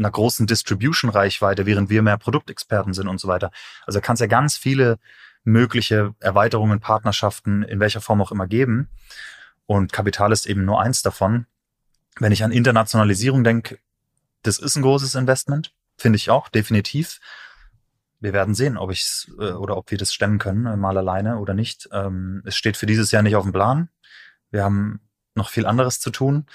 einer 0.00 0.10
großen 0.10 0.46
Distribution-Reichweite, 0.46 1.66
während 1.66 1.90
wir 1.90 2.02
mehr 2.02 2.18
Produktexperten 2.18 2.94
sind 2.94 3.06
und 3.06 3.20
so 3.20 3.28
weiter. 3.28 3.52
Also 3.86 4.00
kann 4.00 4.14
es 4.14 4.20
ja 4.20 4.26
ganz 4.26 4.56
viele 4.56 4.98
mögliche 5.44 6.14
Erweiterungen, 6.20 6.80
Partnerschaften, 6.80 7.62
in 7.62 7.80
welcher 7.80 8.00
Form 8.00 8.20
auch 8.20 8.32
immer 8.32 8.46
geben. 8.46 8.88
Und 9.66 9.92
Kapital 9.92 10.32
ist 10.32 10.46
eben 10.46 10.64
nur 10.64 10.80
eins 10.80 11.02
davon. 11.02 11.46
Wenn 12.18 12.32
ich 12.32 12.42
an 12.42 12.50
Internationalisierung 12.50 13.44
denke, 13.44 13.78
das 14.42 14.58
ist 14.58 14.76
ein 14.76 14.82
großes 14.82 15.14
Investment, 15.14 15.72
finde 15.96 16.16
ich 16.16 16.30
auch, 16.30 16.48
definitiv. 16.48 17.20
Wir 18.20 18.32
werden 18.32 18.54
sehen, 18.54 18.76
ob 18.76 18.90
ich 18.90 19.28
äh, 19.38 19.52
oder 19.52 19.76
ob 19.76 19.90
wir 19.90 19.98
das 19.98 20.12
stemmen 20.12 20.38
können, 20.38 20.66
äh, 20.66 20.76
mal 20.76 20.98
alleine 20.98 21.38
oder 21.38 21.54
nicht. 21.54 21.88
Ähm, 21.92 22.42
es 22.44 22.56
steht 22.56 22.76
für 22.76 22.86
dieses 22.86 23.10
Jahr 23.12 23.22
nicht 23.22 23.36
auf 23.36 23.44
dem 23.44 23.52
Plan. 23.52 23.88
Wir 24.50 24.64
haben 24.64 25.00
noch 25.34 25.48
viel 25.48 25.66
anderes 25.66 26.00
zu 26.00 26.10
tun. 26.10 26.46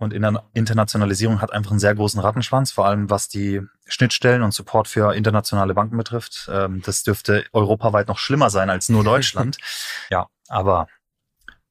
Und 0.00 0.14
in 0.14 0.22
der 0.22 0.44
Internationalisierung 0.54 1.42
hat 1.42 1.52
einfach 1.52 1.72
einen 1.72 1.78
sehr 1.78 1.94
großen 1.94 2.20
Rattenschwanz, 2.20 2.72
vor 2.72 2.86
allem 2.86 3.10
was 3.10 3.28
die 3.28 3.60
Schnittstellen 3.84 4.42
und 4.42 4.54
Support 4.54 4.88
für 4.88 5.14
internationale 5.14 5.74
Banken 5.74 5.98
betrifft. 5.98 6.48
Ähm, 6.50 6.80
das 6.86 7.02
dürfte 7.02 7.44
europaweit 7.52 8.08
noch 8.08 8.16
schlimmer 8.16 8.48
sein 8.48 8.70
als 8.70 8.88
nur 8.88 9.04
Deutschland. 9.04 9.58
ja, 10.10 10.26
aber 10.48 10.88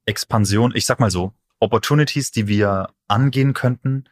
Expansion, 0.06 0.72
ich 0.76 0.86
sag 0.86 1.00
mal 1.00 1.10
so, 1.10 1.32
Opportunities, 1.58 2.30
die 2.30 2.46
wir 2.46 2.90
angehen 3.08 3.52
könnten, 3.52 4.04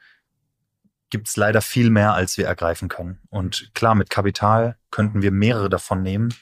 gibt 1.10 1.28
es 1.28 1.36
leider 1.36 1.62
viel 1.62 1.88
mehr, 1.88 2.14
als 2.14 2.36
wir 2.36 2.46
ergreifen 2.46 2.88
können. 2.88 3.20
Und 3.30 3.70
klar, 3.72 3.94
mit 3.94 4.10
Kapital 4.10 4.78
könnten 4.90 5.22
wir 5.22 5.30
mehrere 5.30 5.70
davon 5.70 6.02
nehmen. 6.02 6.34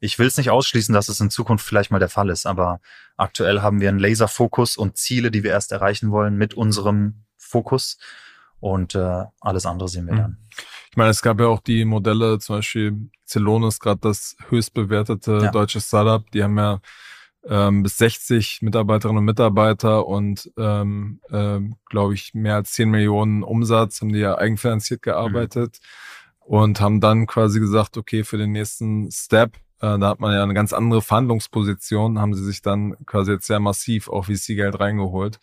Ich 0.00 0.18
will 0.18 0.26
es 0.26 0.36
nicht 0.36 0.50
ausschließen, 0.50 0.94
dass 0.94 1.08
es 1.08 1.20
in 1.20 1.30
Zukunft 1.30 1.64
vielleicht 1.64 1.90
mal 1.90 1.98
der 1.98 2.08
Fall 2.08 2.30
ist, 2.30 2.46
aber 2.46 2.80
aktuell 3.16 3.60
haben 3.60 3.80
wir 3.80 3.88
einen 3.88 3.98
Laserfokus 3.98 4.76
und 4.76 4.96
Ziele, 4.96 5.30
die 5.30 5.44
wir 5.44 5.50
erst 5.50 5.72
erreichen 5.72 6.10
wollen 6.10 6.36
mit 6.36 6.54
unserem 6.54 7.24
Fokus. 7.36 7.98
Und 8.60 8.94
äh, 8.94 9.24
alles 9.40 9.66
andere 9.66 9.88
sehen 9.88 10.06
wir 10.06 10.14
mhm. 10.14 10.18
dann. 10.18 10.38
Ich 10.90 10.96
meine, 10.96 11.10
es 11.10 11.22
gab 11.22 11.40
ja 11.40 11.46
auch 11.46 11.60
die 11.60 11.84
Modelle, 11.84 12.38
zum 12.38 12.56
Beispiel 12.56 13.10
Celonis, 13.26 13.78
gerade 13.78 14.00
das 14.00 14.36
höchst 14.48 14.74
bewertete 14.74 15.38
ja. 15.44 15.50
deutsche 15.50 15.80
Startup, 15.80 16.28
die 16.30 16.42
haben 16.42 16.58
ja 16.58 16.80
ähm, 17.44 17.82
bis 17.82 17.96
60 17.98 18.60
Mitarbeiterinnen 18.62 19.18
und 19.18 19.24
Mitarbeiter 19.24 20.06
und 20.06 20.50
ähm, 20.58 21.20
äh, 21.30 21.60
glaube 21.88 22.14
ich 22.14 22.34
mehr 22.34 22.56
als 22.56 22.72
10 22.72 22.90
Millionen 22.90 23.42
Umsatz, 23.42 24.00
haben 24.00 24.12
die 24.12 24.18
ja 24.18 24.36
eigenfinanziert 24.36 25.02
gearbeitet 25.02 25.78
mhm. 25.80 26.54
und 26.54 26.80
haben 26.80 27.00
dann 27.00 27.26
quasi 27.26 27.60
gesagt, 27.60 27.96
okay, 27.96 28.24
für 28.24 28.36
den 28.36 28.52
nächsten 28.52 29.10
Step, 29.10 29.56
äh, 29.80 29.98
da 29.98 30.08
hat 30.08 30.20
man 30.20 30.34
ja 30.34 30.42
eine 30.42 30.54
ganz 30.54 30.72
andere 30.72 31.02
Verhandlungsposition, 31.02 32.18
haben 32.18 32.34
sie 32.34 32.44
sich 32.44 32.62
dann 32.62 32.96
quasi 33.06 33.32
jetzt 33.32 33.46
sehr 33.46 33.60
massiv 33.60 34.08
auch 34.08 34.26
VC-Geld 34.26 34.78
reingeholt. 34.78 35.40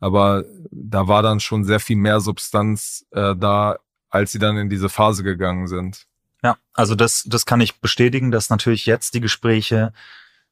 Aber 0.00 0.44
da 0.70 1.08
war 1.08 1.22
dann 1.22 1.40
schon 1.40 1.64
sehr 1.64 1.80
viel 1.80 1.96
mehr 1.96 2.20
Substanz 2.20 3.06
äh, 3.12 3.34
da, 3.36 3.78
als 4.10 4.32
sie 4.32 4.38
dann 4.38 4.56
in 4.56 4.68
diese 4.68 4.88
Phase 4.88 5.22
gegangen 5.22 5.66
sind. 5.66 6.06
Ja, 6.42 6.58
also 6.74 6.94
das, 6.94 7.24
das 7.26 7.46
kann 7.46 7.60
ich 7.60 7.80
bestätigen, 7.80 8.30
dass 8.30 8.50
natürlich 8.50 8.86
jetzt 8.86 9.14
die 9.14 9.20
Gespräche, 9.20 9.92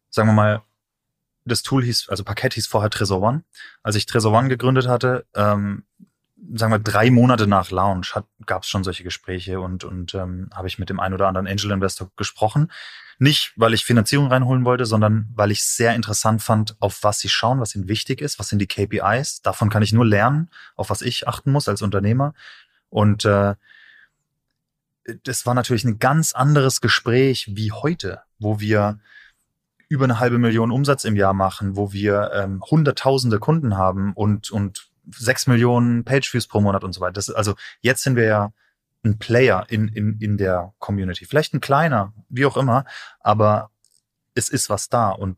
sagen 0.08 0.28
wir 0.28 0.34
mal, 0.34 0.62
das 1.44 1.62
Tool 1.62 1.84
hieß, 1.84 2.08
also 2.08 2.24
Parkett 2.24 2.54
hieß 2.54 2.66
vorher 2.66 2.90
Tresor 2.90 3.20
One. 3.20 3.44
Als 3.82 3.96
ich 3.96 4.06
Tresor 4.06 4.32
One 4.32 4.48
gegründet 4.48 4.86
hatte, 4.86 5.26
ähm, 5.34 5.84
sagen 6.54 6.72
wir 6.72 6.78
drei 6.78 7.10
Monate 7.10 7.46
nach 7.46 7.70
Launch, 7.70 8.14
gab 8.46 8.62
es 8.62 8.68
schon 8.68 8.84
solche 8.84 9.04
Gespräche 9.04 9.60
und, 9.60 9.84
und 9.84 10.14
ähm, 10.14 10.50
habe 10.54 10.68
ich 10.68 10.78
mit 10.78 10.90
dem 10.90 11.00
einen 11.00 11.14
oder 11.14 11.28
anderen 11.28 11.46
Angel 11.46 11.70
Investor 11.70 12.10
gesprochen. 12.16 12.70
Nicht, 13.18 13.52
weil 13.56 13.74
ich 13.74 13.84
Finanzierung 13.84 14.26
reinholen 14.28 14.64
wollte, 14.64 14.84
sondern 14.84 15.28
weil 15.34 15.50
ich 15.50 15.62
sehr 15.62 15.94
interessant 15.94 16.42
fand, 16.42 16.76
auf 16.80 17.02
was 17.02 17.20
sie 17.20 17.28
schauen, 17.28 17.60
was 17.60 17.74
ihnen 17.74 17.88
wichtig 17.88 18.20
ist, 18.20 18.38
was 18.38 18.48
sind 18.48 18.58
die 18.58 18.66
KPIs. 18.66 19.42
Davon 19.42 19.70
kann 19.70 19.82
ich 19.82 19.92
nur 19.92 20.06
lernen, 20.06 20.50
auf 20.74 20.90
was 20.90 21.02
ich 21.02 21.28
achten 21.28 21.52
muss 21.52 21.68
als 21.68 21.82
Unternehmer. 21.82 22.34
Und 22.88 23.24
äh, 23.24 23.54
das 25.24 25.46
war 25.46 25.54
natürlich 25.54 25.84
ein 25.84 25.98
ganz 25.98 26.32
anderes 26.32 26.80
Gespräch 26.80 27.50
wie 27.54 27.72
heute, 27.72 28.22
wo 28.38 28.60
wir 28.60 28.98
über 29.88 30.04
eine 30.04 30.18
halbe 30.18 30.38
Million 30.38 30.70
Umsatz 30.70 31.04
im 31.04 31.16
Jahr 31.16 31.34
machen, 31.34 31.76
wo 31.76 31.92
wir 31.92 32.32
ähm, 32.34 32.62
hunderttausende 32.62 33.38
Kunden 33.38 33.76
haben 33.76 34.14
und, 34.14 34.50
und 34.50 34.91
sechs 35.10 35.46
Millionen 35.46 36.04
Pageviews 36.04 36.46
pro 36.46 36.60
Monat 36.60 36.84
und 36.84 36.92
so 36.92 37.00
weiter. 37.00 37.14
Das, 37.14 37.30
also 37.30 37.54
jetzt 37.80 38.02
sind 38.02 38.16
wir 38.16 38.24
ja 38.24 38.52
ein 39.04 39.18
Player 39.18 39.66
in, 39.68 39.88
in, 39.88 40.18
in 40.20 40.36
der 40.36 40.74
Community. 40.78 41.24
Vielleicht 41.24 41.54
ein 41.54 41.60
kleiner, 41.60 42.12
wie 42.28 42.46
auch 42.46 42.56
immer, 42.56 42.84
aber 43.20 43.70
es 44.34 44.48
ist 44.48 44.70
was 44.70 44.88
da 44.88 45.10
und 45.10 45.36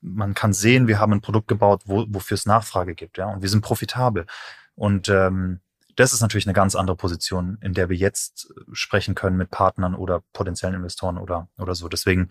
man 0.00 0.34
kann 0.34 0.52
sehen, 0.52 0.86
wir 0.86 1.00
haben 1.00 1.12
ein 1.12 1.20
Produkt 1.20 1.48
gebaut, 1.48 1.82
wo, 1.86 2.06
wofür 2.08 2.34
es 2.34 2.46
Nachfrage 2.46 2.94
gibt, 2.94 3.18
ja, 3.18 3.26
und 3.26 3.42
wir 3.42 3.48
sind 3.48 3.62
profitabel. 3.62 4.26
Und 4.74 5.08
ähm, 5.08 5.60
das 5.96 6.12
ist 6.12 6.20
natürlich 6.20 6.46
eine 6.46 6.54
ganz 6.54 6.76
andere 6.76 6.96
Position, 6.96 7.58
in 7.60 7.74
der 7.74 7.88
wir 7.88 7.96
jetzt 7.96 8.52
sprechen 8.72 9.16
können 9.16 9.36
mit 9.36 9.50
Partnern 9.50 9.96
oder 9.96 10.22
potenziellen 10.32 10.76
Investoren 10.76 11.18
oder, 11.18 11.48
oder 11.58 11.74
so. 11.74 11.88
Deswegen 11.88 12.28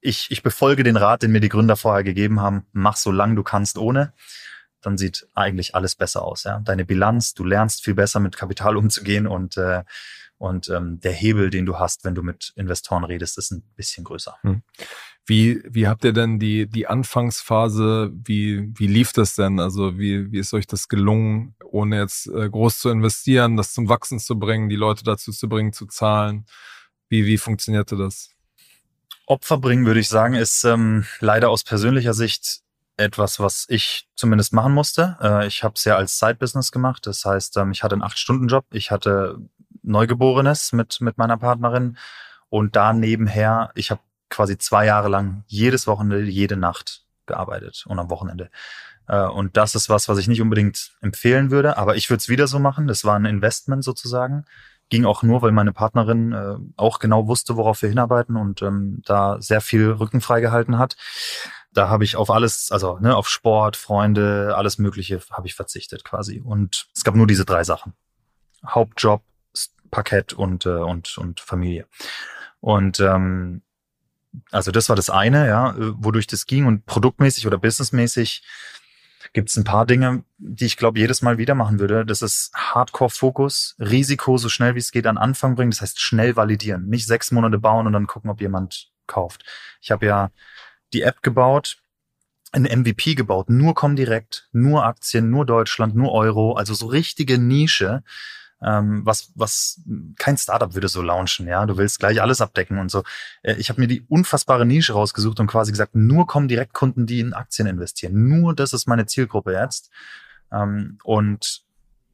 ich, 0.00 0.30
ich 0.30 0.42
befolge 0.42 0.82
den 0.82 0.96
Rat, 0.96 1.22
den 1.22 1.32
mir 1.32 1.40
die 1.40 1.48
Gründer 1.48 1.76
vorher 1.76 2.04
gegeben 2.04 2.40
haben. 2.40 2.66
Mach 2.72 2.96
so 2.96 3.10
lang 3.10 3.36
du 3.36 3.42
kannst 3.42 3.78
ohne. 3.78 4.12
Dann 4.82 4.98
sieht 4.98 5.28
eigentlich 5.34 5.74
alles 5.74 5.94
besser 5.94 6.22
aus. 6.22 6.44
Ja? 6.44 6.60
Deine 6.60 6.84
Bilanz, 6.84 7.34
du 7.34 7.44
lernst 7.44 7.84
viel 7.84 7.94
besser 7.94 8.20
mit 8.20 8.36
Kapital 8.36 8.76
umzugehen 8.78 9.26
und 9.26 9.56
äh, 9.56 9.84
und 10.40 10.70
ähm, 10.70 11.00
der 11.00 11.12
Hebel, 11.12 11.50
den 11.50 11.66
du 11.66 11.78
hast, 11.78 12.02
wenn 12.02 12.14
du 12.14 12.22
mit 12.22 12.54
Investoren 12.56 13.04
redest, 13.04 13.36
ist 13.36 13.50
ein 13.50 13.62
bisschen 13.76 14.04
größer. 14.04 14.38
Hm. 14.40 14.62
Wie, 15.26 15.60
wie 15.68 15.86
habt 15.86 16.02
ihr 16.02 16.14
denn 16.14 16.38
die, 16.38 16.66
die 16.66 16.86
Anfangsphase, 16.86 18.10
wie, 18.14 18.72
wie 18.74 18.86
lief 18.86 19.12
das 19.12 19.34
denn? 19.34 19.60
Also 19.60 19.98
wie, 19.98 20.32
wie 20.32 20.38
ist 20.38 20.54
euch 20.54 20.66
das 20.66 20.88
gelungen, 20.88 21.54
ohne 21.62 21.98
jetzt 21.98 22.26
äh, 22.28 22.48
groß 22.48 22.78
zu 22.78 22.88
investieren, 22.88 23.58
das 23.58 23.74
zum 23.74 23.90
Wachsen 23.90 24.18
zu 24.18 24.38
bringen, 24.38 24.70
die 24.70 24.76
Leute 24.76 25.04
dazu 25.04 25.30
zu 25.30 25.46
bringen, 25.46 25.74
zu 25.74 25.84
zahlen? 25.84 26.46
Wie, 27.10 27.26
wie 27.26 27.36
funktionierte 27.36 27.98
das? 27.98 28.30
Opfer 29.26 29.58
bringen, 29.58 29.84
würde 29.84 30.00
ich 30.00 30.08
sagen, 30.08 30.32
ist 30.32 30.64
ähm, 30.64 31.04
leider 31.20 31.50
aus 31.50 31.64
persönlicher 31.64 32.14
Sicht 32.14 32.62
etwas, 33.00 33.40
was 33.40 33.66
ich 33.68 34.08
zumindest 34.14 34.52
machen 34.52 34.72
musste. 34.72 35.16
Äh, 35.20 35.46
ich 35.46 35.64
habe 35.64 35.74
es 35.76 35.84
ja 35.84 35.96
als 35.96 36.18
Side-Business 36.18 36.70
gemacht. 36.72 37.06
Das 37.06 37.24
heißt, 37.24 37.56
ähm, 37.56 37.72
ich 37.72 37.82
hatte 37.82 37.94
einen 37.94 38.02
Acht-Stunden-Job. 38.02 38.66
Ich 38.72 38.90
hatte 38.90 39.38
Neugeborenes 39.82 40.72
mit, 40.72 41.00
mit 41.00 41.18
meiner 41.18 41.36
Partnerin. 41.36 41.96
Und 42.48 42.76
da 42.76 42.92
nebenher, 42.92 43.70
ich 43.74 43.90
habe 43.90 44.00
quasi 44.28 44.58
zwei 44.58 44.86
Jahre 44.86 45.08
lang 45.08 45.44
jedes 45.46 45.86
Wochenende, 45.86 46.22
jede 46.30 46.56
Nacht 46.56 47.04
gearbeitet 47.26 47.84
und 47.86 47.98
am 47.98 48.10
Wochenende. 48.10 48.50
Äh, 49.08 49.22
und 49.22 49.56
das 49.56 49.74
ist 49.74 49.88
was, 49.88 50.08
was 50.08 50.18
ich 50.18 50.28
nicht 50.28 50.42
unbedingt 50.42 50.92
empfehlen 51.00 51.50
würde, 51.50 51.78
aber 51.78 51.96
ich 51.96 52.10
würde 52.10 52.18
es 52.18 52.28
wieder 52.28 52.46
so 52.46 52.58
machen. 52.58 52.86
Das 52.86 53.04
war 53.04 53.16
ein 53.16 53.24
Investment 53.24 53.84
sozusagen 53.84 54.44
ging 54.90 55.04
auch 55.06 55.22
nur, 55.22 55.40
weil 55.40 55.52
meine 55.52 55.72
Partnerin 55.72 56.32
äh, 56.32 56.56
auch 56.76 56.98
genau 56.98 57.28
wusste, 57.28 57.56
worauf 57.56 57.80
wir 57.80 57.88
hinarbeiten 57.88 58.36
und 58.36 58.60
ähm, 58.60 59.00
da 59.06 59.40
sehr 59.40 59.60
viel 59.60 59.88
Rücken 59.92 60.20
freigehalten 60.20 60.78
hat. 60.78 60.96
Da 61.72 61.88
habe 61.88 62.04
ich 62.04 62.16
auf 62.16 62.30
alles, 62.30 62.72
also 62.72 62.98
ne, 62.98 63.16
auf 63.16 63.28
Sport, 63.28 63.76
Freunde, 63.76 64.54
alles 64.56 64.78
Mögliche 64.78 65.20
habe 65.30 65.46
ich 65.46 65.54
verzichtet 65.54 66.04
quasi. 66.04 66.40
Und 66.40 66.88
es 66.94 67.04
gab 67.04 67.14
nur 67.14 67.26
diese 67.26 67.44
drei 67.44 67.64
Sachen: 67.64 67.94
Hauptjob, 68.66 69.22
Parkett 69.90 70.32
und 70.32 70.66
äh, 70.66 70.70
und 70.70 71.18
und 71.18 71.40
Familie. 71.40 71.86
Und 72.60 73.00
ähm, 73.00 73.62
also 74.50 74.70
das 74.70 74.88
war 74.88 74.96
das 74.96 75.10
eine, 75.10 75.46
ja, 75.46 75.70
äh, 75.70 75.92
wodurch 75.96 76.26
das 76.26 76.46
ging 76.46 76.66
und 76.66 76.86
produktmäßig 76.86 77.46
oder 77.46 77.58
businessmäßig 77.58 78.42
gibt 79.32 79.50
es 79.50 79.56
ein 79.56 79.64
paar 79.64 79.86
Dinge, 79.86 80.24
die 80.38 80.66
ich 80.66 80.76
glaube 80.76 80.98
jedes 80.98 81.22
Mal 81.22 81.38
wieder 81.38 81.54
machen 81.54 81.78
würde. 81.78 82.04
Das 82.04 82.22
ist 82.22 82.52
Hardcore-Fokus, 82.54 83.76
Risiko 83.78 84.38
so 84.38 84.48
schnell 84.48 84.74
wie 84.74 84.80
es 84.80 84.92
geht 84.92 85.06
an 85.06 85.18
Anfang 85.18 85.54
bringen. 85.54 85.70
Das 85.70 85.82
heißt 85.82 86.00
schnell 86.00 86.36
validieren, 86.36 86.88
nicht 86.88 87.06
sechs 87.06 87.30
Monate 87.30 87.58
bauen 87.58 87.86
und 87.86 87.92
dann 87.92 88.06
gucken, 88.06 88.30
ob 88.30 88.40
jemand 88.40 88.90
kauft. 89.06 89.44
Ich 89.80 89.90
habe 89.90 90.06
ja 90.06 90.30
die 90.92 91.02
App 91.02 91.22
gebaut, 91.22 91.78
ein 92.52 92.64
MVP 92.64 93.14
gebaut, 93.14 93.48
nur 93.48 93.74
Comdirect, 93.74 94.48
nur 94.52 94.84
Aktien, 94.84 95.30
nur 95.30 95.46
Deutschland, 95.46 95.94
nur 95.94 96.12
Euro, 96.12 96.54
also 96.54 96.74
so 96.74 96.86
richtige 96.86 97.38
Nische 97.38 98.02
ähm, 98.62 99.02
was, 99.04 99.32
was 99.34 99.80
kein 100.18 100.36
Startup 100.36 100.74
würde 100.74 100.88
so 100.88 101.02
launchen, 101.02 101.48
ja. 101.48 101.64
Du 101.66 101.76
willst 101.76 101.98
gleich 101.98 102.20
alles 102.20 102.40
abdecken 102.40 102.78
und 102.78 102.90
so. 102.90 103.02
Äh, 103.42 103.54
ich 103.54 103.70
habe 103.70 103.80
mir 103.80 103.86
die 103.86 104.04
unfassbare 104.08 104.66
Nische 104.66 104.92
rausgesucht 104.92 105.40
und 105.40 105.46
quasi 105.46 105.72
gesagt, 105.72 105.94
nur 105.94 106.26
kommen 106.26 106.48
direkt 106.48 106.74
Kunden, 106.74 107.06
die 107.06 107.20
in 107.20 107.32
Aktien 107.32 107.66
investieren. 107.66 108.28
Nur 108.28 108.54
das 108.54 108.72
ist 108.72 108.86
meine 108.86 109.06
Zielgruppe 109.06 109.52
jetzt. 109.52 109.90
Ähm, 110.52 110.98
und 111.04 111.62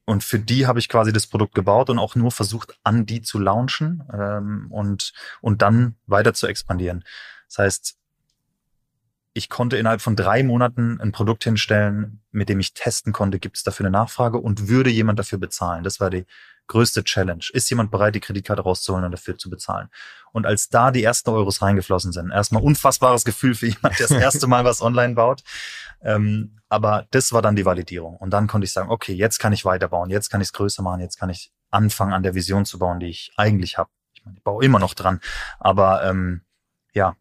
und 0.09 0.23
für 0.23 0.39
die 0.39 0.69
habe 0.69 0.79
ich 0.79 0.89
quasi 0.89 1.13
das 1.13 1.27
Produkt 1.27 1.53
gebaut 1.53 1.91
und 1.91 1.99
auch 1.99 2.15
nur 2.15 2.31
versucht, 2.31 2.79
an 2.85 3.07
die 3.07 3.23
zu 3.23 3.41
launchen 3.41 4.05
ähm, 4.13 4.69
und, 4.71 5.13
und 5.41 5.63
dann 5.63 5.97
weiter 6.07 6.33
zu 6.33 6.47
expandieren. 6.47 7.03
Das 7.49 7.59
heißt, 7.59 7.96
ich 9.37 9.51
konnte 9.51 9.77
innerhalb 9.77 10.01
von 10.01 10.17
drei 10.17 10.43
Monaten 10.43 10.99
ein 10.99 11.13
Produkt 11.13 11.45
hinstellen, 11.45 12.23
mit 12.33 12.49
dem 12.49 12.59
ich 12.59 12.73
testen 12.73 13.13
konnte, 13.13 13.39
gibt 13.39 13.59
es 13.59 13.65
dafür 13.65 13.85
eine 13.85 13.93
Nachfrage 13.93 14.39
und 14.39 14.69
würde 14.69 14.89
jemand 14.89 15.19
dafür 15.19 15.39
bezahlen. 15.39 15.85
Das 15.85 16.01
war 16.01 16.09
die 16.09 16.25
größte 16.69 17.05
Challenge. 17.05 17.45
Ist 17.53 17.69
jemand 17.69 17.91
bereit, 17.91 18.15
die 18.15 18.21
Kreditkarte 18.21 18.63
rauszuholen 18.63 19.05
und 19.05 19.13
dafür 19.13 19.37
zu 19.37 19.51
bezahlen? 19.51 19.89
Und 20.33 20.47
als 20.47 20.71
da 20.71 20.91
die 20.91 21.05
ersten 21.05 21.29
Euros 21.29 21.61
reingeflossen 21.61 22.13
sind, 22.13 22.31
erstmal 22.31 22.63
unfassbares 22.63 23.25
Gefühl 23.25 23.55
für 23.55 23.67
jemand, 23.67 23.99
der 23.99 24.09
das 24.09 24.17
erste 24.17 24.47
Mal 24.47 24.65
was 24.65 24.81
online 24.81 25.15
baut. 25.15 25.43
Ähm, 26.01 26.59
aber 26.71 27.07
das 27.11 27.33
war 27.33 27.43
dann 27.43 27.57
die 27.57 27.67
Validierung. 27.67 28.17
Und 28.17 28.31
dann 28.31 28.47
konnte 28.47 28.65
ich 28.65 28.73
sagen, 28.73 28.91
okay, 28.91 29.13
jetzt 29.13 29.39
kann 29.39 29.53
ich 29.53 29.67
weiterbauen, 29.67 30.09
jetzt 30.09 30.31
kann 30.31 30.41
ich 30.41 30.49
es 30.49 30.53
größer 30.55 30.83
machen, 30.83 31.01
jetzt 31.01 31.19
kann 31.19 31.29
ich 31.29 31.53
anfangen, 31.71 32.15
an 32.15 32.23
der 32.23 32.35
Vision 32.35 32.65
zu 32.65 32.79
bauen, 32.79 33.01
die 33.01 33.09
ich 33.09 33.33
eigentlich 33.37 33.77
habe. 33.77 33.91
Ich 34.15 34.25
meine, 34.25 34.39
ich 34.39 34.43
baue 34.43 34.65
immer 34.65 34.79
noch 34.79 34.95
dran. 34.95 35.21
Aber 35.61 36.05
ähm, 36.05 36.41
ja, 36.95 37.17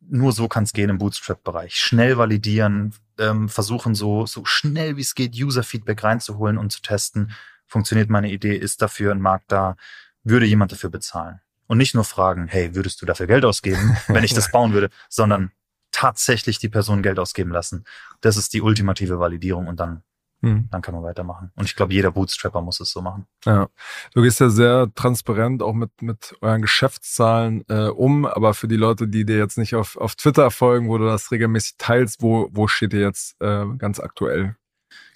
nur 0.00 0.32
so 0.32 0.48
kann 0.48 0.64
es 0.64 0.72
gehen 0.72 0.90
im 0.90 0.98
Bootstrap-Bereich. 0.98 1.76
Schnell 1.76 2.18
validieren, 2.18 2.94
ähm, 3.18 3.48
versuchen 3.48 3.94
so, 3.94 4.26
so 4.26 4.44
schnell 4.44 4.96
wie 4.96 5.02
es 5.02 5.14
geht 5.14 5.34
User-Feedback 5.34 6.02
reinzuholen 6.02 6.58
und 6.58 6.70
zu 6.70 6.82
testen. 6.82 7.32
Funktioniert 7.66 8.10
meine 8.10 8.30
Idee? 8.30 8.56
Ist 8.56 8.82
dafür 8.82 9.12
ein 9.12 9.20
Markt 9.20 9.52
da? 9.52 9.76
Würde 10.24 10.46
jemand 10.46 10.72
dafür 10.72 10.90
bezahlen? 10.90 11.40
Und 11.66 11.78
nicht 11.78 11.94
nur 11.94 12.04
fragen, 12.04 12.48
hey, 12.48 12.74
würdest 12.74 13.00
du 13.00 13.06
dafür 13.06 13.26
Geld 13.26 13.44
ausgeben, 13.44 13.96
wenn 14.08 14.24
ich 14.24 14.34
das 14.34 14.50
bauen 14.50 14.72
würde, 14.72 14.90
sondern 15.08 15.52
tatsächlich 15.92 16.58
die 16.58 16.68
Person 16.68 17.02
Geld 17.02 17.18
ausgeben 17.18 17.50
lassen. 17.50 17.84
Das 18.20 18.36
ist 18.36 18.52
die 18.52 18.62
ultimative 18.62 19.18
Validierung 19.18 19.66
und 19.66 19.78
dann 19.78 20.02
hm. 20.42 20.68
Dann 20.70 20.80
kann 20.80 20.94
man 20.94 21.02
weitermachen. 21.02 21.52
Und 21.54 21.66
ich 21.66 21.76
glaube, 21.76 21.92
jeder 21.92 22.12
Bootstrapper 22.12 22.62
muss 22.62 22.80
es 22.80 22.90
so 22.90 23.02
machen. 23.02 23.26
Ja. 23.44 23.68
Du 24.14 24.22
gehst 24.22 24.40
ja 24.40 24.48
sehr 24.48 24.88
transparent 24.94 25.62
auch 25.62 25.74
mit, 25.74 26.00
mit 26.00 26.34
euren 26.40 26.62
Geschäftszahlen 26.62 27.62
äh, 27.68 27.88
um, 27.88 28.24
aber 28.24 28.54
für 28.54 28.66
die 28.66 28.76
Leute, 28.76 29.06
die 29.06 29.26
dir 29.26 29.36
jetzt 29.36 29.58
nicht 29.58 29.74
auf, 29.74 29.96
auf 29.98 30.14
Twitter 30.14 30.50
folgen, 30.50 30.88
wo 30.88 30.96
du 30.96 31.04
das 31.04 31.30
regelmäßig 31.30 31.74
teilst, 31.76 32.22
wo, 32.22 32.48
wo 32.52 32.68
steht 32.68 32.94
ihr 32.94 33.00
jetzt 33.00 33.40
äh, 33.40 33.66
ganz 33.76 34.00
aktuell? 34.00 34.56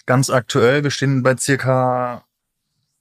Ganz 0.05 0.29
aktuell, 0.29 0.83
wir 0.83 0.91
stehen 0.91 1.23
bei 1.23 1.35
circa 1.35 2.23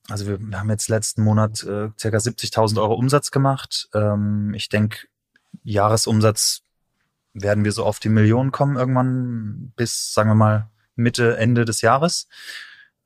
Also 0.09 0.27
wir, 0.27 0.41
wir 0.41 0.59
haben 0.59 0.70
jetzt 0.70 0.89
letzten 0.89 1.22
Monat 1.22 1.62
äh, 1.64 1.91
ca. 2.01 2.09
70.000 2.09 2.81
Euro 2.81 2.95
Umsatz 2.95 3.31
gemacht. 3.33 3.91
Ähm, 3.93 4.55
ich 4.55 4.70
denke, 4.70 5.09
Jahresumsatz 5.62 6.62
werden 7.35 7.64
wir 7.64 7.72
so 7.72 7.85
auf 7.85 7.99
die 7.99 8.09
Millionen 8.09 8.51
kommen 8.51 8.77
irgendwann 8.77 9.72
bis, 9.77 10.14
sagen 10.14 10.31
wir 10.31 10.35
mal, 10.35 10.70
Mitte, 10.97 11.36
Ende 11.36 11.64
des 11.64 11.80
Jahres 11.80 12.28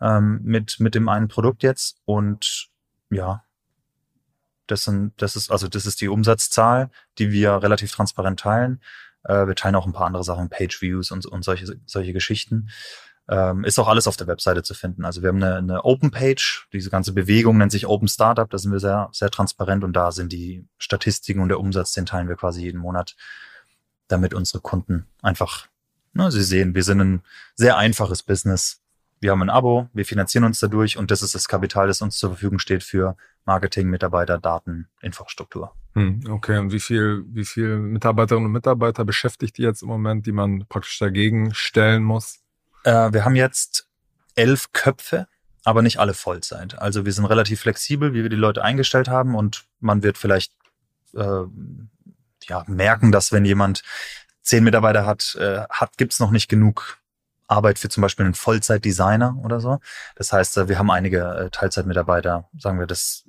ähm, 0.01 0.41
mit, 0.43 0.81
mit 0.81 0.95
dem 0.95 1.09
einen 1.09 1.29
Produkt 1.29 1.63
jetzt. 1.63 1.99
Und 2.05 2.69
ja, 3.11 3.45
das 4.67 4.85
sind, 4.85 5.13
das 5.21 5.37
ist, 5.37 5.51
also 5.51 5.69
das 5.69 5.87
ist 5.87 6.01
die 6.01 6.09
Umsatzzahl, 6.09 6.91
die 7.19 7.33
wir 7.33 7.63
relativ 7.63 7.93
transparent 7.93 8.41
teilen. 8.41 8.81
Äh, 9.25 9.47
wir 9.47 9.55
teilen 9.55 9.75
auch 9.75 9.87
ein 9.87 9.93
paar 9.93 10.07
andere 10.07 10.25
Sachen, 10.25 10.51
Page 10.51 10.81
Views 10.81 11.11
und, 11.11 11.27
und 11.27 11.45
solche, 11.45 11.81
solche 11.87 12.13
Geschichten. 12.13 12.69
Ähm, 13.31 13.65
ist 13.65 13.79
auch 13.79 13.89
alles 13.89 14.07
auf 14.07 14.17
der 14.17 14.27
Webseite 14.27 14.63
zu 14.63 14.73
finden. 14.73 15.05
Also 15.05 15.21
wir 15.21 15.29
haben 15.29 15.43
eine, 15.43 15.57
eine 15.57 15.85
Open 15.85 16.11
Page, 16.11 16.67
diese 16.73 16.89
ganze 16.89 17.13
Bewegung 17.13 17.59
nennt 17.59 17.73
sich 17.73 17.87
Open 17.87 18.09
Startup, 18.09 18.49
da 18.49 18.57
sind 18.57 18.73
wir 18.73 18.81
sehr, 18.81 19.11
sehr 19.13 19.31
transparent 19.31 19.85
und 19.85 19.93
da 19.93 20.13
sind 20.13 20.33
die 20.33 20.67
Statistiken 20.79 21.41
und 21.41 21.51
der 21.51 21.61
Umsatz, 21.61 21.93
den 21.93 22.07
teilen 22.07 22.29
wir 22.29 22.37
quasi 22.37 22.63
jeden 22.63 22.81
Monat, 22.81 23.17
damit 24.07 24.33
unsere 24.33 24.61
Kunden 24.61 25.07
einfach, 25.21 25.68
ne, 26.13 26.31
sie 26.31 26.43
sehen, 26.43 26.75
wir 26.75 26.83
sind 26.83 27.01
ein 27.01 27.23
sehr 27.55 27.77
einfaches 27.77 28.23
Business. 28.23 28.81
Wir 29.21 29.33
haben 29.33 29.43
ein 29.43 29.51
Abo, 29.51 29.89
wir 29.93 30.05
finanzieren 30.05 30.45
uns 30.45 30.61
dadurch 30.61 30.97
und 30.97 31.11
das 31.11 31.23
ist 31.23 31.35
das 31.35 31.49
Kapital, 31.49 31.89
das 31.89 32.03
uns 32.03 32.19
zur 32.19 32.31
Verfügung 32.31 32.59
steht 32.61 32.85
für 32.85 33.17
Marketing, 33.45 33.89
Mitarbeiter, 33.89 34.39
Daten, 34.39 34.89
Infrastruktur. 35.01 35.73
Hm, 35.95 36.23
okay, 36.29 36.59
und 36.59 36.71
wie 36.71 36.79
viel, 36.79 37.25
wie 37.29 37.45
viel 37.45 37.79
Mitarbeiterinnen 37.79 38.47
und 38.47 38.53
Mitarbeiter 38.53 39.05
beschäftigt 39.05 39.59
ihr 39.59 39.69
jetzt 39.69 39.83
im 39.83 39.89
Moment, 39.89 40.27
die 40.27 40.33
man 40.33 40.67
praktisch 40.69 40.99
dagegen 40.99 41.53
stellen 41.55 42.05
muss? 42.05 42.39
Äh, 42.85 43.13
wir 43.13 43.25
haben 43.25 43.35
jetzt 43.35 43.89
elf 44.37 44.71
Köpfe, 44.73 45.27
aber 45.65 45.83
nicht 45.83 45.99
alle 45.99 46.15
Vollzeit. 46.15 46.79
Also 46.79 47.05
wir 47.05 47.13
sind 47.13 47.25
relativ 47.25 47.61
flexibel, 47.61 48.15
wie 48.15 48.23
wir 48.23 48.31
die 48.31 48.37
Leute 48.37 48.63
eingestellt 48.63 49.09
haben 49.09 49.35
und 49.35 49.65
man 49.81 50.05
wird 50.05 50.17
vielleicht 50.17 50.53
äh, 51.15 51.43
ja, 52.45 52.65
merken, 52.69 53.11
dass 53.11 53.33
wenn 53.33 53.45
jemand 53.45 53.83
zehn 54.49 54.65
Mitarbeiter 54.65 55.05
hat, 55.05 55.35
äh, 55.37 55.65
hat 55.69 55.99
gibt's 55.99 56.21
noch 56.21 56.31
nicht 56.31 56.49
genug 56.49 56.99
Arbeit 57.47 57.79
für 57.79 57.89
zum 57.89 58.01
Beispiel 58.01 58.25
einen 58.25 58.35
Vollzeitdesigner 58.35 59.37
oder 59.45 59.61
so. 59.61 59.79
Das 60.17 60.33
heißt, 60.33 60.57
äh, 60.57 60.69
wir 60.69 60.79
haben 60.79 60.91
einige 60.91 61.21
äh, 61.21 61.51
Teilzeitmitarbeiter, 61.51 62.49
sagen 62.59 62.79
wir, 62.79 62.87
dass 62.87 63.25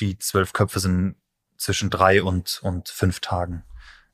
die 0.00 0.18
zwölf 0.18 0.52
Köpfe 0.52 0.80
sind 0.80 1.16
zwischen 1.56 1.88
drei 1.88 2.22
und, 2.22 2.60
und 2.62 2.90
fünf 2.90 3.20
Tagen 3.20 3.64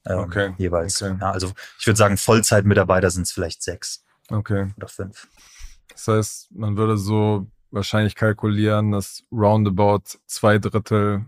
ähm, 0.07 0.18
okay. 0.18 0.55
jeweils. 0.57 1.03
Okay. 1.03 1.16
Ja, 1.20 1.33
also 1.33 1.53
ich 1.78 1.87
würde 1.87 1.97
sagen, 1.97 2.16
Vollzeitmitarbeiter 2.16 3.11
sind 3.11 3.22
es 3.22 3.33
vielleicht 3.33 3.62
sechs. 3.62 4.05
Okay. 4.28 4.72
Oder 4.76 4.89
fünf. 4.89 5.26
Das 5.89 6.07
heißt, 6.07 6.53
man 6.53 6.76
würde 6.76 6.97
so 6.97 7.49
wahrscheinlich 7.72 8.14
kalkulieren, 8.14 8.93
dass 8.93 9.24
roundabout 9.33 10.18
zwei 10.26 10.59
Drittel 10.59 11.26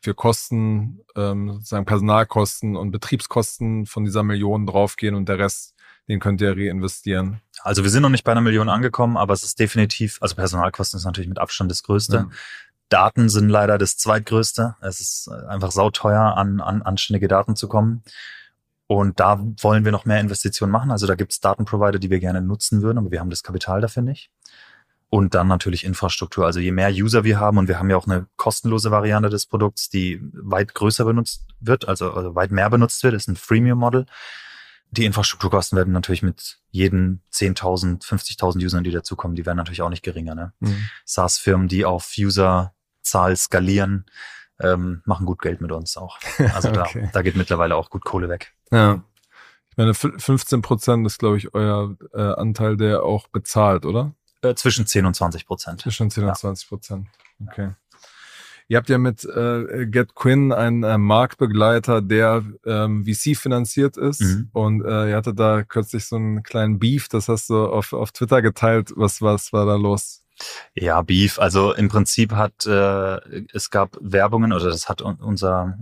für 0.00 0.14
Kosten, 0.14 1.00
ähm, 1.16 1.52
sozusagen 1.52 1.84
Personalkosten 1.84 2.76
und 2.76 2.90
Betriebskosten 2.90 3.86
von 3.86 4.04
dieser 4.04 4.22
Million 4.22 4.66
draufgehen 4.66 5.14
und 5.14 5.28
der 5.28 5.38
Rest, 5.38 5.74
den 6.08 6.20
könnt 6.20 6.40
ihr 6.40 6.56
reinvestieren. 6.56 7.40
Also 7.62 7.82
wir 7.82 7.90
sind 7.90 8.02
noch 8.02 8.08
nicht 8.08 8.24
bei 8.24 8.32
einer 8.32 8.40
Million 8.40 8.68
angekommen, 8.68 9.16
aber 9.16 9.34
es 9.34 9.42
ist 9.42 9.58
definitiv, 9.58 10.18
also 10.20 10.34
Personalkosten 10.34 10.98
ist 10.98 11.04
natürlich 11.04 11.28
mit 11.28 11.38
Abstand 11.38 11.70
das 11.70 11.82
Größte. 11.82 12.16
Ja. 12.16 12.28
Daten 12.88 13.28
sind 13.28 13.48
leider 13.48 13.78
das 13.78 13.96
zweitgrößte. 13.96 14.74
Es 14.80 15.00
ist 15.00 15.28
einfach 15.28 15.70
sauteuer, 15.70 16.36
an, 16.36 16.60
an 16.60 16.82
anständige 16.82 17.28
Daten 17.28 17.54
zu 17.54 17.68
kommen. 17.68 18.02
Und 18.88 19.20
da 19.20 19.38
wollen 19.60 19.84
wir 19.84 19.92
noch 19.92 20.04
mehr 20.04 20.18
Investitionen 20.18 20.72
machen. 20.72 20.90
Also 20.90 21.06
da 21.06 21.14
gibt 21.14 21.30
es 21.30 21.38
Datenprovider, 21.38 22.00
die 22.00 22.10
wir 22.10 22.18
gerne 22.18 22.42
nutzen 22.42 22.82
würden, 22.82 22.98
aber 22.98 23.12
wir 23.12 23.20
haben 23.20 23.30
das 23.30 23.44
Kapital 23.44 23.80
dafür 23.80 24.02
nicht. 24.02 24.30
Und 25.12 25.34
dann 25.34 25.48
natürlich 25.48 25.84
Infrastruktur. 25.84 26.46
Also 26.46 26.60
je 26.60 26.70
mehr 26.70 26.90
User 26.90 27.24
wir 27.24 27.40
haben, 27.40 27.58
und 27.58 27.66
wir 27.66 27.80
haben 27.80 27.90
ja 27.90 27.96
auch 27.96 28.06
eine 28.06 28.26
kostenlose 28.36 28.92
Variante 28.92 29.28
des 29.28 29.46
Produkts, 29.46 29.88
die 29.88 30.20
weit 30.32 30.72
größer 30.72 31.04
benutzt 31.04 31.46
wird, 31.58 31.88
also, 31.88 32.12
also 32.12 32.36
weit 32.36 32.52
mehr 32.52 32.70
benutzt 32.70 33.02
wird, 33.02 33.14
ist 33.14 33.28
ein 33.28 33.34
Freemium-Model. 33.34 34.06
Die 34.92 35.04
Infrastrukturkosten 35.04 35.76
werden 35.76 35.92
natürlich 35.92 36.22
mit 36.22 36.60
jeden 36.70 37.22
10.000, 37.32 38.04
50.000 38.04 38.64
Usern, 38.64 38.84
die 38.84 38.92
dazukommen, 38.92 39.34
die 39.34 39.46
werden 39.46 39.56
natürlich 39.56 39.82
auch 39.82 39.88
nicht 39.88 40.04
geringer. 40.04 40.36
Ne? 40.36 40.52
Mhm. 40.60 40.88
SaaS-Firmen, 41.04 41.66
die 41.66 41.84
auf 41.84 42.12
Userzahl 42.16 43.36
skalieren, 43.36 44.06
ähm, 44.60 45.02
machen 45.06 45.26
gut 45.26 45.42
Geld 45.42 45.60
mit 45.60 45.72
uns 45.72 45.96
auch. 45.96 46.18
Also 46.54 46.68
okay. 46.70 47.02
da, 47.02 47.10
da 47.12 47.22
geht 47.22 47.36
mittlerweile 47.36 47.74
auch 47.74 47.90
gut 47.90 48.04
Kohle 48.04 48.28
weg. 48.28 48.52
Ja. 48.70 49.02
Ich 49.70 49.76
meine, 49.76 49.94
15 49.94 50.62
Prozent 50.62 51.06
ist, 51.06 51.18
glaube 51.18 51.38
ich, 51.38 51.54
euer 51.54 51.96
äh, 52.12 52.20
Anteil, 52.20 52.76
der 52.76 53.04
auch 53.04 53.28
bezahlt, 53.28 53.86
oder? 53.86 54.14
Äh, 54.42 54.54
zwischen 54.54 54.86
10 54.86 55.06
und 55.06 55.14
20 55.14 55.46
Prozent. 55.46 55.80
Zwischen 55.82 56.10
10 56.10 56.22
ja. 56.22 56.28
und 56.30 56.36
20 56.36 56.68
Prozent. 56.68 57.06
Okay. 57.46 57.72
Ihr 58.68 58.76
habt 58.76 58.88
ja 58.88 58.98
mit 58.98 59.24
äh, 59.24 59.86
Get 59.86 60.14
Quinn 60.14 60.52
einen 60.52 60.84
äh, 60.84 60.96
Marktbegleiter, 60.96 62.02
der 62.02 62.44
ähm, 62.64 63.04
VC 63.04 63.36
finanziert 63.36 63.96
ist. 63.96 64.20
Mhm. 64.20 64.48
Und 64.52 64.84
äh, 64.84 65.10
ihr 65.10 65.16
hattet 65.16 65.40
da 65.40 65.64
kürzlich 65.64 66.06
so 66.06 66.16
einen 66.16 66.44
kleinen 66.44 66.78
Beef, 66.78 67.08
das 67.08 67.28
hast 67.28 67.50
du 67.50 67.66
auf, 67.66 67.92
auf 67.92 68.12
Twitter 68.12 68.42
geteilt. 68.42 68.92
Was, 68.94 69.22
was 69.22 69.52
war 69.52 69.66
da 69.66 69.74
los? 69.74 70.22
Ja, 70.74 71.02
Beef. 71.02 71.38
Also 71.40 71.74
im 71.74 71.88
Prinzip 71.88 72.32
hat 72.32 72.64
äh, 72.64 73.44
es 73.52 73.70
gab 73.70 73.98
Werbungen 74.00 74.52
oder 74.52 74.66
das 74.66 74.88
hat 74.88 75.02
unser 75.02 75.76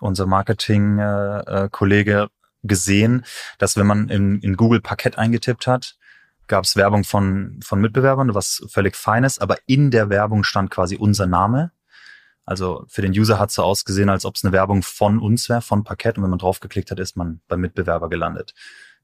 unser 0.00 0.26
Marketing-Kollege 0.26 2.12
äh, 2.12 2.24
äh, 2.24 2.28
gesehen, 2.62 3.24
dass 3.58 3.76
wenn 3.76 3.86
man 3.86 4.08
in, 4.08 4.40
in 4.40 4.56
Google 4.56 4.80
Parkett 4.80 5.18
eingetippt 5.18 5.66
hat, 5.66 5.96
gab 6.46 6.64
es 6.64 6.76
Werbung 6.76 7.04
von 7.04 7.60
von 7.64 7.80
Mitbewerbern, 7.80 8.34
was 8.34 8.64
völlig 8.68 8.96
fein 8.96 9.24
ist, 9.24 9.40
aber 9.40 9.58
in 9.66 9.90
der 9.90 10.08
Werbung 10.10 10.44
stand 10.44 10.70
quasi 10.70 10.96
unser 10.96 11.26
Name. 11.26 11.72
Also 12.44 12.84
für 12.88 13.02
den 13.02 13.10
User 13.10 13.40
hat 13.40 13.48
es 13.48 13.56
so 13.56 13.64
ausgesehen, 13.64 14.08
als 14.08 14.24
ob 14.24 14.36
es 14.36 14.44
eine 14.44 14.52
Werbung 14.52 14.82
von 14.82 15.18
uns 15.18 15.48
wäre, 15.48 15.62
von 15.62 15.82
Parkett. 15.82 16.16
Und 16.16 16.22
wenn 16.22 16.30
man 16.30 16.38
draufgeklickt 16.38 16.92
hat, 16.92 17.00
ist 17.00 17.16
man 17.16 17.40
beim 17.48 17.60
Mitbewerber 17.60 18.08
gelandet. 18.08 18.54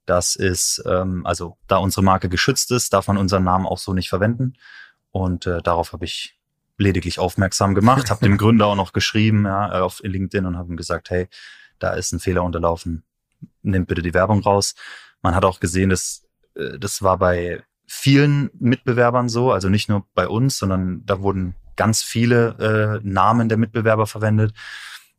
Das 0.06 0.36
ist, 0.36 0.82
ähm, 0.86 1.26
also 1.26 1.58
da 1.66 1.78
unsere 1.78 2.04
Marke 2.04 2.28
geschützt 2.28 2.70
ist, 2.70 2.92
darf 2.92 3.08
man 3.08 3.16
unseren 3.16 3.42
Namen 3.42 3.66
auch 3.66 3.78
so 3.78 3.94
nicht 3.94 4.08
verwenden. 4.08 4.54
Und 5.10 5.46
äh, 5.46 5.60
darauf 5.60 5.92
habe 5.92 6.04
ich 6.04 6.38
lediglich 6.78 7.18
aufmerksam 7.18 7.74
gemacht, 7.74 8.10
habe 8.10 8.24
dem 8.24 8.36
Gründer 8.38 8.66
auch 8.66 8.76
noch 8.76 8.92
geschrieben 8.92 9.44
ja, 9.44 9.82
auf 9.82 10.00
LinkedIn 10.02 10.46
und 10.46 10.56
habe 10.56 10.72
ihm 10.72 10.76
gesagt, 10.76 11.10
hey, 11.10 11.28
da 11.78 11.94
ist 11.94 12.12
ein 12.12 12.20
Fehler 12.20 12.44
unterlaufen, 12.44 13.04
nimmt 13.62 13.88
bitte 13.88 14.02
die 14.02 14.14
Werbung 14.14 14.40
raus. 14.40 14.74
Man 15.20 15.34
hat 15.34 15.44
auch 15.44 15.60
gesehen, 15.60 15.90
dass 15.90 16.22
äh, 16.22 16.31
das 16.54 17.02
war 17.02 17.18
bei 17.18 17.62
vielen 17.86 18.50
Mitbewerbern 18.58 19.28
so, 19.28 19.52
also 19.52 19.68
nicht 19.68 19.88
nur 19.88 20.06
bei 20.14 20.26
uns, 20.26 20.58
sondern 20.58 21.04
da 21.04 21.20
wurden 21.20 21.54
ganz 21.76 22.02
viele 22.02 23.00
äh, 23.02 23.06
Namen 23.06 23.48
der 23.48 23.58
Mitbewerber 23.58 24.06
verwendet. 24.06 24.54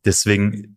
Deswegen 0.06 0.76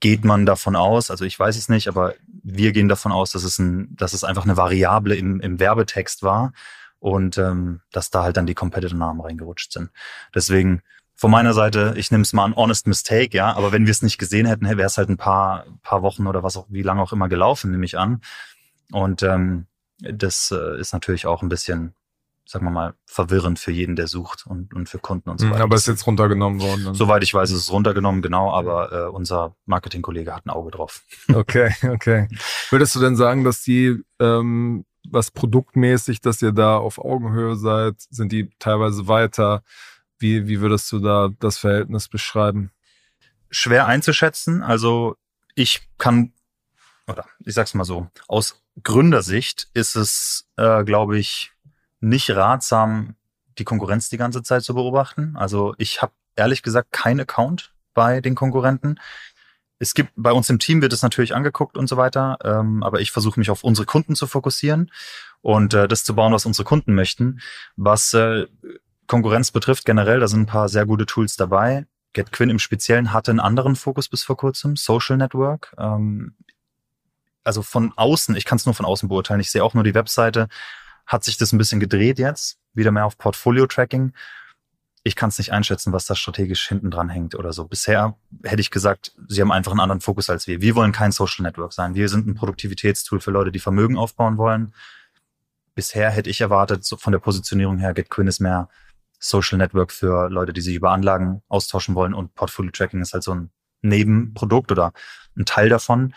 geht 0.00 0.24
man 0.24 0.46
davon 0.46 0.76
aus, 0.76 1.10
also 1.10 1.24
ich 1.24 1.38
weiß 1.38 1.56
es 1.56 1.68
nicht, 1.68 1.88
aber 1.88 2.14
wir 2.42 2.72
gehen 2.72 2.88
davon 2.88 3.12
aus, 3.12 3.32
dass 3.32 3.44
es, 3.44 3.58
ein, 3.58 3.94
dass 3.96 4.14
es 4.14 4.24
einfach 4.24 4.44
eine 4.44 4.56
Variable 4.56 5.14
im, 5.14 5.40
im 5.40 5.60
Werbetext 5.60 6.22
war 6.22 6.52
und 6.98 7.38
ähm, 7.38 7.80
dass 7.92 8.10
da 8.10 8.22
halt 8.22 8.36
dann 8.36 8.46
die 8.46 8.54
Competitor-Namen 8.54 9.20
reingerutscht 9.20 9.72
sind. 9.72 9.90
Deswegen 10.34 10.82
von 11.14 11.30
meiner 11.30 11.52
Seite, 11.52 11.92
ich 11.98 12.10
nehme 12.10 12.22
es 12.22 12.32
mal 12.32 12.44
an 12.44 12.56
honest 12.56 12.86
mistake, 12.86 13.36
ja, 13.36 13.52
aber 13.52 13.72
wenn 13.72 13.84
wir 13.84 13.90
es 13.90 14.00
nicht 14.00 14.16
gesehen 14.16 14.46
hätten, 14.46 14.64
wäre 14.64 14.84
es 14.84 14.96
halt 14.96 15.10
ein 15.10 15.18
paar, 15.18 15.66
paar 15.82 16.00
Wochen 16.00 16.26
oder 16.26 16.42
was 16.42 16.56
auch, 16.56 16.66
wie 16.70 16.82
lange 16.82 17.02
auch 17.02 17.12
immer 17.12 17.28
gelaufen, 17.28 17.70
nehme 17.70 17.84
ich 17.84 17.98
an. 17.98 18.22
Und 18.92 19.22
ähm, 19.22 19.66
das 19.98 20.50
äh, 20.50 20.80
ist 20.80 20.92
natürlich 20.92 21.26
auch 21.26 21.42
ein 21.42 21.48
bisschen, 21.48 21.94
sagen 22.46 22.64
wir 22.64 22.70
mal, 22.70 22.94
verwirrend 23.06 23.58
für 23.58 23.70
jeden, 23.70 23.96
der 23.96 24.06
sucht 24.06 24.46
und, 24.46 24.74
und 24.74 24.88
für 24.88 24.98
Kunden 24.98 25.30
und 25.30 25.38
so 25.38 25.46
mhm, 25.46 25.52
weiter. 25.52 25.64
Aber 25.64 25.76
es 25.76 25.82
ist 25.82 25.88
jetzt 25.88 26.06
runtergenommen 26.06 26.60
worden. 26.60 26.84
Dann. 26.84 26.94
Soweit 26.94 27.22
ich 27.22 27.34
weiß, 27.34 27.50
ist 27.50 27.58
es 27.58 27.72
runtergenommen, 27.72 28.22
genau, 28.22 28.52
aber 28.52 28.92
äh, 28.92 29.08
unser 29.08 29.56
Marketingkollege 29.66 30.34
hat 30.34 30.46
ein 30.46 30.50
Auge 30.50 30.70
drauf. 30.70 31.02
Okay, 31.32 31.72
okay. 31.84 32.28
Würdest 32.70 32.94
du 32.94 33.00
denn 33.00 33.16
sagen, 33.16 33.44
dass 33.44 33.62
die 33.62 34.02
ähm, 34.18 34.84
was 35.08 35.30
produktmäßig, 35.30 36.20
dass 36.20 36.42
ihr 36.42 36.52
da 36.52 36.76
auf 36.76 36.98
Augenhöhe 36.98 37.56
seid? 37.56 37.94
Sind 38.10 38.32
die 38.32 38.50
teilweise 38.58 39.08
weiter? 39.08 39.62
Wie, 40.18 40.48
wie 40.48 40.60
würdest 40.60 40.90
du 40.92 40.98
da 40.98 41.30
das 41.38 41.58
Verhältnis 41.58 42.08
beschreiben? 42.08 42.70
Schwer 43.50 43.86
einzuschätzen. 43.86 44.62
Also 44.62 45.16
ich 45.54 45.88
kann, 45.98 46.32
oder 47.06 47.24
ich 47.44 47.54
sag's 47.54 47.74
mal 47.74 47.84
so, 47.84 48.08
aus 48.28 48.62
Gründersicht 48.82 49.68
ist 49.74 49.96
es, 49.96 50.48
äh, 50.56 50.84
glaube 50.84 51.18
ich, 51.18 51.52
nicht 52.00 52.30
ratsam, 52.30 53.14
die 53.58 53.64
Konkurrenz 53.64 54.08
die 54.08 54.16
ganze 54.16 54.42
Zeit 54.42 54.62
zu 54.62 54.74
beobachten. 54.74 55.36
Also 55.36 55.74
ich 55.78 56.02
habe 56.02 56.12
ehrlich 56.36 56.62
gesagt 56.62 56.92
keinen 56.92 57.20
Account 57.20 57.74
bei 57.94 58.20
den 58.20 58.34
Konkurrenten 58.34 58.98
es 59.80 59.94
gibt 59.94 60.12
bei 60.14 60.30
uns 60.30 60.48
im 60.50 60.58
Team 60.58 60.82
wird 60.82 60.92
es 60.92 61.02
natürlich 61.02 61.34
angeguckt 61.34 61.76
und 61.76 61.88
so 61.88 61.96
weiter, 61.96 62.36
ähm, 62.44 62.82
aber 62.82 63.00
ich 63.00 63.10
versuche 63.10 63.40
mich 63.40 63.50
auf 63.50 63.64
unsere 63.64 63.86
Kunden 63.86 64.14
zu 64.14 64.26
fokussieren 64.26 64.92
und 65.40 65.72
äh, 65.72 65.88
das 65.88 66.04
zu 66.04 66.14
bauen, 66.14 66.34
was 66.34 66.44
unsere 66.44 66.66
Kunden 66.66 66.94
möchten. 66.94 67.40
Was 67.76 68.12
äh, 68.12 68.46
Konkurrenz 69.06 69.50
betrifft 69.50 69.86
generell, 69.86 70.20
da 70.20 70.28
sind 70.28 70.40
ein 70.40 70.46
paar 70.46 70.68
sehr 70.68 70.84
gute 70.84 71.06
Tools 71.06 71.36
dabei. 71.36 71.86
GetQuinn 72.12 72.50
im 72.50 72.58
Speziellen 72.58 73.14
hatte 73.14 73.30
einen 73.30 73.40
anderen 73.40 73.74
Fokus 73.74 74.08
bis 74.08 74.22
vor 74.22 74.36
kurzem, 74.36 74.76
Social 74.76 75.16
Network. 75.16 75.74
Ähm, 75.78 76.34
also 77.44 77.62
von 77.62 77.92
außen, 77.96 78.36
ich 78.36 78.44
kann 78.44 78.56
es 78.56 78.66
nur 78.66 78.74
von 78.74 78.86
außen 78.86 79.08
beurteilen. 79.08 79.40
Ich 79.40 79.50
sehe 79.50 79.64
auch 79.64 79.74
nur 79.74 79.84
die 79.84 79.94
Webseite, 79.94 80.48
hat 81.06 81.24
sich 81.24 81.36
das 81.36 81.52
ein 81.52 81.58
bisschen 81.58 81.80
gedreht 81.80 82.18
jetzt, 82.18 82.58
wieder 82.72 82.92
mehr 82.92 83.06
auf 83.06 83.18
Portfolio-Tracking. 83.18 84.12
ich 85.02 85.16
kann 85.16 85.30
es 85.30 85.38
nicht 85.38 85.52
einschätzen, 85.52 85.92
was 85.92 86.04
da 86.04 86.14
strategisch 86.14 86.68
hinten 86.68 86.90
dran 86.90 87.08
hängt 87.08 87.34
oder 87.34 87.52
so. 87.52 87.64
Bisher 87.64 88.16
hätte 88.44 88.60
ich 88.60 88.70
gesagt, 88.70 89.12
sie 89.28 89.40
haben 89.40 89.50
einfach 89.50 89.72
einen 89.72 89.80
anderen 89.80 90.02
Fokus 90.02 90.28
als 90.28 90.46
wir. 90.46 90.60
Wir 90.60 90.74
wollen 90.74 90.92
kein 90.92 91.10
Social 91.10 91.42
Network 91.42 91.72
sein. 91.72 91.94
Wir 91.94 92.08
sind 92.10 92.26
ein 92.26 92.34
Produktivitätstool 92.34 93.20
für 93.20 93.30
Leute, 93.30 93.50
die 93.50 93.60
Vermögen 93.60 93.96
aufbauen 93.96 94.36
wollen. 94.36 94.74
Bisher 95.74 96.10
hätte 96.10 96.28
ich 96.28 96.42
erwartet, 96.42 96.84
so 96.84 96.98
von 96.98 97.12
der 97.12 97.20
Positionierung 97.20 97.78
her, 97.78 97.94
GetQuinn 97.94 98.28
ist 98.28 98.40
mehr 98.40 98.68
Social 99.18 99.58
Network 99.58 99.92
für 99.92 100.28
Leute, 100.28 100.52
die 100.52 100.60
sich 100.60 100.74
über 100.74 100.90
Anlagen 100.90 101.42
austauschen 101.48 101.94
wollen 101.94 102.12
und 102.12 102.34
Portfolio 102.34 102.70
Tracking 102.70 103.00
ist 103.00 103.14
halt 103.14 103.22
so 103.22 103.34
ein 103.34 103.50
Nebenprodukt 103.82 104.72
oder 104.72 104.92
ein 105.36 105.46
Teil 105.46 105.68
davon. 105.68 106.14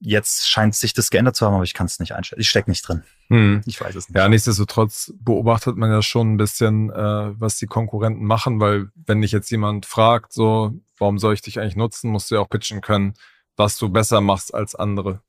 Jetzt 0.00 0.48
scheint 0.48 0.76
sich 0.76 0.92
das 0.92 1.10
geändert 1.10 1.34
zu 1.34 1.44
haben, 1.44 1.54
aber 1.54 1.64
ich 1.64 1.74
kann 1.74 1.86
es 1.86 1.98
nicht 1.98 2.12
einschätzen. 2.12 2.40
Ich 2.40 2.48
stecke 2.48 2.70
nicht 2.70 2.86
drin. 2.86 3.02
Hm. 3.28 3.62
Ich 3.66 3.80
weiß 3.80 3.94
es 3.96 4.08
nicht. 4.08 4.16
Ja, 4.16 4.28
nichtsdestotrotz 4.28 5.12
beobachtet 5.18 5.76
man 5.76 5.90
ja 5.90 6.02
schon 6.02 6.34
ein 6.34 6.36
bisschen, 6.36 6.90
äh, 6.90 7.40
was 7.40 7.58
die 7.58 7.66
Konkurrenten 7.66 8.24
machen, 8.24 8.60
weil 8.60 8.90
wenn 8.94 9.20
dich 9.20 9.32
jetzt 9.32 9.50
jemand 9.50 9.86
fragt, 9.86 10.32
so, 10.32 10.72
warum 10.98 11.18
soll 11.18 11.34
ich 11.34 11.42
dich 11.42 11.58
eigentlich 11.58 11.76
nutzen, 11.76 12.10
musst 12.10 12.30
du 12.30 12.36
ja 12.36 12.40
auch 12.40 12.48
pitchen 12.48 12.80
können, 12.80 13.14
was 13.56 13.76
du 13.76 13.88
besser 13.88 14.20
machst 14.20 14.54
als 14.54 14.76
andere. 14.76 15.20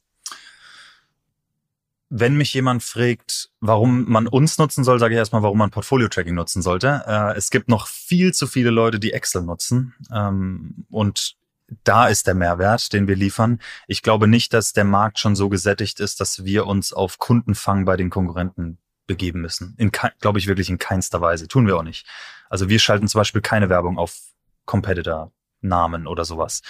Wenn 2.11 2.37
mich 2.37 2.53
jemand 2.53 2.83
fragt, 2.83 3.49
warum 3.59 4.09
man 4.09 4.27
uns 4.27 4.57
nutzen 4.57 4.83
soll, 4.83 4.99
sage 4.99 5.13
ich 5.13 5.19
erstmal, 5.19 5.43
warum 5.43 5.57
man 5.59 5.69
Portfolio-Tracking 5.69 6.33
nutzen 6.33 6.61
sollte. 6.61 7.03
Äh, 7.07 7.37
es 7.37 7.49
gibt 7.49 7.69
noch 7.69 7.87
viel 7.87 8.33
zu 8.33 8.47
viele 8.47 8.69
Leute, 8.69 8.99
die 8.99 9.13
Excel 9.13 9.43
nutzen. 9.43 9.93
Ähm, 10.11 10.85
und 10.89 11.38
da 11.83 12.07
ist 12.07 12.27
der 12.27 12.35
Mehrwert, 12.35 12.93
den 12.93 13.07
wir 13.07 13.15
liefern. 13.15 13.59
Ich 13.87 14.01
glaube 14.01 14.27
nicht, 14.27 14.53
dass 14.53 14.73
der 14.73 14.83
Markt 14.83 15.19
schon 15.19 15.35
so 15.35 15.49
gesättigt 15.49 15.99
ist, 15.99 16.19
dass 16.19 16.43
wir 16.43 16.67
uns 16.67 16.93
auf 16.93 17.17
Kundenfang 17.17 17.85
bei 17.85 17.97
den 17.97 18.09
Konkurrenten 18.09 18.79
begeben 19.07 19.41
müssen. 19.41 19.75
In, 19.77 19.91
glaube 19.91 20.39
ich 20.39 20.47
wirklich 20.47 20.69
in 20.69 20.77
keinster 20.77 21.21
Weise. 21.21 21.47
Tun 21.47 21.67
wir 21.67 21.77
auch 21.77 21.83
nicht. 21.83 22.07
Also 22.49 22.69
wir 22.69 22.79
schalten 22.79 23.07
zum 23.07 23.19
Beispiel 23.19 23.41
keine 23.41 23.69
Werbung 23.69 23.97
auf 23.97 24.17
Competitor-Namen 24.65 26.07
oder 26.07 26.25
sowas. 26.25 26.61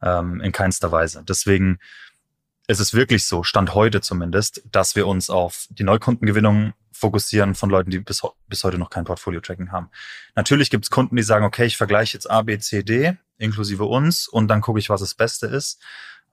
Ähm, 0.00 0.40
in 0.40 0.52
keinster 0.52 0.90
Weise. 0.92 1.24
Deswegen 1.26 1.78
ist 2.72 2.80
es 2.80 2.94
wirklich 2.94 3.26
so, 3.26 3.42
Stand 3.42 3.74
heute 3.74 4.00
zumindest, 4.00 4.62
dass 4.70 4.96
wir 4.96 5.06
uns 5.06 5.30
auf 5.30 5.66
die 5.70 5.84
Neukundengewinnung 5.84 6.72
fokussieren 6.92 7.54
von 7.54 7.70
Leuten, 7.70 7.90
die 7.90 7.98
bis, 7.98 8.22
bis 8.48 8.64
heute 8.64 8.78
noch 8.78 8.90
kein 8.90 9.04
Portfolio-Tracking 9.04 9.72
haben. 9.72 9.90
Natürlich 10.34 10.70
gibt 10.70 10.84
es 10.84 10.90
Kunden, 10.90 11.16
die 11.16 11.22
sagen, 11.22 11.44
okay, 11.44 11.66
ich 11.66 11.76
vergleiche 11.76 12.14
jetzt 12.14 12.30
A, 12.30 12.42
B, 12.42 12.58
C, 12.58 12.82
D 12.82 13.16
inklusive 13.38 13.84
uns 13.84 14.28
und 14.28 14.48
dann 14.48 14.60
gucke 14.60 14.78
ich, 14.78 14.88
was 14.88 15.00
das 15.00 15.14
Beste 15.14 15.46
ist. 15.46 15.80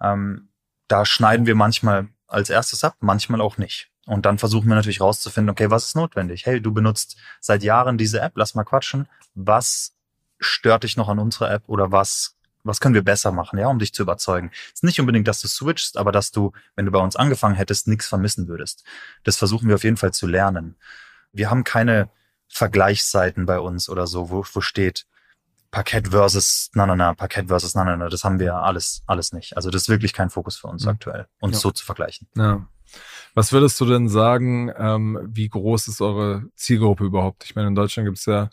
Ähm, 0.01 0.49
da 0.87 1.05
schneiden 1.05 1.45
wir 1.45 1.55
manchmal 1.55 2.09
als 2.27 2.49
erstes 2.49 2.83
ab, 2.83 2.95
manchmal 2.99 3.41
auch 3.41 3.57
nicht. 3.57 3.89
Und 4.05 4.25
dann 4.25 4.37
versuchen 4.37 4.67
wir 4.67 4.75
natürlich 4.75 5.01
rauszufinden, 5.01 5.49
okay, 5.49 5.69
was 5.69 5.85
ist 5.85 5.95
notwendig? 5.95 6.45
Hey, 6.45 6.61
du 6.61 6.73
benutzt 6.73 7.17
seit 7.41 7.63
Jahren 7.63 7.97
diese 7.97 8.21
App, 8.21 8.33
lass 8.35 8.55
mal 8.55 8.63
quatschen. 8.63 9.07
Was 9.35 9.95
stört 10.39 10.83
dich 10.83 10.97
noch 10.97 11.09
an 11.09 11.19
unserer 11.19 11.51
App 11.51 11.63
oder 11.67 11.91
was, 11.91 12.37
was 12.70 12.80
können 12.80 12.95
wir 12.95 13.03
besser 13.03 13.32
machen, 13.32 13.59
ja, 13.59 13.67
um 13.67 13.80
dich 13.80 13.93
zu 13.93 14.03
überzeugen? 14.03 14.51
Es 14.53 14.76
ist 14.76 14.84
nicht 14.84 14.99
unbedingt, 14.99 15.28
dass 15.28 15.41
du 15.41 15.47
switchst, 15.47 15.97
aber 15.97 16.11
dass 16.11 16.32
du, 16.32 16.51
wenn 16.76 16.86
du 16.86 16.91
bei 16.91 16.99
uns 16.99 17.15
angefangen 17.15 17.55
hättest, 17.55 17.88
nichts 17.88 18.07
vermissen 18.07 18.47
würdest. 18.47 18.84
Das 19.24 19.36
versuchen 19.38 19.67
wir 19.67 19.76
auf 19.76 19.84
jeden 19.84 19.97
Fall 19.97 20.13
zu 20.13 20.28
lernen. 20.28 20.78
Wir 21.34 21.49
haben 21.49 21.63
keine 21.63 22.09
Vergleichsseiten 22.47 23.45
bei 23.45 23.59
uns 23.59 23.89
oder 23.89 24.07
so, 24.07 24.30
wo, 24.30 24.45
wo 24.53 24.61
steht, 24.61 25.05
Parkett 25.72 26.07
versus 26.07 26.72
na 26.74 26.86
na 26.88 26.95
na, 26.95 27.13
Parkett 27.13 27.47
versus 27.47 27.76
na 27.76 27.84
na 27.84 27.95
na, 27.95 28.09
das 28.09 28.24
haben 28.24 28.39
wir 28.39 28.55
alles 28.55 29.03
alles 29.05 29.34
nicht. 29.34 29.55
Also 29.55 29.70
das 29.70 29.84
ist 29.84 29.89
wirklich 29.89 30.13
kein 30.13 30.30
Fokus 30.30 30.57
für 30.57 30.67
uns 30.67 30.84
mhm. 30.84 30.89
aktuell, 30.89 31.28
uns 31.39 31.57
ja. 31.57 31.59
so 31.59 31.72
zu 31.72 31.86
vergleichen. 31.86 32.28
Ja. 32.36 32.67
Was 33.36 33.51
würdest 33.51 33.80
du 33.80 33.86
denn 33.86 34.09
sagen, 34.09 34.72
ähm, 34.76 35.20
wie 35.24 35.47
groß 35.47 35.88
ist 35.88 36.01
eure 36.01 36.45
Zielgruppe 36.55 37.05
überhaupt? 37.05 37.43
Ich 37.43 37.55
meine, 37.55 37.67
in 37.67 37.76
Deutschland 37.76 38.07
gibt 38.07 38.17
es 38.17 38.26
ja 38.26 38.49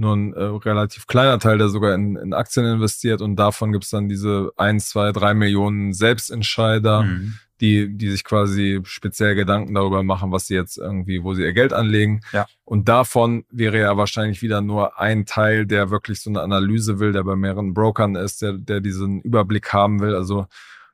nur 0.00 0.16
ein 0.16 0.32
äh, 0.32 0.42
relativ 0.42 1.06
kleiner 1.06 1.38
Teil, 1.38 1.58
der 1.58 1.68
sogar 1.68 1.94
in, 1.94 2.16
in 2.16 2.32
Aktien 2.32 2.66
investiert 2.66 3.20
und 3.22 3.36
davon 3.36 3.72
gibt 3.72 3.84
es 3.84 3.90
dann 3.90 4.08
diese 4.08 4.50
ein, 4.56 4.80
zwei, 4.80 5.12
drei 5.12 5.34
Millionen 5.34 5.92
Selbstentscheider, 5.92 7.02
mhm 7.02 7.34
die, 7.60 7.96
die 7.96 8.10
sich 8.10 8.24
quasi 8.24 8.80
speziell 8.84 9.34
Gedanken 9.34 9.74
darüber 9.74 10.02
machen, 10.02 10.32
was 10.32 10.46
sie 10.46 10.54
jetzt 10.54 10.78
irgendwie, 10.78 11.22
wo 11.22 11.34
sie 11.34 11.42
ihr 11.42 11.52
Geld 11.52 11.72
anlegen. 11.72 12.22
Ja. 12.32 12.46
Und 12.64 12.88
davon 12.88 13.44
wäre 13.50 13.78
ja 13.78 13.96
wahrscheinlich 13.96 14.40
wieder 14.42 14.60
nur 14.60 14.98
ein 14.98 15.26
Teil, 15.26 15.66
der 15.66 15.90
wirklich 15.90 16.20
so 16.20 16.30
eine 16.30 16.40
Analyse 16.40 16.98
will, 16.98 17.12
der 17.12 17.24
bei 17.24 17.36
mehreren 17.36 17.74
Brokern 17.74 18.16
ist, 18.16 18.42
der, 18.42 18.54
der 18.54 18.80
diesen 18.80 19.20
Überblick 19.20 19.72
haben 19.72 20.00
will. 20.00 20.14
Also 20.14 20.46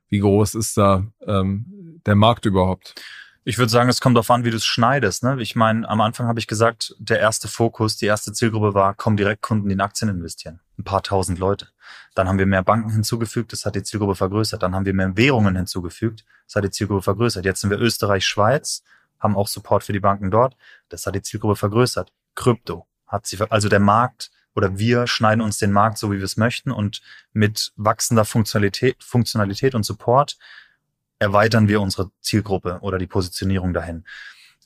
wie 0.09 0.19
groß 0.19 0.55
ist 0.55 0.77
da 0.77 1.05
ähm, 1.25 2.01
der 2.05 2.15
Markt 2.15 2.45
überhaupt? 2.45 2.95
Ich 3.49 3.57
würde 3.57 3.71
sagen, 3.71 3.87
es 3.87 4.01
kommt 4.01 4.17
darauf 4.17 4.29
an, 4.29 4.43
wie 4.43 4.49
du 4.49 4.57
es 4.57 4.65
schneidest. 4.65 5.23
Ne? 5.23 5.41
Ich 5.41 5.55
meine, 5.55 5.87
am 5.87 6.01
Anfang 6.01 6.27
habe 6.27 6.37
ich 6.37 6.47
gesagt, 6.47 6.93
der 6.99 7.21
erste 7.21 7.47
Fokus, 7.47 7.95
die 7.95 8.05
erste 8.05 8.33
Zielgruppe 8.33 8.73
war, 8.73 8.93
kommen 8.93 9.15
Direktkunden, 9.15 9.69
die 9.69 9.73
in 9.73 9.79
Aktien 9.79 10.09
investieren. 10.09 10.59
Ein 10.77 10.83
paar 10.83 11.01
tausend 11.01 11.39
Leute. 11.39 11.69
Dann 12.13 12.27
haben 12.27 12.39
wir 12.39 12.45
mehr 12.45 12.61
Banken 12.61 12.89
hinzugefügt, 12.89 13.53
das 13.53 13.65
hat 13.65 13.75
die 13.75 13.83
Zielgruppe 13.83 14.15
vergrößert. 14.15 14.61
Dann 14.61 14.75
haben 14.75 14.85
wir 14.85 14.93
mehr 14.93 15.15
Währungen 15.15 15.55
hinzugefügt, 15.55 16.25
das 16.45 16.57
hat 16.57 16.65
die 16.65 16.71
Zielgruppe 16.71 17.03
vergrößert. 17.03 17.45
Jetzt 17.45 17.61
sind 17.61 17.69
wir 17.69 17.79
Österreich, 17.79 18.25
Schweiz, 18.25 18.83
haben 19.17 19.37
auch 19.37 19.47
Support 19.47 19.85
für 19.85 19.93
die 19.93 20.01
Banken 20.01 20.29
dort, 20.29 20.57
das 20.89 21.05
hat 21.05 21.15
die 21.15 21.21
Zielgruppe 21.21 21.55
vergrößert. 21.55 22.11
Krypto 22.35 22.85
hat 23.07 23.27
sie, 23.27 23.37
also 23.49 23.69
der 23.69 23.79
Markt 23.79 24.29
oder 24.55 24.77
wir 24.77 25.07
schneiden 25.07 25.39
uns 25.39 25.57
den 25.57 25.71
Markt 25.71 25.99
so, 25.99 26.11
wie 26.11 26.17
wir 26.17 26.25
es 26.25 26.35
möchten 26.35 26.69
und 26.69 27.01
mit 27.31 27.71
wachsender 27.77 28.25
Funktionalität, 28.25 29.01
Funktionalität 29.01 29.73
und 29.73 29.83
Support 29.83 30.37
erweitern 31.19 31.67
wir 31.67 31.81
unsere 31.81 32.11
Zielgruppe 32.21 32.79
oder 32.81 32.97
die 32.97 33.07
Positionierung 33.07 33.73
dahin. 33.73 34.05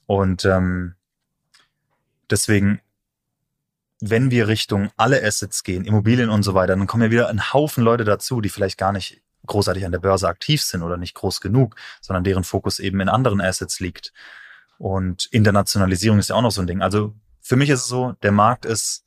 Und 0.06 0.45
ähm, 0.45 0.95
deswegen, 2.30 2.82
wenn 3.99 4.32
wir 4.32 4.47
Richtung 4.47 4.91
alle 4.97 5.24
Assets 5.24 5.64
gehen, 5.64 5.86
Immobilien 5.86 6.30
und 6.30 6.43
so 6.43 6.54
weiter, 6.54 6.76
dann 6.76 6.88
kommen 6.88 7.04
ja 7.04 7.12
wieder 7.12 7.30
ein 7.30 7.54
Haufen 7.54 7.84
Leute 7.84 8.04
dazu, 8.04 8.41
die 8.41 8.49
vielleicht 8.49 8.78
gar 8.78 8.91
nicht 8.91 9.22
großartig 9.47 9.86
an 9.86 9.91
der 9.91 9.99
Börse 9.99 10.28
aktiv 10.28 10.62
sind 10.62 10.84
oder 10.84 10.97
nicht 10.97 11.16
groß 11.16 11.41
genug, 11.41 11.76
sondern 11.99 12.24
deren 12.24 12.43
Fokus 12.43 12.80
eben 12.80 12.99
in 12.99 13.10
anderen 13.10 13.41
Assets 13.41 13.80
liegt. 13.80 14.14
Und 14.78 15.28
Internationalisierung 15.28 16.20
ist 16.20 16.30
ja 16.30 16.36
auch 16.36 16.41
noch 16.41 16.52
so 16.52 16.62
ein 16.62 16.68
Ding. 16.68 16.82
Also 16.82 17.16
für 17.39 17.56
mich 17.56 17.70
ist 17.70 17.82
es 17.82 17.88
so, 17.88 18.14
der 18.24 18.32
Markt 18.32 18.66
ist 18.66 19.06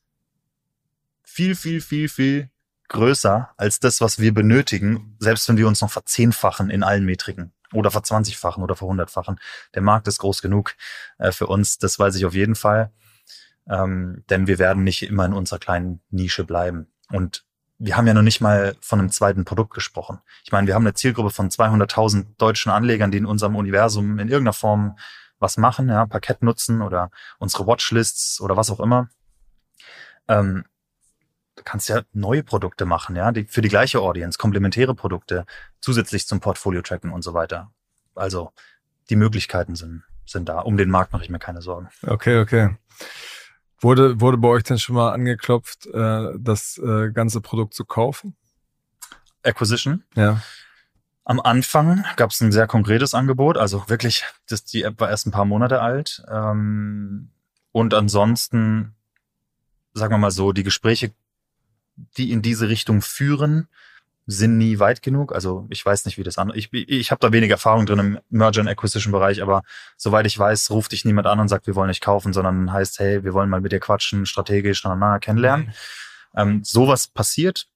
viel, 1.22 1.56
viel, 1.56 1.80
viel, 1.80 2.08
viel 2.08 2.50
größer 2.94 3.50
als 3.56 3.80
das, 3.80 4.00
was 4.00 4.18
wir 4.18 4.32
benötigen, 4.32 5.16
selbst 5.18 5.48
wenn 5.48 5.56
wir 5.56 5.68
uns 5.68 5.80
noch 5.80 5.90
verzehnfachen 5.90 6.70
in 6.70 6.82
allen 6.82 7.04
Metriken 7.04 7.52
oder 7.72 7.90
verzwanzigfachen 7.90 8.62
oder 8.62 8.76
verhundertfachen. 8.76 9.38
Der 9.74 9.82
Markt 9.82 10.08
ist 10.08 10.18
groß 10.20 10.40
genug 10.40 10.74
äh, 11.18 11.32
für 11.32 11.48
uns, 11.48 11.78
das 11.78 11.98
weiß 11.98 12.14
ich 12.14 12.24
auf 12.24 12.34
jeden 12.34 12.54
Fall. 12.54 12.92
Ähm, 13.68 14.24
denn 14.30 14.46
wir 14.46 14.58
werden 14.58 14.84
nicht 14.84 15.02
immer 15.02 15.24
in 15.24 15.32
unserer 15.32 15.58
kleinen 15.58 16.00
Nische 16.10 16.44
bleiben. 16.44 16.86
Und 17.10 17.44
wir 17.78 17.96
haben 17.96 18.06
ja 18.06 18.14
noch 18.14 18.22
nicht 18.22 18.40
mal 18.40 18.76
von 18.80 19.00
einem 19.00 19.10
zweiten 19.10 19.44
Produkt 19.44 19.74
gesprochen. 19.74 20.20
Ich 20.44 20.52
meine, 20.52 20.66
wir 20.66 20.74
haben 20.74 20.84
eine 20.84 20.94
Zielgruppe 20.94 21.30
von 21.30 21.50
200.000 21.50 22.36
deutschen 22.38 22.70
Anlegern, 22.70 23.10
die 23.10 23.18
in 23.18 23.26
unserem 23.26 23.56
Universum 23.56 24.18
in 24.20 24.28
irgendeiner 24.28 24.52
Form 24.52 24.96
was 25.40 25.56
machen, 25.56 25.88
ja, 25.88 26.06
Parkett 26.06 26.42
nutzen 26.42 26.80
oder 26.80 27.10
unsere 27.38 27.66
Watchlists 27.66 28.40
oder 28.40 28.56
was 28.56 28.70
auch 28.70 28.80
immer. 28.80 29.08
Ähm, 30.28 30.64
kannst 31.64 31.88
ja 31.88 32.02
neue 32.12 32.42
Produkte 32.42 32.84
machen, 32.84 33.16
ja, 33.16 33.32
die, 33.32 33.44
für 33.44 33.62
die 33.62 33.68
gleiche 33.68 34.00
Audience, 34.00 34.38
komplementäre 34.38 34.94
Produkte, 34.94 35.46
zusätzlich 35.80 36.26
zum 36.26 36.40
Portfolio 36.40 36.82
tracken 36.82 37.10
und 37.12 37.22
so 37.22 37.34
weiter. 37.34 37.70
Also 38.14 38.52
die 39.10 39.16
Möglichkeiten 39.16 39.74
sind, 39.74 40.04
sind 40.26 40.48
da. 40.48 40.60
Um 40.60 40.76
den 40.76 40.90
Markt 40.90 41.12
mache 41.12 41.24
ich 41.24 41.30
mir 41.30 41.38
keine 41.38 41.62
Sorgen. 41.62 41.88
Okay, 42.02 42.40
okay. 42.40 42.76
Wurde, 43.80 44.20
wurde 44.20 44.38
bei 44.38 44.48
euch 44.48 44.62
denn 44.62 44.78
schon 44.78 44.94
mal 44.94 45.12
angeklopft, 45.12 45.86
äh, 45.86 46.30
das 46.38 46.78
äh, 46.78 47.10
ganze 47.10 47.40
Produkt 47.40 47.74
zu 47.74 47.84
kaufen? 47.84 48.36
Acquisition? 49.42 50.04
Ja. 50.14 50.40
Am 51.24 51.40
Anfang 51.40 52.04
gab 52.16 52.30
es 52.30 52.40
ein 52.40 52.52
sehr 52.52 52.66
konkretes 52.66 53.14
Angebot, 53.14 53.56
also 53.56 53.88
wirklich, 53.88 54.24
das, 54.48 54.64
die 54.64 54.82
App 54.82 55.00
war 55.00 55.10
erst 55.10 55.26
ein 55.26 55.32
paar 55.32 55.44
Monate 55.44 55.80
alt. 55.80 56.22
Ähm, 56.30 57.30
und 57.72 57.94
ansonsten, 57.94 58.94
sagen 59.94 60.14
wir 60.14 60.18
mal 60.18 60.30
so, 60.30 60.52
die 60.52 60.62
Gespräche 60.62 61.14
die 61.96 62.32
in 62.32 62.42
diese 62.42 62.68
Richtung 62.68 63.02
führen, 63.02 63.68
sind 64.26 64.56
nie 64.56 64.78
weit 64.78 65.02
genug. 65.02 65.34
Also 65.34 65.66
ich 65.68 65.84
weiß 65.84 66.06
nicht, 66.06 66.16
wie 66.16 66.22
das 66.22 66.38
an. 66.38 66.50
Ich, 66.54 66.72
ich 66.72 67.10
habe 67.10 67.20
da 67.20 67.32
wenig 67.32 67.50
Erfahrung 67.50 67.84
drin 67.84 67.98
im 67.98 68.18
Merger 68.30 68.60
and 68.60 68.70
Acquisition 68.70 69.12
Bereich, 69.12 69.42
aber 69.42 69.62
soweit 69.96 70.26
ich 70.26 70.38
weiß, 70.38 70.70
ruft 70.70 70.92
dich 70.92 71.04
niemand 71.04 71.26
an 71.26 71.40
und 71.40 71.48
sagt, 71.48 71.66
wir 71.66 71.74
wollen 71.74 71.88
nicht 71.88 72.02
kaufen, 72.02 72.32
sondern 72.32 72.72
heißt, 72.72 72.98
hey, 73.00 73.22
wir 73.22 73.34
wollen 73.34 73.50
mal 73.50 73.60
mit 73.60 73.72
dir 73.72 73.80
quatschen, 73.80 74.24
strategisch 74.24 74.82
na, 74.84 75.18
kennenlernen. 75.18 75.66
Mhm. 75.66 75.72
Ähm, 76.36 76.64
sowas 76.64 77.06
passiert 77.06 77.66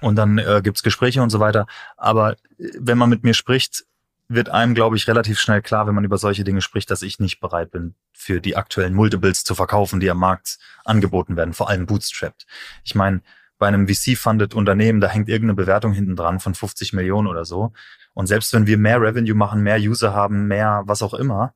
und 0.00 0.16
dann 0.16 0.38
äh, 0.38 0.60
gibt's 0.62 0.82
Gespräche 0.82 1.22
und 1.22 1.30
so 1.30 1.40
weiter. 1.40 1.66
Aber 1.96 2.32
äh, 2.32 2.36
wenn 2.78 2.98
man 2.98 3.08
mit 3.08 3.22
mir 3.22 3.34
spricht, 3.34 3.84
wird 4.28 4.50
einem, 4.50 4.74
glaube 4.74 4.96
ich, 4.96 5.08
relativ 5.08 5.40
schnell 5.40 5.62
klar, 5.62 5.86
wenn 5.86 5.94
man 5.94 6.04
über 6.04 6.18
solche 6.18 6.44
Dinge 6.44 6.60
spricht, 6.60 6.90
dass 6.90 7.00
ich 7.00 7.18
nicht 7.18 7.40
bereit 7.40 7.70
bin, 7.70 7.94
für 8.12 8.42
die 8.42 8.56
aktuellen 8.56 8.92
Multiples 8.92 9.42
zu 9.42 9.54
verkaufen, 9.54 10.00
die 10.00 10.10
am 10.10 10.18
Markt 10.18 10.58
angeboten 10.84 11.36
werden, 11.36 11.54
vor 11.54 11.70
allem 11.70 11.86
bootstrapped. 11.86 12.46
Ich 12.84 12.94
meine, 12.94 13.22
bei 13.58 13.66
einem 13.66 13.88
VC-funded 13.88 14.54
Unternehmen, 14.54 15.00
da 15.00 15.08
hängt 15.08 15.28
irgendeine 15.28 15.54
Bewertung 15.54 15.92
hinten 15.92 16.16
dran 16.16 16.40
von 16.40 16.54
50 16.54 16.92
Millionen 16.92 17.26
oder 17.26 17.44
so. 17.44 17.72
Und 18.14 18.26
selbst 18.26 18.52
wenn 18.52 18.66
wir 18.66 18.78
mehr 18.78 19.00
Revenue 19.00 19.34
machen, 19.34 19.62
mehr 19.62 19.78
User 19.78 20.14
haben, 20.14 20.46
mehr 20.46 20.82
was 20.86 21.02
auch 21.02 21.14
immer, 21.14 21.54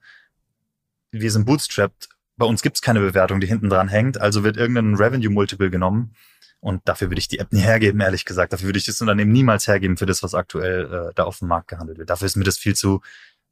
wir 1.11 1.30
sind 1.30 1.44
bootstrapped, 1.44 2.09
bei 2.36 2.46
uns 2.46 2.62
gibt's 2.62 2.82
keine 2.82 3.00
Bewertung, 3.00 3.40
die 3.40 3.46
hinten 3.46 3.68
dran 3.68 3.88
hängt, 3.88 4.20
also 4.20 4.42
wird 4.42 4.57
irgendein 4.57 4.94
Revenue 4.94 5.30
Multiple 5.30 5.70
genommen. 5.70 6.14
Und 6.61 6.80
dafür 6.88 7.11
würde 7.11 7.18
ich 7.18 7.28
die 7.28 7.40
App 7.40 7.53
nie 7.53 7.61
hergeben, 7.61 8.00
ehrlich 8.00 8.24
gesagt. 8.24 8.53
Dafür 8.53 8.68
würde 8.68 8.78
ich 8.78 8.86
das 8.86 9.00
Unternehmen 9.00 9.32
niemals 9.32 9.66
hergeben 9.66 9.96
für 9.96 10.07
das, 10.07 10.22
was 10.22 10.32
aktuell 10.32 11.09
äh, 11.09 11.12
da 11.16 11.24
auf 11.24 11.40
dem 11.40 11.48
Markt 11.48 11.68
gehandelt 11.68 11.98
wird. 11.98 12.09
Dafür 12.09 12.26
ist 12.26 12.36
mir 12.36 12.44
das 12.44 12.57
viel 12.57 12.76
zu 12.76 13.03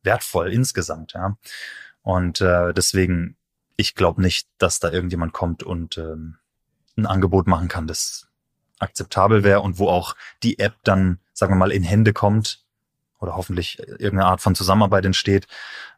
wertvoll 0.05 0.53
insgesamt, 0.53 1.13
ja. 1.15 1.37
Und 2.03 2.41
äh, 2.41 2.73
deswegen, 2.73 3.37
ich 3.77 3.97
glaube 3.97 4.23
nicht, 4.23 4.49
dass 4.59 4.79
da 4.79 4.91
irgendjemand 4.91 5.33
kommt 5.33 5.63
und 5.65 5.99
ähm, 5.99 6.37
ein 6.97 7.07
Angebot 7.07 7.47
machen 7.49 7.69
kann, 7.69 7.87
das 7.87 8.30
akzeptabel 8.81 9.45
wäre 9.45 9.61
und 9.61 9.79
wo 9.79 9.89
auch 9.89 10.17
die 10.43 10.59
App 10.59 10.75
dann, 10.85 11.21
sagen 11.33 11.53
wir 11.53 11.59
mal, 11.59 11.73
in 11.73 11.83
Hände 11.83 12.13
kommt 12.13 12.65
oder 13.21 13.37
hoffentlich 13.37 13.79
irgendeine 13.79 14.27
Art 14.27 14.41
von 14.41 14.55
Zusammenarbeit 14.55 15.05
entsteht, 15.05 15.47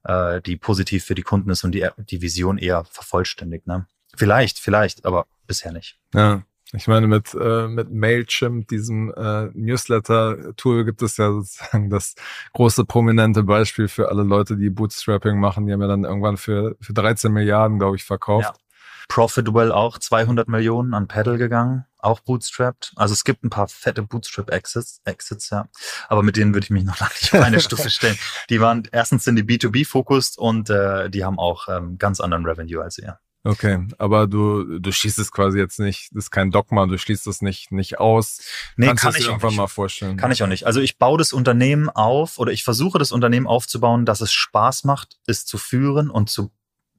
äh, 0.04 0.40
die 0.42 0.56
positiv 0.56 1.04
für 1.04 1.14
die 1.14 1.22
Kunden 1.22 1.50
ist 1.50 1.64
und 1.64 1.72
die, 1.72 1.88
die 1.96 2.20
Vision 2.20 2.58
eher 2.58 2.84
vervollständigt. 2.84 3.66
Ne? 3.66 3.86
Vielleicht, 4.16 4.58
vielleicht, 4.58 5.06
aber 5.06 5.26
bisher 5.46 5.72
nicht. 5.72 5.98
Ja. 6.14 6.42
Ich 6.74 6.88
meine, 6.88 7.06
mit, 7.06 7.34
äh, 7.34 7.68
mit 7.68 7.90
Mailchimp, 7.90 8.66
diesem 8.68 9.12
äh, 9.12 9.50
Newsletter-Tool, 9.52 10.86
gibt 10.86 11.02
es 11.02 11.18
ja 11.18 11.30
sozusagen 11.30 11.90
das 11.90 12.14
große 12.54 12.86
prominente 12.86 13.42
Beispiel 13.42 13.88
für 13.88 14.08
alle 14.08 14.22
Leute, 14.22 14.56
die 14.56 14.70
Bootstrapping 14.70 15.38
machen. 15.38 15.66
Die 15.66 15.72
haben 15.74 15.82
ja 15.82 15.88
dann 15.88 16.04
irgendwann 16.04 16.38
für, 16.38 16.76
für 16.80 16.94
13 16.94 17.30
Milliarden, 17.30 17.78
glaube 17.78 17.96
ich, 17.96 18.04
verkauft. 18.04 18.54
Ja. 18.56 18.62
Profitwell 19.08 19.70
auch 19.70 19.98
200 19.98 20.48
Millionen 20.48 20.94
an 20.94 21.08
Pedal 21.08 21.36
gegangen, 21.36 21.84
auch 22.02 22.20
bootstrapped. 22.20 22.92
Also 22.96 23.14
es 23.14 23.24
gibt 23.24 23.44
ein 23.44 23.50
paar 23.50 23.68
fette 23.68 24.02
Bootstrap-Exits, 24.02 25.00
Exits, 25.04 25.50
ja. 25.50 25.68
Aber 26.08 26.22
mit 26.22 26.36
denen 26.36 26.54
würde 26.54 26.64
ich 26.64 26.70
mich 26.70 26.84
noch 26.84 27.00
nicht 27.20 27.34
auf 27.34 27.40
eine 27.40 27.60
Stufe 27.60 27.90
stellen. 27.90 28.18
Die 28.50 28.60
waren, 28.60 28.88
erstens 28.92 29.24
sind 29.24 29.36
die 29.36 29.44
B2B-fokussed 29.44 30.38
und 30.38 30.70
äh, 30.70 31.08
die 31.10 31.24
haben 31.24 31.38
auch 31.38 31.68
ähm, 31.68 31.98
ganz 31.98 32.20
anderen 32.20 32.44
Revenue 32.44 32.82
als 32.82 32.98
ihr. 32.98 33.18
Okay, 33.44 33.88
aber 33.98 34.28
du, 34.28 34.78
du 34.78 34.92
schließt 34.92 35.18
es 35.18 35.32
quasi 35.32 35.58
jetzt 35.58 35.80
nicht, 35.80 36.10
das 36.12 36.24
ist 36.24 36.30
kein 36.30 36.52
Dogma, 36.52 36.86
du 36.86 36.96
schließt 36.96 37.26
es 37.26 37.42
nicht, 37.42 37.72
nicht 37.72 37.98
aus. 37.98 38.40
Nee, 38.76 38.86
Kannst 38.86 39.02
kann 39.02 39.14
ich 39.16 39.26
irgendwann 39.26 39.50
nicht. 39.50 39.58
mal 39.58 39.66
vorstellen. 39.66 40.16
Kann 40.16 40.30
ich 40.30 40.44
auch 40.44 40.48
nicht. 40.48 40.64
Also 40.64 40.80
ich 40.80 40.96
baue 40.96 41.18
das 41.18 41.32
Unternehmen 41.32 41.88
auf 41.88 42.38
oder 42.38 42.52
ich 42.52 42.62
versuche 42.62 43.00
das 43.00 43.10
Unternehmen 43.10 43.48
aufzubauen, 43.48 44.06
dass 44.06 44.20
es 44.20 44.32
Spaß 44.32 44.84
macht, 44.84 45.18
es 45.26 45.44
zu 45.44 45.58
führen 45.58 46.08
und 46.08 46.30
zu 46.30 46.52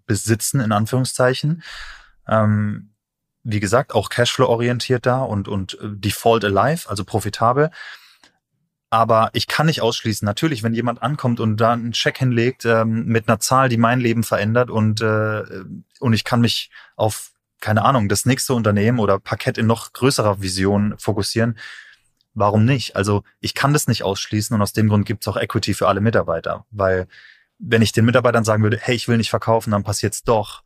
besitzen, 0.05 0.59
in 0.59 0.73
Anführungszeichen. 0.73 1.63
Ähm, 2.27 2.92
wie 3.43 3.59
gesagt, 3.59 3.93
auch 3.93 4.09
Cashflow-orientiert 4.09 5.05
da 5.05 5.21
und, 5.21 5.47
und 5.47 5.75
äh, 5.75 5.89
Default 5.89 6.45
Alive, 6.45 6.89
also 6.89 7.03
profitabel. 7.03 7.69
Aber 8.89 9.31
ich 9.33 9.47
kann 9.47 9.65
nicht 9.65 9.81
ausschließen, 9.81 10.25
natürlich, 10.25 10.61
wenn 10.61 10.73
jemand 10.73 11.01
ankommt 11.01 11.39
und 11.39 11.57
da 11.57 11.73
einen 11.73 11.93
Check 11.93 12.19
hinlegt 12.19 12.63
ähm, 12.65 13.05
mit 13.05 13.27
einer 13.27 13.39
Zahl, 13.39 13.67
die 13.67 13.77
mein 13.77 13.99
Leben 13.99 14.23
verändert 14.23 14.69
und, 14.69 15.01
äh, 15.01 15.43
und 15.99 16.13
ich 16.13 16.23
kann 16.23 16.41
mich 16.41 16.69
auf, 16.95 17.31
keine 17.59 17.83
Ahnung, 17.85 18.07
das 18.07 18.25
nächste 18.25 18.53
Unternehmen 18.53 18.99
oder 18.99 19.19
Parkett 19.19 19.57
in 19.57 19.65
noch 19.65 19.93
größerer 19.93 20.41
Vision 20.41 20.93
fokussieren, 20.99 21.57
warum 22.35 22.65
nicht? 22.65 22.95
Also 22.95 23.23
ich 23.39 23.55
kann 23.55 23.73
das 23.73 23.87
nicht 23.87 24.03
ausschließen 24.03 24.55
und 24.55 24.61
aus 24.61 24.73
dem 24.73 24.89
Grund 24.89 25.05
gibt 25.05 25.23
es 25.23 25.27
auch 25.27 25.37
Equity 25.37 25.73
für 25.73 25.87
alle 25.87 26.01
Mitarbeiter. 26.01 26.65
Weil 26.71 27.07
wenn 27.57 27.81
ich 27.81 27.93
den 27.93 28.05
Mitarbeitern 28.05 28.43
sagen 28.43 28.63
würde, 28.63 28.77
hey, 28.79 28.95
ich 28.95 29.07
will 29.07 29.17
nicht 29.17 29.29
verkaufen, 29.29 29.71
dann 29.71 29.83
passiert's 29.83 30.23
doch, 30.23 30.63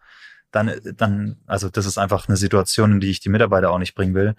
dann, 0.52 0.72
dann, 0.96 1.38
also 1.46 1.70
das 1.70 1.86
ist 1.86 1.98
einfach 1.98 2.28
eine 2.28 2.38
Situation, 2.38 2.94
in 2.94 3.00
die 3.00 3.10
ich 3.10 3.20
die 3.20 3.30
Mitarbeiter 3.30 3.72
auch 3.72 3.80
nicht 3.80 3.96
bringen 3.96 4.14
will. 4.16 4.36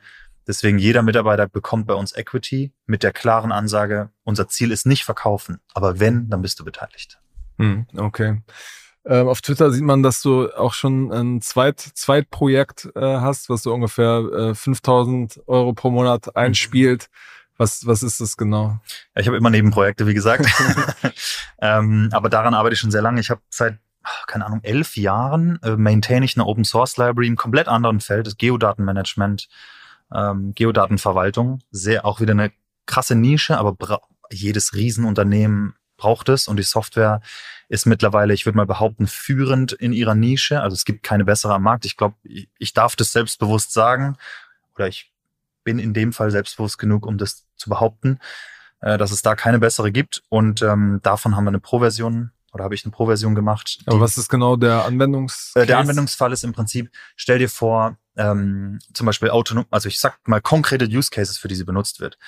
Deswegen 0.47 0.79
jeder 0.79 1.03
Mitarbeiter 1.03 1.47
bekommt 1.47 1.87
bei 1.87 1.95
uns 1.95 2.17
Equity 2.17 2.73
mit 2.87 3.03
der 3.03 3.13
klaren 3.13 3.53
Ansage, 3.53 4.11
unser 4.25 4.49
Ziel 4.49 4.73
ist 4.73 4.87
nicht 4.87 5.05
verkaufen, 5.05 5.61
aber 5.75 6.01
wenn, 6.01 6.31
dann 6.31 6.41
bist 6.41 6.59
du 6.59 6.65
beteiligt. 6.65 7.21
Hm, 7.59 7.87
okay. 7.97 8.43
Ähm, 9.05 9.29
auf 9.29 9.43
Twitter 9.43 9.71
sieht 9.71 9.85
man, 9.85 10.03
dass 10.03 10.23
du 10.23 10.51
auch 10.55 10.75
schon 10.75 11.13
ein 11.13 11.41
Zweit 11.41 11.81
Zweitprojekt 11.81 12.91
äh, 12.95 13.01
hast, 13.01 13.49
was 13.49 13.63
so 13.63 13.75
ungefähr 13.75 14.51
äh, 14.51 14.55
5000 14.55 15.43
Euro 15.47 15.73
pro 15.73 15.91
Monat 15.91 16.35
einspielt. 16.37 17.09
Was, 17.57 17.87
was 17.87 18.03
ist 18.03 18.21
das 18.21 18.37
genau? 18.37 18.79
Ja, 19.15 19.21
ich 19.21 19.27
habe 19.27 19.37
immer 19.37 19.51
Nebenprojekte, 19.51 20.07
wie 20.07 20.15
gesagt. 20.15 20.47
ähm, 21.61 22.09
aber 22.13 22.29
daran 22.29 22.55
arbeite 22.55 22.75
ich 22.75 22.81
schon 22.81 22.91
sehr 22.91 23.03
lange. 23.03 23.21
Ich 23.21 23.31
habe 23.31 23.41
seit 23.51 23.79
keine 24.27 24.47
Ahnung, 24.47 24.61
elf 24.63 24.97
Jahren 24.97 25.59
äh, 25.63 25.77
maintain 25.77 26.23
ich 26.23 26.37
eine 26.37 26.47
Open 26.47 26.65
Source 26.65 26.97
Library 26.97 27.27
im 27.27 27.37
komplett 27.37 27.69
anderen 27.69 28.01
Feld, 28.01 28.27
das 28.27 28.37
Geodatenmanagement 28.37 29.49
ähm, 30.15 30.55
Geodatenverwaltung. 30.55 31.61
Sehr 31.71 32.05
auch 32.05 32.21
wieder 32.21 32.33
eine 32.33 32.53
krasse 32.87 33.15
Nische, 33.15 33.59
aber 33.59 33.77
jedes 34.31 34.75
Riesenunternehmen 34.75 35.75
braucht 35.97 36.29
es 36.29 36.49
und 36.49 36.57
die 36.57 36.63
Software 36.63 37.21
ist 37.69 37.85
mittlerweile, 37.87 38.33
ich 38.33 38.47
würde 38.47 38.57
mal 38.57 38.67
behaupten, 38.67 39.07
führend 39.07 39.73
in 39.73 39.93
ihrer 39.93 40.15
Nische. 40.15 40.63
Also 40.63 40.75
es 40.75 40.85
gibt 40.85 41.03
keine 41.03 41.25
bessere 41.25 41.55
am 41.55 41.63
Markt. 41.63 41.85
Ich 41.85 41.97
glaube, 41.97 42.15
ich, 42.23 42.49
ich 42.59 42.73
darf 42.73 42.97
das 42.97 43.13
selbstbewusst 43.13 43.73
sagen 43.73 44.17
oder 44.75 44.89
ich 44.89 45.13
bin 45.65 45.79
in 45.79 45.93
dem 45.93 46.13
Fall 46.13 46.31
selbstbewusst 46.31 46.79
genug, 46.79 47.05
um 47.05 47.19
das 47.19 47.45
zu 47.57 47.69
behaupten, 47.69 48.21
äh, 48.81 48.97
dass 48.97 49.11
es 49.11 49.21
da 49.21 49.35
keine 49.35 49.59
bessere 49.59 49.93
gibt. 49.93 50.23
Und 50.31 50.63
ähm, 50.63 51.01
davon 51.03 51.37
haben 51.37 51.45
wir 51.45 51.51
eine 51.51 51.61
Pro-Version 51.61 52.31
oder 52.53 52.65
habe 52.65 52.75
ich 52.75 52.85
eine 52.85 52.93
Pro-Version 52.93 53.35
gemacht. 53.35 53.79
Aber 53.87 54.01
was 54.01 54.19
ist 54.19 54.29
genau 54.29 54.57
der 54.57 54.85
Anwendungsfall? 54.85 55.63
Äh, 55.63 55.67
der 55.67 55.79
Anwendungsfall 55.79 56.33
ist 56.33 56.45
im 56.45 56.53
Prinzip, 56.53 56.91
stell 57.17 57.39
dir 57.39 57.49
vor, 57.49 57.97
ähm, 58.17 58.79
zum 58.95 59.07
Beispiel 59.07 59.31
autonom, 59.31 59.67
also 59.71 59.89
ich 59.89 60.01
sag 60.01 60.19
mal 60.27 60.41
konkrete 60.41 60.87
Use 60.87 61.11
Cases, 61.11 61.39
für 61.39 61.49
die 61.49 61.55
sie 61.55 61.65
benutzt 61.65 62.01
wird. 62.01 62.19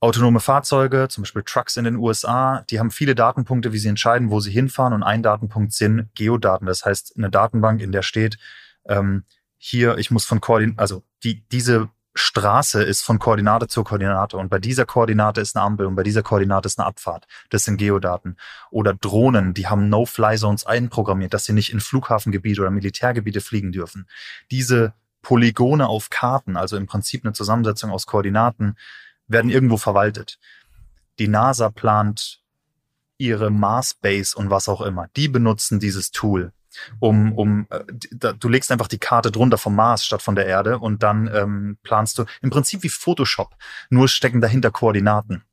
Autonome 0.00 0.40
Fahrzeuge, 0.40 1.08
zum 1.08 1.22
Beispiel 1.22 1.42
Trucks 1.44 1.76
in 1.76 1.84
den 1.84 1.96
USA, 1.96 2.64
die 2.70 2.78
haben 2.78 2.90
viele 2.90 3.14
Datenpunkte, 3.14 3.72
wie 3.72 3.78
sie 3.78 3.88
entscheiden, 3.88 4.30
wo 4.30 4.40
sie 4.40 4.50
hinfahren. 4.50 4.94
Und 4.94 5.02
ein 5.02 5.22
Datenpunkt 5.22 5.74
sind 5.74 6.08
Geodaten. 6.14 6.64
Das 6.64 6.86
heißt, 6.86 7.14
eine 7.18 7.30
Datenbank, 7.30 7.82
in 7.82 7.92
der 7.92 8.02
steht, 8.02 8.38
ähm, 8.86 9.24
hier, 9.58 9.98
ich 9.98 10.10
muss 10.10 10.24
von 10.24 10.40
Koordin, 10.40 10.74
also 10.78 11.02
die, 11.22 11.46
diese 11.48 11.90
Straße 12.14 12.82
ist 12.82 13.02
von 13.02 13.18
Koordinate 13.18 13.68
zu 13.68 13.84
Koordinate 13.84 14.36
und 14.36 14.48
bei 14.48 14.58
dieser 14.58 14.84
Koordinate 14.84 15.40
ist 15.40 15.56
eine 15.56 15.64
Ampel 15.64 15.86
und 15.86 15.94
bei 15.94 16.02
dieser 16.02 16.22
Koordinate 16.22 16.66
ist 16.66 16.78
eine 16.78 16.86
Abfahrt. 16.86 17.26
Das 17.50 17.64
sind 17.64 17.76
Geodaten. 17.76 18.36
Oder 18.70 18.94
Drohnen, 18.94 19.54
die 19.54 19.68
haben 19.68 19.88
No-Fly-Zones 19.88 20.66
einprogrammiert, 20.66 21.32
dass 21.34 21.44
sie 21.44 21.52
nicht 21.52 21.72
in 21.72 21.80
Flughafengebiete 21.80 22.60
oder 22.60 22.70
Militärgebiete 22.70 23.40
fliegen 23.40 23.70
dürfen. 23.70 24.08
Diese 24.50 24.94
Polygone 25.22 25.88
auf 25.88 26.10
Karten, 26.10 26.56
also 26.56 26.76
im 26.76 26.86
Prinzip 26.86 27.24
eine 27.24 27.32
Zusammensetzung 27.32 27.90
aus 27.90 28.06
Koordinaten, 28.06 28.76
werden 29.28 29.50
irgendwo 29.50 29.76
verwaltet. 29.76 30.38
Die 31.18 31.28
NASA 31.28 31.70
plant 31.70 32.40
ihre 33.18 33.50
Mars 33.50 33.94
Base 33.94 34.36
und 34.36 34.50
was 34.50 34.68
auch 34.68 34.80
immer. 34.80 35.08
Die 35.14 35.28
benutzen 35.28 35.78
dieses 35.78 36.10
Tool 36.10 36.52
um, 36.98 37.32
um 37.32 37.66
äh, 37.70 37.84
du 38.38 38.48
legst 38.48 38.70
einfach 38.70 38.88
die 38.88 38.98
Karte 38.98 39.30
drunter 39.30 39.58
vom 39.58 39.74
Mars 39.74 40.04
statt 40.04 40.22
von 40.22 40.34
der 40.34 40.46
Erde 40.46 40.78
und 40.78 41.02
dann 41.02 41.30
ähm, 41.32 41.78
planst 41.82 42.18
du 42.18 42.24
im 42.42 42.50
Prinzip 42.50 42.82
wie 42.82 42.88
Photoshop, 42.88 43.54
nur 43.88 44.08
stecken 44.08 44.40
dahinter 44.40 44.70
Koordinaten. 44.70 45.44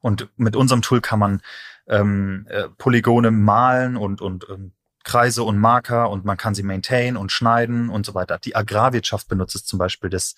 Und 0.00 0.28
mit 0.36 0.56
unserem 0.56 0.82
Tool 0.82 1.00
kann 1.00 1.18
man 1.18 1.42
ähm, 1.88 2.46
äh, 2.48 2.68
Polygone 2.78 3.30
malen 3.30 3.96
und, 3.96 4.20
und 4.20 4.46
ähm, 4.48 4.72
Kreise 5.04 5.42
und 5.42 5.58
Marker 5.58 6.10
und 6.10 6.24
man 6.24 6.36
kann 6.36 6.54
sie 6.54 6.62
maintain 6.62 7.16
und 7.16 7.30
schneiden 7.30 7.90
und 7.90 8.06
so 8.06 8.14
weiter. 8.14 8.38
Die 8.38 8.56
Agrarwirtschaft 8.56 9.28
benutzt 9.28 9.54
es 9.54 9.64
zum 9.64 9.78
Beispiel 9.78 10.10
das 10.10 10.34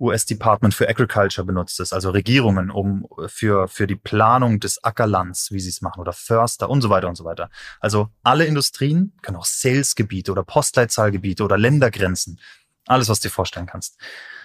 US 0.00 0.26
Department 0.26 0.74
for 0.74 0.88
Agriculture 0.88 1.44
benutzt 1.44 1.78
es, 1.80 1.92
also 1.92 2.10
Regierungen, 2.10 2.70
um 2.70 3.06
für, 3.26 3.68
für 3.68 3.86
die 3.86 3.96
Planung 3.96 4.60
des 4.60 4.82
Ackerlands, 4.82 5.52
wie 5.52 5.60
sie 5.60 5.70
es 5.70 5.82
machen, 5.82 6.00
oder 6.00 6.12
Förster 6.12 6.68
und 6.68 6.82
so 6.82 6.90
weiter 6.90 7.08
und 7.08 7.16
so 7.16 7.24
weiter. 7.24 7.48
Also 7.80 8.08
alle 8.22 8.44
Industrien, 8.44 9.12
können 9.22 9.36
auch 9.36 9.46
Salesgebiete 9.46 10.32
oder 10.32 10.42
Postleitzahlgebiete 10.42 11.44
oder 11.44 11.58
Ländergrenzen, 11.58 12.40
alles, 12.86 13.08
was 13.08 13.20
du 13.20 13.28
dir 13.28 13.32
vorstellen 13.32 13.66
kannst. 13.66 13.96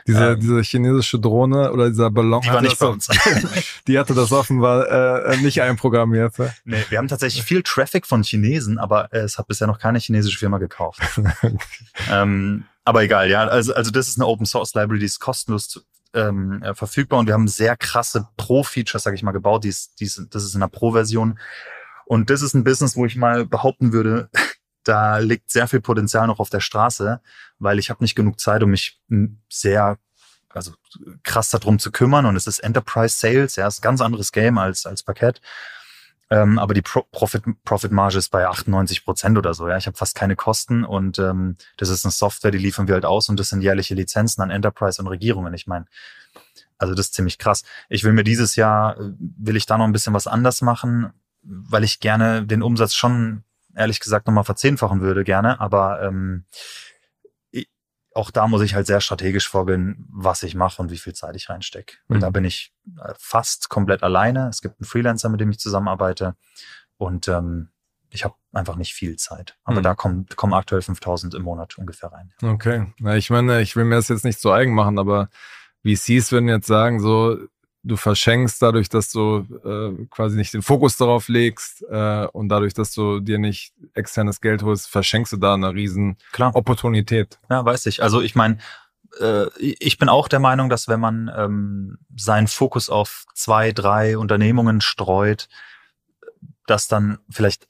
Diese, 0.07 0.31
ähm, 0.31 0.39
diese 0.39 0.61
chinesische 0.61 1.19
Drohne 1.19 1.71
oder 1.71 1.89
dieser 1.89 2.09
Ballon. 2.09 2.41
Die 2.41 2.49
war 2.49 2.61
nicht 2.61 2.79
bei 2.79 2.87
uns. 2.87 3.07
die 3.87 3.99
hatte 3.99 4.13
das 4.13 4.31
offenbar 4.31 5.25
äh, 5.27 5.37
nicht 5.37 5.61
einprogrammiert. 5.61 6.33
Nee, 6.65 6.83
wir 6.89 6.97
haben 6.97 7.07
tatsächlich 7.07 7.43
viel 7.43 7.63
Traffic 7.63 8.07
von 8.07 8.23
Chinesen, 8.23 8.79
aber 8.79 9.13
äh, 9.13 9.19
es 9.19 9.37
hat 9.37 9.47
bisher 9.47 9.67
noch 9.67 9.79
keine 9.79 9.99
chinesische 9.99 10.39
Firma 10.39 10.57
gekauft. 10.57 11.01
ähm, 12.11 12.65
aber 12.85 13.03
egal, 13.03 13.29
ja. 13.29 13.45
Also, 13.45 13.73
also 13.73 13.91
das 13.91 14.07
ist 14.07 14.17
eine 14.17 14.25
Open 14.25 14.45
Source 14.45 14.73
Library, 14.73 14.99
die 14.99 15.05
ist 15.05 15.19
kostenlos 15.19 15.85
ähm, 16.13 16.63
äh, 16.63 16.73
verfügbar 16.73 17.19
und 17.19 17.27
wir 17.27 17.33
haben 17.33 17.47
sehr 17.47 17.77
krasse 17.77 18.27
Pro-Features, 18.37 19.03
sage 19.03 19.15
ich 19.15 19.23
mal, 19.23 19.31
gebaut. 19.31 19.63
Die 19.63 19.69
ist, 19.69 19.99
die 19.99 20.05
ist, 20.05 20.25
das 20.31 20.43
ist 20.43 20.53
in 20.53 20.61
der 20.61 20.67
Pro-Version. 20.67 21.37
Und 22.05 22.31
das 22.31 22.41
ist 22.41 22.55
ein 22.55 22.63
Business, 22.63 22.95
wo 22.95 23.05
ich 23.05 23.15
mal 23.15 23.45
behaupten 23.45 23.93
würde, 23.93 24.29
da 24.83 25.17
liegt 25.17 25.51
sehr 25.51 25.67
viel 25.67 25.81
Potenzial 25.81 26.27
noch 26.27 26.39
auf 26.39 26.49
der 26.49 26.59
Straße, 26.59 27.21
weil 27.59 27.79
ich 27.79 27.89
habe 27.89 28.03
nicht 28.03 28.15
genug 28.15 28.39
Zeit, 28.39 28.63
um 28.63 28.71
mich 28.71 28.99
sehr 29.49 29.97
also 30.49 30.73
krass 31.23 31.49
darum 31.49 31.79
zu 31.79 31.91
kümmern. 31.91 32.25
Und 32.25 32.35
es 32.35 32.47
ist 32.47 32.59
Enterprise 32.59 33.17
Sales, 33.17 33.55
ja, 33.55 33.67
ist 33.67 33.81
ganz 33.81 34.01
anderes 34.01 34.31
Game 34.31 34.57
als 34.57 34.85
als 34.85 35.03
Parkett. 35.03 35.41
Ähm, 36.31 36.59
aber 36.59 36.73
die 36.73 36.81
Pro 36.81 37.03
Profit, 37.11 37.43
Profit 37.63 37.91
Marge 37.91 38.17
ist 38.19 38.29
bei 38.29 38.47
98 38.47 39.03
Prozent 39.03 39.37
oder 39.37 39.53
so. 39.53 39.67
Ja, 39.67 39.77
ich 39.77 39.87
habe 39.87 39.97
fast 39.97 40.15
keine 40.15 40.35
Kosten 40.35 40.83
und 40.83 41.17
ähm, 41.17 41.57
das 41.77 41.89
ist 41.89 42.05
eine 42.05 42.11
Software, 42.11 42.51
die 42.51 42.59
liefern 42.59 42.87
wir 42.87 42.93
halt 42.93 43.05
aus 43.05 43.29
und 43.29 43.39
das 43.39 43.49
sind 43.49 43.61
jährliche 43.61 43.95
Lizenzen 43.95 44.41
an 44.41 44.51
Enterprise 44.51 45.01
und 45.01 45.07
Regierungen. 45.07 45.53
Ich 45.55 45.65
meine, 45.65 45.85
also 46.77 46.93
das 46.93 47.07
ist 47.07 47.15
ziemlich 47.15 47.39
krass. 47.39 47.63
Ich 47.89 48.03
will 48.03 48.13
mir 48.13 48.23
dieses 48.23 48.55
Jahr 48.55 48.95
will 48.99 49.55
ich 49.55 49.65
da 49.65 49.77
noch 49.77 49.85
ein 49.85 49.91
bisschen 49.91 50.13
was 50.13 50.27
anders 50.27 50.61
machen, 50.61 51.13
weil 51.41 51.83
ich 51.83 51.99
gerne 51.99 52.45
den 52.45 52.61
Umsatz 52.61 52.93
schon 52.93 53.43
ehrlich 53.75 53.99
gesagt 53.99 54.27
nochmal 54.27 54.43
verzehnfachen 54.43 55.01
würde 55.01 55.23
gerne, 55.23 55.59
aber 55.59 56.01
ähm, 56.01 56.45
auch 58.13 58.31
da 58.31 58.47
muss 58.47 58.61
ich 58.61 58.75
halt 58.75 58.87
sehr 58.87 59.01
strategisch 59.01 59.47
vorgehen, 59.47 60.05
was 60.11 60.43
ich 60.43 60.55
mache 60.55 60.81
und 60.81 60.91
wie 60.91 60.97
viel 60.97 61.13
Zeit 61.13 61.35
ich 61.35 61.49
reinstecke. 61.49 61.97
Und 62.07 62.17
mhm. 62.17 62.21
da 62.21 62.29
bin 62.29 62.43
ich 62.43 62.73
äh, 63.01 63.13
fast 63.17 63.69
komplett 63.69 64.03
alleine. 64.03 64.49
Es 64.49 64.61
gibt 64.61 64.79
einen 64.79 64.87
Freelancer, 64.87 65.29
mit 65.29 65.39
dem 65.39 65.51
ich 65.51 65.59
zusammenarbeite 65.59 66.35
und 66.97 67.27
ähm, 67.27 67.69
ich 68.11 68.25
habe 68.25 68.35
einfach 68.51 68.75
nicht 68.75 68.93
viel 68.93 69.15
Zeit. 69.17 69.57
Aber 69.63 69.79
mhm. 69.79 69.83
da 69.83 69.95
kommen, 69.95 70.25
kommen 70.35 70.53
aktuell 70.53 70.81
5000 70.81 71.35
im 71.35 71.43
Monat 71.43 71.77
ungefähr 71.77 72.11
rein. 72.11 72.33
Okay. 72.41 72.91
Na, 72.99 73.15
ich 73.15 73.29
meine, 73.29 73.61
ich 73.61 73.75
will 73.75 73.85
mir 73.85 73.95
das 73.95 74.09
jetzt 74.09 74.25
nicht 74.25 74.39
zu 74.39 74.51
eigen 74.51 74.73
machen, 74.73 74.97
aber 74.97 75.29
VCs 75.85 76.31
würden 76.31 76.49
jetzt 76.49 76.67
sagen, 76.67 76.99
so, 76.99 77.37
du 77.83 77.95
verschenkst 77.95 78.61
dadurch, 78.61 78.89
dass 78.89 79.09
du 79.11 79.45
äh, 79.63 80.05
quasi 80.09 80.37
nicht 80.37 80.53
den 80.53 80.61
Fokus 80.61 80.97
darauf 80.97 81.27
legst 81.27 81.83
äh, 81.89 82.25
und 82.27 82.49
dadurch, 82.49 82.73
dass 82.73 82.91
du 82.91 83.19
dir 83.19 83.39
nicht 83.39 83.73
externes 83.93 84.41
Geld 84.41 84.63
holst, 84.63 84.89
verschenkst 84.89 85.33
du 85.33 85.37
da 85.37 85.53
eine 85.53 85.73
riesen 85.73 86.17
Klar. 86.31 86.55
Opportunität. 86.55 87.39
Ja, 87.49 87.63
weiß 87.63 87.85
ich. 87.85 88.03
Also 88.03 88.21
ich 88.21 88.35
meine, 88.35 88.57
äh, 89.19 89.47
ich 89.57 89.97
bin 89.97 90.09
auch 90.09 90.27
der 90.27 90.39
Meinung, 90.39 90.69
dass 90.69 90.87
wenn 90.87 90.99
man 90.99 91.31
ähm, 91.35 91.97
seinen 92.15 92.47
Fokus 92.47 92.89
auf 92.89 93.25
zwei, 93.33 93.71
drei 93.71 94.17
Unternehmungen 94.17 94.81
streut, 94.81 95.47
dass 96.67 96.87
dann 96.87 97.19
vielleicht 97.29 97.67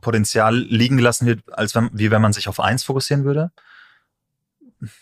Potenzial 0.00 0.56
liegen 0.56 0.96
gelassen 0.96 1.26
wird, 1.26 1.40
als 1.52 1.74
wenn, 1.74 1.90
wie 1.92 2.10
wenn 2.10 2.22
man 2.22 2.32
sich 2.32 2.48
auf 2.48 2.60
eins 2.60 2.84
fokussieren 2.84 3.24
würde 3.24 3.50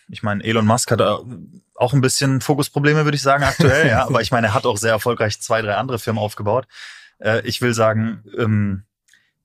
ich 0.08 0.22
meine, 0.22 0.42
Elon 0.44 0.66
Musk 0.66 0.90
hat 0.90 1.00
auch 1.00 1.92
ein 1.92 2.00
bisschen 2.00 2.40
Fokusprobleme, 2.40 3.04
würde 3.04 3.16
ich 3.16 3.22
sagen, 3.22 3.44
aktuell, 3.44 3.88
ja. 3.88 4.02
Aber 4.06 4.20
ich 4.20 4.30
meine, 4.30 4.48
er 4.48 4.54
hat 4.54 4.66
auch 4.66 4.76
sehr 4.76 4.92
erfolgreich 4.92 5.40
zwei, 5.40 5.62
drei 5.62 5.74
andere 5.74 5.98
Firmen 5.98 6.22
aufgebaut. 6.22 6.66
Äh, 7.18 7.40
ich 7.46 7.60
will 7.60 7.74
sagen, 7.74 8.24
ähm, 8.36 8.84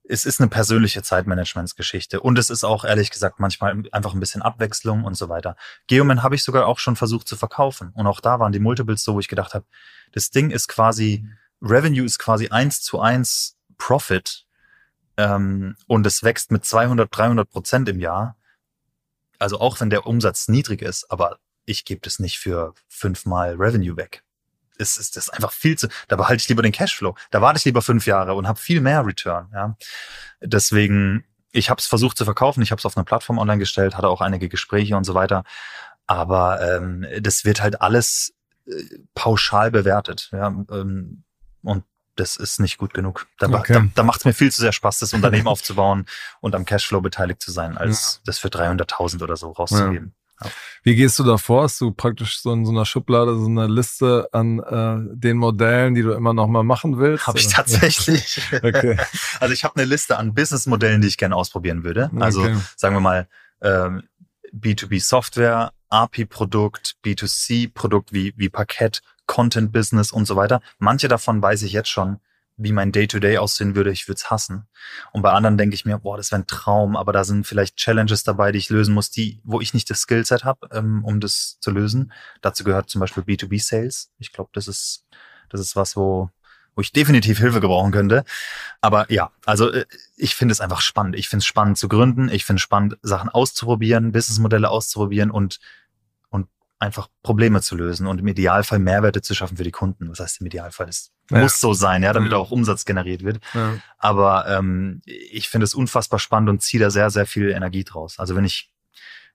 es 0.04 0.26
ist 0.26 0.42
eine 0.42 0.50
persönliche 0.50 1.02
Zeitmanagementsgeschichte 1.02 2.20
und 2.20 2.38
es 2.38 2.50
ist 2.50 2.64
auch 2.64 2.84
ehrlich 2.84 3.10
gesagt 3.10 3.40
manchmal 3.40 3.84
einfach 3.92 4.14
ein 4.14 4.20
bisschen 4.20 4.42
Abwechslung 4.42 5.06
und 5.06 5.16
so 5.16 5.30
weiter. 5.30 5.56
Geoman 5.88 6.24
habe 6.24 6.36
ich 6.36 6.44
sogar 6.44 6.68
auch 6.68 6.80
schon 6.80 6.96
versucht 6.96 7.28
zu 7.28 7.38
verkaufen 7.38 7.92
und 7.96 8.06
auch 8.06 8.20
da 8.20 8.40
waren 8.40 8.52
die 8.52 8.60
Multiples 8.60 9.04
so, 9.04 9.14
wo 9.14 9.20
ich 9.20 9.30
gedacht 9.30 9.54
habe, 9.54 9.66
das 10.12 10.30
Ding 10.30 10.52
ist 10.52 10.68
quasi 10.68 11.26
Revenue 11.62 12.06
ist 12.06 12.20
quasi 12.20 12.50
eins 12.50 12.82
zu 12.82 13.00
eins 13.00 13.58
Profit 13.78 14.46
ähm, 15.16 15.78
und 15.88 16.06
es 16.06 16.24
wächst 16.24 16.52
mit 16.52 16.66
200, 16.66 17.16
300 17.16 17.50
Prozent 17.50 17.88
im 17.88 18.00
Jahr 18.00 18.36
also 19.44 19.60
auch 19.60 19.82
wenn 19.82 19.89
der 19.89 20.08
Umsatz 20.08 20.48
niedrig 20.48 20.82
ist, 20.82 21.12
aber 21.12 21.38
ich 21.66 21.84
gebe 21.84 22.00
das 22.02 22.18
nicht 22.18 22.39
für 22.39 22.74
fünfmal 22.88 23.56
Revenue 23.56 23.98
weg. 23.98 24.24
Es 24.78 24.98
ist 24.98 25.18
das 25.18 25.30
einfach 25.30 25.52
viel 25.52 25.78
zu. 25.78 25.88
Da 26.08 26.16
behalte 26.16 26.41
ich 26.41 26.48
lieber 26.50 26.64
den 26.64 26.72
Cashflow. 26.72 27.16
Da 27.30 27.41
warte 27.41 27.58
ich 27.58 27.66
lieber 27.66 27.82
fünf 27.82 28.08
Jahre 28.08 28.36
und 28.36 28.48
habe 28.48 28.58
viel 28.58 28.80
mehr 28.80 29.06
Return. 29.06 29.50
Ja, 29.54 29.76
deswegen. 30.41 31.26
Ich 31.52 31.70
habe 31.70 31.80
es 31.80 31.86
versucht 31.86 32.18
zu 32.18 32.26
verkaufen. 32.26 32.64
Ich 32.64 32.72
habe 32.72 32.80
es 32.80 32.86
auf 32.86 32.98
einer 32.98 33.04
Plattform 33.04 33.38
online 33.38 33.60
gestellt, 33.60 33.96
hatte 33.96 34.08
auch 34.08 34.22
einige 34.22 34.50
Gespräche 34.50 34.98
und 34.98 35.04
so 35.04 35.14
weiter. 35.14 35.44
Aber 36.08 36.60
ähm, 36.62 37.06
das 37.22 37.46
wird 37.46 37.62
halt 37.62 37.82
alles 37.82 38.34
äh, 38.66 38.72
pauschal 39.14 39.70
bewertet. 39.70 40.30
Ja, 40.32 40.48
ähm, 40.48 41.24
und 41.62 41.84
das 42.16 42.36
ist 42.36 42.59
nicht 42.59 42.78
gut 42.78 42.93
genug. 42.93 43.28
Da, 43.39 43.47
okay. 43.49 43.74
da, 43.74 43.86
da 43.95 44.03
macht 44.03 44.20
es 44.20 44.26
mir 44.26 44.34
viel 44.34 44.51
zu 44.51 44.61
sehr 44.61 44.72
Spaß, 44.72 44.99
das 44.99 45.14
Unternehmen 45.14 45.47
aufzubauen 45.47 46.05
und 46.41 46.55
am 46.55 46.66
Cashflow 46.66 47.01
beteiligt 47.01 47.41
zu 47.41 47.51
sein, 47.51 47.78
als 47.78 48.16
ja. 48.16 48.22
das 48.26 48.39
für 48.39 48.49
300.000 48.49 49.24
oder 49.24 49.36
so 49.36 49.51
rauszugeben. 49.51 50.14
Ja. 50.16 50.49
Wie 50.84 50.95
gehst 50.95 51.18
du 51.20 51.24
da 51.24 51.38
vor? 51.38 51.64
Hast 51.64 51.80
du 51.80 51.91
praktisch 51.91 52.41
so 52.41 52.51
in 52.51 52.66
so 52.66 52.72
einer 52.72 52.86
Schublade 52.86 53.38
so 53.38 53.45
eine 53.45 53.68
Liste 53.68 54.28
an 54.32 54.59
äh, 54.59 55.16
den 55.16 55.38
Modellen, 55.38 55.95
die 55.95 56.01
du 56.01 56.11
immer 56.11 56.34
noch 56.34 56.47
mal 56.47 56.64
machen 56.64 56.97
willst? 56.97 57.28
Habe 57.28 57.38
ich 57.38 57.47
tatsächlich. 57.47 58.41
okay. 58.51 58.97
Also 59.39 59.53
ich 59.53 59.64
habe 59.64 59.76
eine 59.78 59.86
Liste 59.86 60.18
an 60.18 60.34
Businessmodellen, 60.34 61.01
die 61.01 61.07
ich 61.07 61.18
gerne 61.18 61.36
ausprobieren 61.36 61.84
würde. 61.84 62.11
Also 62.20 62.41
okay. 62.41 62.57
sagen 62.76 62.95
wir 62.95 62.99
mal 62.99 63.28
ähm, 63.61 64.03
B2B 64.53 65.01
Software, 65.01 65.72
API-Produkt, 65.89 66.95
B2C-Produkt 67.05 68.11
wie, 68.14 68.34
wie 68.36 68.49
Parkett, 68.49 69.01
Content-Business 69.26 70.12
und 70.12 70.26
so 70.26 70.36
weiter. 70.36 70.62
Manche 70.80 71.08
davon 71.08 71.42
weiß 71.42 71.64
ich 71.64 71.74
jetzt 71.74 71.90
schon, 71.90 72.20
wie 72.58 72.72
mein 72.72 72.92
Day-to-Day 72.92 73.38
-Day 73.38 73.40
aussehen 73.40 73.76
würde. 73.76 73.92
Ich 73.92 74.08
würde 74.08 74.18
es 74.18 74.30
hassen. 74.30 74.68
Und 75.12 75.22
bei 75.22 75.32
anderen 75.32 75.58
denke 75.58 75.76
ich 75.76 75.86
mir, 75.86 75.98
boah, 76.00 76.18
das 76.18 76.32
wäre 76.32 76.42
ein 76.42 76.48
Traum, 76.48 76.96
aber 76.96 77.12
da 77.12 77.24
sind 77.24 77.48
vielleicht 77.48 77.78
Challenges 77.78 78.24
dabei, 78.24 78.52
die 78.52 78.60
ich 78.60 78.70
lösen 78.70 78.94
muss, 78.94 79.10
die, 79.10 79.42
wo 79.44 79.60
ich 79.60 79.74
nicht 79.74 79.90
das 79.90 80.02
Skillset 80.02 80.44
habe, 80.44 80.68
ähm, 80.72 81.04
um 81.04 81.20
das 81.20 81.58
zu 81.60 81.72
lösen. 81.72 82.12
Dazu 82.42 82.64
gehört 82.64 82.90
zum 82.90 83.02
Beispiel 83.02 83.24
B2B-Sales. 83.24 84.12
Ich 84.20 84.32
glaube, 84.32 84.52
das 84.54 84.68
ist, 84.68 85.06
das 85.50 85.62
ist 85.62 85.76
was, 85.76 85.96
wo, 85.96 86.30
wo 86.76 86.82
ich 86.82 86.92
definitiv 86.92 87.40
Hilfe 87.40 87.60
gebrauchen 87.60 87.92
könnte. 87.92 88.24
Aber 88.82 89.12
ja, 89.12 89.32
also 89.46 89.72
äh, 89.72 89.86
ich 90.16 90.36
finde 90.36 90.52
es 90.52 90.62
einfach 90.62 90.82
spannend. 90.82 91.16
Ich 91.16 91.30
finde 91.30 91.42
es 91.42 91.48
spannend 91.48 91.78
zu 91.78 91.88
gründen. 91.88 92.30
Ich 92.30 92.46
finde 92.46 92.60
es 92.60 92.64
spannend, 92.64 92.98
Sachen 93.02 93.30
auszuprobieren, 93.30 94.12
Businessmodelle 94.12 94.70
auszuprobieren 94.70 95.32
und 95.32 95.60
einfach 96.84 97.08
Probleme 97.24 97.62
zu 97.62 97.76
lösen 97.76 98.08
und 98.08 98.20
im 98.20 98.28
Idealfall 98.28 98.80
Mehrwerte 98.80 99.22
zu 99.22 99.34
schaffen 99.34 99.58
für 99.58 99.64
die 99.64 99.72
Kunden. 99.72 100.10
Was 100.10 100.20
heißt 100.20 100.42
im 100.42 100.48
Idealfall? 100.48 100.90
Es 100.90 101.12
ja. 101.32 101.40
muss 101.40 101.60
so 101.60 101.74
sein, 101.74 102.04
ja, 102.04 102.14
damit 102.14 102.32
ja. 102.32 102.38
auch 102.38 102.52
Umsatz 102.52 102.86
generiert 102.86 103.24
wird. 103.24 103.40
Ja. 103.54 103.78
Aber 103.98 104.48
ähm, 104.48 105.02
ich 105.06 105.50
finde 105.50 105.66
es 105.66 105.74
unfassbar 105.74 106.20
spannend 106.20 106.50
und 106.50 106.62
ziehe 106.62 106.82
da 106.82 106.90
sehr, 106.90 107.10
sehr 107.10 107.26
viel 107.26 107.50
Energie 107.50 107.84
draus. 107.84 108.20
Also 108.20 108.36
wenn 108.36 108.46
ich 108.46 108.70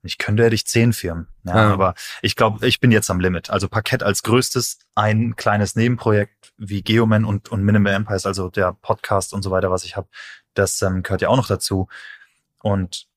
ich 0.03 0.19
könnte, 0.19 0.45
hätte 0.45 0.55
ich 0.55 0.65
zehn 0.65 0.93
Firmen. 0.93 1.27
Ja, 1.45 1.57
ja. 1.57 1.73
Aber 1.73 1.95
ich 2.23 2.37
glaube, 2.37 2.65
ich 2.67 2.79
bin 2.79 2.93
jetzt 2.93 3.11
am 3.11 3.19
Limit. 3.19 3.51
Also 3.51 3.69
Parkett 3.69 4.05
als 4.05 4.23
größtes, 4.23 4.79
ein 4.95 5.35
kleines 5.35 5.75
Nebenprojekt 5.75 6.53
wie 6.57 6.83
Geoman 6.83 7.25
und, 7.25 7.49
und 7.49 7.65
Minimal 7.65 7.95
Empires, 7.95 8.25
also 8.25 8.49
der 8.49 8.75
Podcast 8.75 9.33
und 9.33 9.43
so 9.43 9.51
weiter, 9.51 9.73
was 9.73 9.85
ich 9.85 9.97
habe, 9.97 10.09
das 10.55 10.81
ähm, 10.83 11.03
gehört 11.03 11.21
ja 11.21 11.29
auch 11.29 11.37
noch 11.37 11.49
dazu. 11.49 11.89
Und 12.61 13.08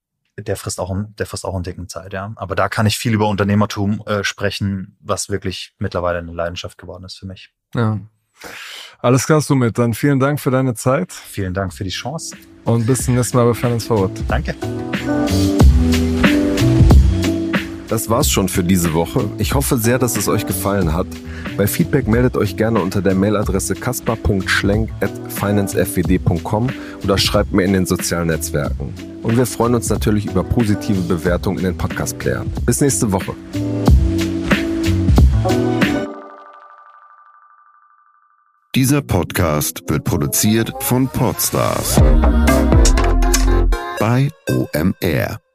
der 0.44 0.56
frisst 0.56 0.80
auch, 0.80 0.96
der 1.18 1.26
frisst 1.26 1.46
auch 1.46 1.56
einen 1.56 1.64
dicken 1.64 1.88
Zeit, 1.88 2.14
ja. 2.14 2.32
Aber 2.36 2.56
da 2.56 2.70
kann 2.70 2.86
ich 2.86 2.98
viel 2.98 3.14
über 3.14 3.28
Unternehmertum 3.28 4.04
äh, 4.06 4.24
sprechen, 4.24 4.98
was 5.00 5.30
wirklich 5.30 5.74
mittlerweile 5.80 6.20
eine 6.20 6.32
Leidenschaft 6.32 6.78
geworden 6.78 7.04
ist 7.04 7.18
für 7.18 7.26
mich. 7.26 7.52
Ja. 7.74 8.00
Alles 9.00 9.26
klar, 9.26 9.42
Sumit. 9.42 9.78
Dann 9.78 9.94
vielen 9.94 10.20
Dank 10.20 10.40
für 10.40 10.52
deine 10.52 10.76
Zeit. 10.76 11.12
Vielen 11.12 11.54
Dank 11.54 11.74
für 11.74 11.84
die 11.84 11.90
Chance. 11.90 12.38
Und 12.64 12.86
bis 12.86 13.04
zum 13.06 13.16
nächsten 13.16 13.38
Mal 13.38 13.46
bei 13.46 13.54
Finance 13.54 13.88
Forward. 13.88 14.12
Danke. 14.28 14.56
Das 17.88 18.10
war's 18.10 18.30
schon 18.30 18.48
für 18.48 18.64
diese 18.64 18.94
Woche. 18.94 19.30
Ich 19.38 19.54
hoffe 19.54 19.78
sehr, 19.78 20.00
dass 20.00 20.16
es 20.16 20.30
euch 20.30 20.48
gefallen 20.48 20.94
hat. 20.94 21.08
Bei 21.58 21.68
Feedback 21.68 22.08
meldet 22.08 22.38
euch 22.38 22.56
gerne 22.56 22.80
unter 22.80 23.02
der 23.02 23.16
Mailadresse 23.16 23.76
kaspar.schlenk.financefwd.com 23.76 26.70
oder 27.04 27.18
schreibt 27.18 27.52
mir 27.52 27.64
in 27.64 27.74
den 27.74 27.86
sozialen 27.86 28.28
Netzwerken. 28.28 29.11
Und 29.24 29.38
wir 29.38 29.46
freuen 29.46 29.76
uns 29.76 29.90
natürlich 29.90 30.26
über 30.26 30.44
positive 30.44 31.02
Bewertungen 31.02 31.60
in 31.60 31.66
den 31.66 31.78
Podcast-Playern. 31.78 32.52
Bis 32.66 32.82
nächste 32.82 33.12
Woche. 33.12 33.34
Dieser 38.74 39.02
Podcast 39.02 39.84
wird 39.88 40.06
produziert 40.06 40.72
von 40.80 41.08
Podstars 41.08 42.02
bei 44.00 44.30
OMR. 44.50 45.51